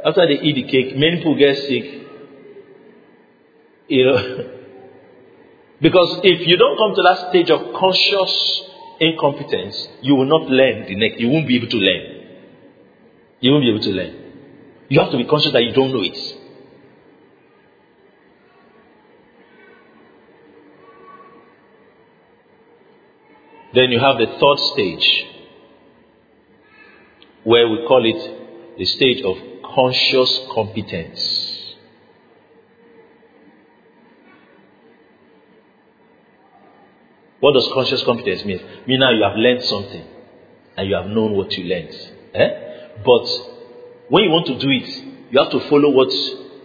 after 0.05 0.25
they 0.25 0.39
eat 0.39 0.55
the 0.55 0.63
cake, 0.63 0.95
many 0.95 1.17
people 1.17 1.35
get 1.35 1.57
sick. 1.57 1.83
You 3.89 4.05
know. 4.05 4.15
because 5.81 6.21
if 6.23 6.47
you 6.47 6.55
don't 6.55 6.77
come 6.79 6.95
to 6.95 7.03
that 7.03 7.29
stage 7.29 7.49
of 7.51 7.73
conscious 7.75 8.63
incompetence, 8.99 9.87
you 10.01 10.15
will 10.15 10.25
not 10.25 10.49
learn 10.49 10.85
the 10.87 10.95
next, 10.95 11.19
you 11.19 11.29
won't 11.29 11.47
be 11.47 11.57
able 11.57 11.69
to 11.69 11.77
learn. 11.77 12.17
You 13.39 13.51
won't 13.51 13.63
be 13.63 13.69
able 13.69 13.83
to 13.83 13.89
learn. 13.91 14.23
You 14.89 14.99
have 14.99 15.11
to 15.11 15.17
be 15.17 15.25
conscious 15.25 15.51
that 15.51 15.63
you 15.63 15.73
don't 15.73 15.91
know 15.91 16.01
it. 16.01 16.17
Then 23.73 23.91
you 23.91 23.99
have 23.99 24.17
the 24.17 24.25
third 24.25 24.59
stage, 24.73 25.25
where 27.43 27.67
we 27.69 27.85
call 27.87 28.03
it 28.05 28.77
the 28.77 28.85
stage 28.85 29.21
of 29.23 29.37
conscious 29.75 30.47
competence. 30.53 31.56
What 37.39 37.53
does 37.53 37.69
conscious 37.73 38.03
competence 38.03 38.43
mean? 38.45 38.61
Mean 38.87 38.99
now 38.99 39.11
you 39.11 39.23
have 39.23 39.35
learned 39.35 39.63
something 39.63 40.05
and 40.75 40.89
you 40.89 40.95
have 40.95 41.07
known 41.07 41.33
what 41.33 41.51
you 41.53 41.65
learned. 41.65 41.93
Eh? 42.33 42.49
But 43.05 43.27
when 44.09 44.23
you 44.23 44.29
want 44.31 44.47
to 44.47 44.57
do 44.57 44.69
it, 44.69 44.87
you 45.31 45.41
have 45.41 45.51
to 45.51 45.59
follow 45.69 45.89
what 45.89 46.11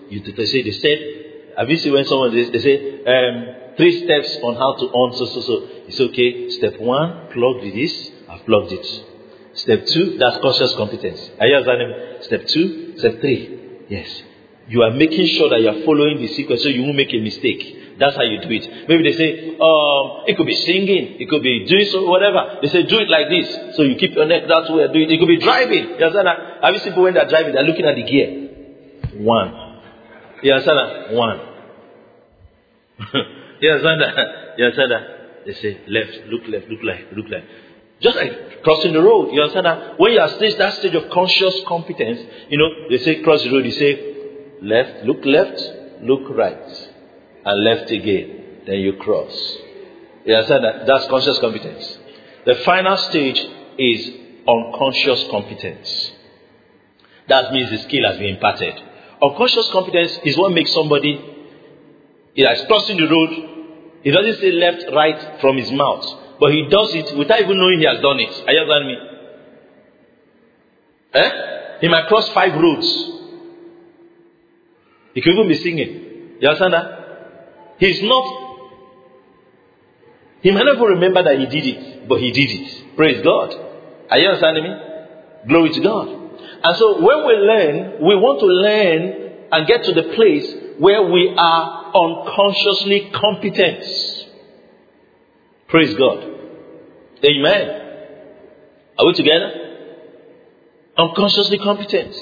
you 0.08 0.20
they 0.20 0.46
say. 0.46 0.62
They 0.62 0.72
said, 0.72 1.56
have 1.58 1.68
you 1.68 1.78
seen 1.78 1.92
when 1.92 2.04
someone 2.06 2.34
they, 2.34 2.50
they 2.50 2.58
say 2.58 3.04
um, 3.04 3.74
three 3.76 4.04
steps 4.04 4.36
on 4.42 4.54
how 4.54 4.76
to 4.76 4.84
on 4.92 5.16
so 5.18 5.26
so 5.26 5.40
so? 5.40 5.68
It's 5.88 6.00
okay. 6.00 6.50
Step 6.50 6.80
one, 6.80 7.28
plug 7.32 7.62
this. 7.62 8.10
I've 8.28 8.44
plugged 8.46 8.72
it. 8.72 8.86
Step 9.54 9.86
two, 9.86 10.16
that's 10.18 10.38
conscious 10.38 10.74
competence. 10.74 11.30
Are 11.38 11.46
you 11.46 11.56
understanding? 11.56 12.22
Step 12.22 12.46
two, 12.46 12.98
step 12.98 13.20
three. 13.20 13.84
Yes. 13.88 14.22
You 14.68 14.82
are 14.82 14.92
making 14.92 15.26
sure 15.26 15.50
that 15.50 15.60
you 15.60 15.68
are 15.68 15.84
following 15.84 16.18
the 16.18 16.28
sequence 16.28 16.62
so 16.62 16.68
you 16.68 16.82
won't 16.82 16.96
make 16.96 17.12
a 17.12 17.20
mistake. 17.20 17.81
That's 17.98 18.16
how 18.16 18.22
you 18.22 18.40
do 18.40 18.48
it. 18.50 18.88
Maybe 18.88 19.02
they 19.02 19.16
say, 19.16 19.56
um, 19.60 20.24
it 20.26 20.36
could 20.36 20.46
be 20.46 20.54
singing, 20.54 21.20
it 21.20 21.28
could 21.28 21.42
be 21.42 21.66
doing 21.66 21.86
so, 21.86 22.08
whatever. 22.08 22.58
They 22.62 22.68
say, 22.68 22.82
do 22.84 22.98
it 22.98 23.08
like 23.08 23.28
this. 23.28 23.76
So 23.76 23.82
you 23.82 23.96
keep 23.96 24.14
your 24.14 24.26
neck 24.26 24.44
that 24.48 24.72
way, 24.72 24.88
do 24.88 25.00
it. 25.00 25.10
It 25.10 25.18
could 25.18 25.28
be 25.28 25.38
driving. 25.38 25.98
You 25.98 26.06
understand? 26.06 26.28
Have 26.62 26.74
you 26.74 26.80
seen 26.80 26.92
people 26.92 27.04
when 27.04 27.14
they're 27.14 27.28
driving, 27.28 27.54
they're 27.54 27.64
looking 27.64 27.86
at 27.86 27.96
the 27.96 28.02
gear? 28.02 28.28
One. 29.22 29.80
You 30.42 30.52
understand 30.52 30.78
that? 30.78 31.14
One. 31.14 31.40
you 33.60 33.70
understand 33.70 34.00
that? 34.00 34.58
You 34.58 34.64
understand 34.64 34.90
that? 34.90 35.02
They 35.46 35.54
say, 35.54 35.80
left, 35.88 36.26
look 36.28 36.42
left, 36.48 36.68
look 36.68 36.82
left, 36.82 37.12
look 37.12 37.28
left. 37.28 37.46
Just 38.00 38.16
like 38.16 38.62
crossing 38.62 38.92
the 38.92 39.02
road. 39.02 39.30
You 39.32 39.42
understand 39.42 39.66
that? 39.66 39.98
When 40.00 40.12
you 40.12 40.20
are 40.20 40.28
stage 40.36 40.56
that 40.58 40.74
stage 40.78 40.94
of 40.94 41.10
conscious 41.10 41.60
competence, 41.68 42.20
you 42.48 42.58
know, 42.58 42.88
they 42.90 42.98
say 42.98 43.22
cross 43.22 43.42
the 43.42 43.50
road, 43.50 43.64
you 43.64 43.72
say 43.72 44.14
left, 44.60 45.04
look 45.04 45.24
left, 45.24 45.60
look 46.02 46.28
right, 46.30 46.91
and 47.44 47.64
left 47.64 47.90
again. 47.90 48.62
Then 48.66 48.76
you 48.76 48.94
cross. 48.94 49.32
You 50.24 50.34
understand 50.34 50.64
that? 50.64 50.86
That's 50.86 51.06
conscious 51.08 51.38
competence. 51.38 51.98
The 52.46 52.54
final 52.64 52.96
stage 52.96 53.38
is 53.78 54.10
unconscious 54.46 55.24
competence. 55.30 56.12
That 57.28 57.52
means 57.52 57.70
the 57.70 57.78
skill 57.78 58.04
has 58.08 58.18
been 58.18 58.34
imparted. 58.34 58.74
Unconscious 59.22 59.68
competence 59.70 60.18
is 60.24 60.36
what 60.36 60.52
makes 60.52 60.72
somebody, 60.72 61.20
he 62.34 62.42
is 62.42 62.66
crossing 62.66 62.96
the 62.96 63.08
road, 63.08 63.52
he 64.02 64.10
doesn't 64.10 64.40
say 64.40 64.50
left, 64.50 64.84
right 64.92 65.40
from 65.40 65.56
his 65.56 65.70
mouth. 65.70 66.04
But 66.40 66.52
he 66.52 66.66
does 66.68 66.94
it 66.94 67.16
without 67.16 67.40
even 67.40 67.56
knowing 67.56 67.78
he 67.78 67.86
has 67.86 68.00
done 68.00 68.18
it. 68.18 68.44
Are 68.46 68.52
you 68.52 68.60
understanding 68.60 68.88
me? 68.88 69.12
Eh? 71.14 71.30
He 71.82 71.88
might 71.88 72.06
cross 72.08 72.28
five 72.30 72.54
roads. 72.54 72.86
He 75.14 75.20
could 75.20 75.34
even 75.34 75.48
be 75.48 75.58
singing. 75.58 76.38
You 76.40 76.48
understand 76.48 76.72
that? 76.74 77.01
He's 77.78 78.02
not. 78.02 78.42
He 80.42 80.50
might 80.50 80.64
not 80.64 80.76
even 80.76 80.88
remember 80.88 81.22
that 81.22 81.38
he 81.38 81.46
did 81.46 81.66
it, 81.66 82.08
but 82.08 82.20
he 82.20 82.32
did 82.32 82.50
it. 82.50 82.96
Praise 82.96 83.22
God. 83.22 83.54
Are 84.10 84.18
you 84.18 84.28
understanding 84.28 84.64
me? 84.64 84.70
Glory 85.48 85.70
to 85.70 85.80
God. 85.80 86.08
And 86.64 86.76
so 86.76 87.00
when 87.00 87.26
we 87.26 87.34
learn, 87.34 88.04
we 88.04 88.16
want 88.16 88.40
to 88.40 88.46
learn 88.46 89.32
and 89.52 89.66
get 89.66 89.84
to 89.84 89.92
the 89.92 90.14
place 90.14 90.54
where 90.78 91.02
we 91.02 91.34
are 91.36 91.92
unconsciously 91.94 93.10
competent. 93.14 93.84
Praise 95.68 95.94
God. 95.94 96.24
Amen. 97.24 97.82
Are 98.98 99.06
we 99.06 99.12
together? 99.14 99.50
Unconsciously 100.96 101.58
competent. 101.58 102.14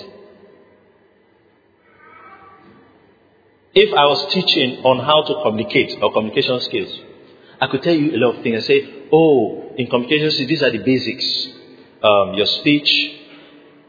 If 3.72 3.94
I 3.94 4.04
was 4.06 4.32
teaching 4.32 4.84
on 4.84 4.98
how 5.04 5.22
to 5.22 5.42
communicate 5.42 6.02
or 6.02 6.12
communication 6.12 6.60
skills, 6.60 7.00
I 7.60 7.68
could 7.68 7.82
tell 7.82 7.94
you 7.94 8.16
a 8.16 8.18
lot 8.18 8.36
of 8.36 8.42
things. 8.42 8.64
I 8.64 8.66
say, 8.66 9.08
oh, 9.12 9.72
in 9.76 9.86
communication 9.86 10.30
skills, 10.32 10.48
these 10.48 10.62
are 10.62 10.72
the 10.72 10.78
basics. 10.78 11.48
Um, 12.02 12.34
your 12.34 12.46
speech, 12.46 12.90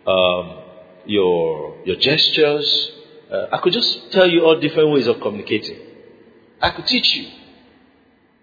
um, 0.06 0.58
your 1.06 1.82
your 1.86 1.96
gestures. 1.96 2.92
Uh, 3.32 3.48
I 3.54 3.58
could 3.60 3.74
just 3.74 4.12
tell 4.12 4.30
you 4.30 4.44
all 4.44 4.60
different 4.60 4.92
ways 4.92 5.08
of 5.08 5.20
communicating. 5.22 5.80
I 6.62 6.72
could 6.72 6.86
teach 6.86 7.16
you. 7.16 7.32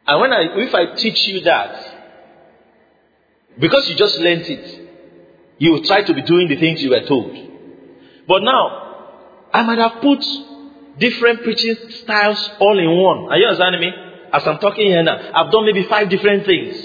And 0.07 0.21
when 0.21 0.33
I, 0.33 0.41
if 0.57 0.75
I 0.75 0.95
teach 0.97 1.29
you 1.29 1.41
that, 1.43 1.99
because 3.61 3.89
you 3.91 3.97
just 3.97 4.19
learned 4.19 4.47
it, 4.47 4.89
you 5.59 5.73
will 5.73 5.85
try 5.85 6.03
to 6.03 6.15
be 6.15 6.23
doing 6.23 6.49
the 6.49 6.57
things 6.57 6.83
you 6.83 6.91
were 6.91 7.07
told. 7.07 7.37
But 8.27 8.43
now, 8.43 9.51
I 9.53 9.63
might 9.63 9.79
have 9.79 10.01
put 10.01 10.25
different 10.99 11.43
preaching 11.43 11.77
styles 12.03 12.51
all 12.61 12.79
in 12.79 12.91
one. 12.91 13.33
Are 13.33 13.39
you 13.39 13.47
understanding 13.47 13.81
me? 13.81 13.93
As 14.33 14.47
I'm 14.47 14.59
talking 14.59 14.87
here 14.87 15.03
now, 15.03 15.19
I've 15.35 15.51
done 15.51 15.65
maybe 15.65 15.85
five 15.85 16.09
different 16.09 16.45
things. 16.45 16.77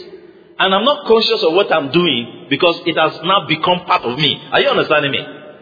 And 0.59 0.74
I'm 0.74 0.86
not 0.86 1.05
conscious 1.07 1.43
of 1.43 1.53
what 1.53 1.72
I'm 1.74 1.91
doing 1.91 2.47
because 2.49 2.82
it 2.86 2.97
has 2.97 3.20
now 3.24 3.47
become 3.47 3.86
part 3.86 4.03
of 4.03 4.18
me. 4.18 4.41
Are 4.51 4.61
you 4.61 4.70
understanding 4.70 5.11
me? 5.11 5.20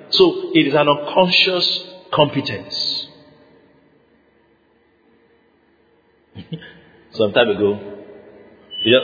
So 0.09 0.51
it 0.53 0.67
is 0.67 0.73
an 0.73 0.87
unconscious 0.87 1.83
competence. 2.13 3.07
Some 7.13 7.33
time 7.33 7.49
ago, 7.49 7.91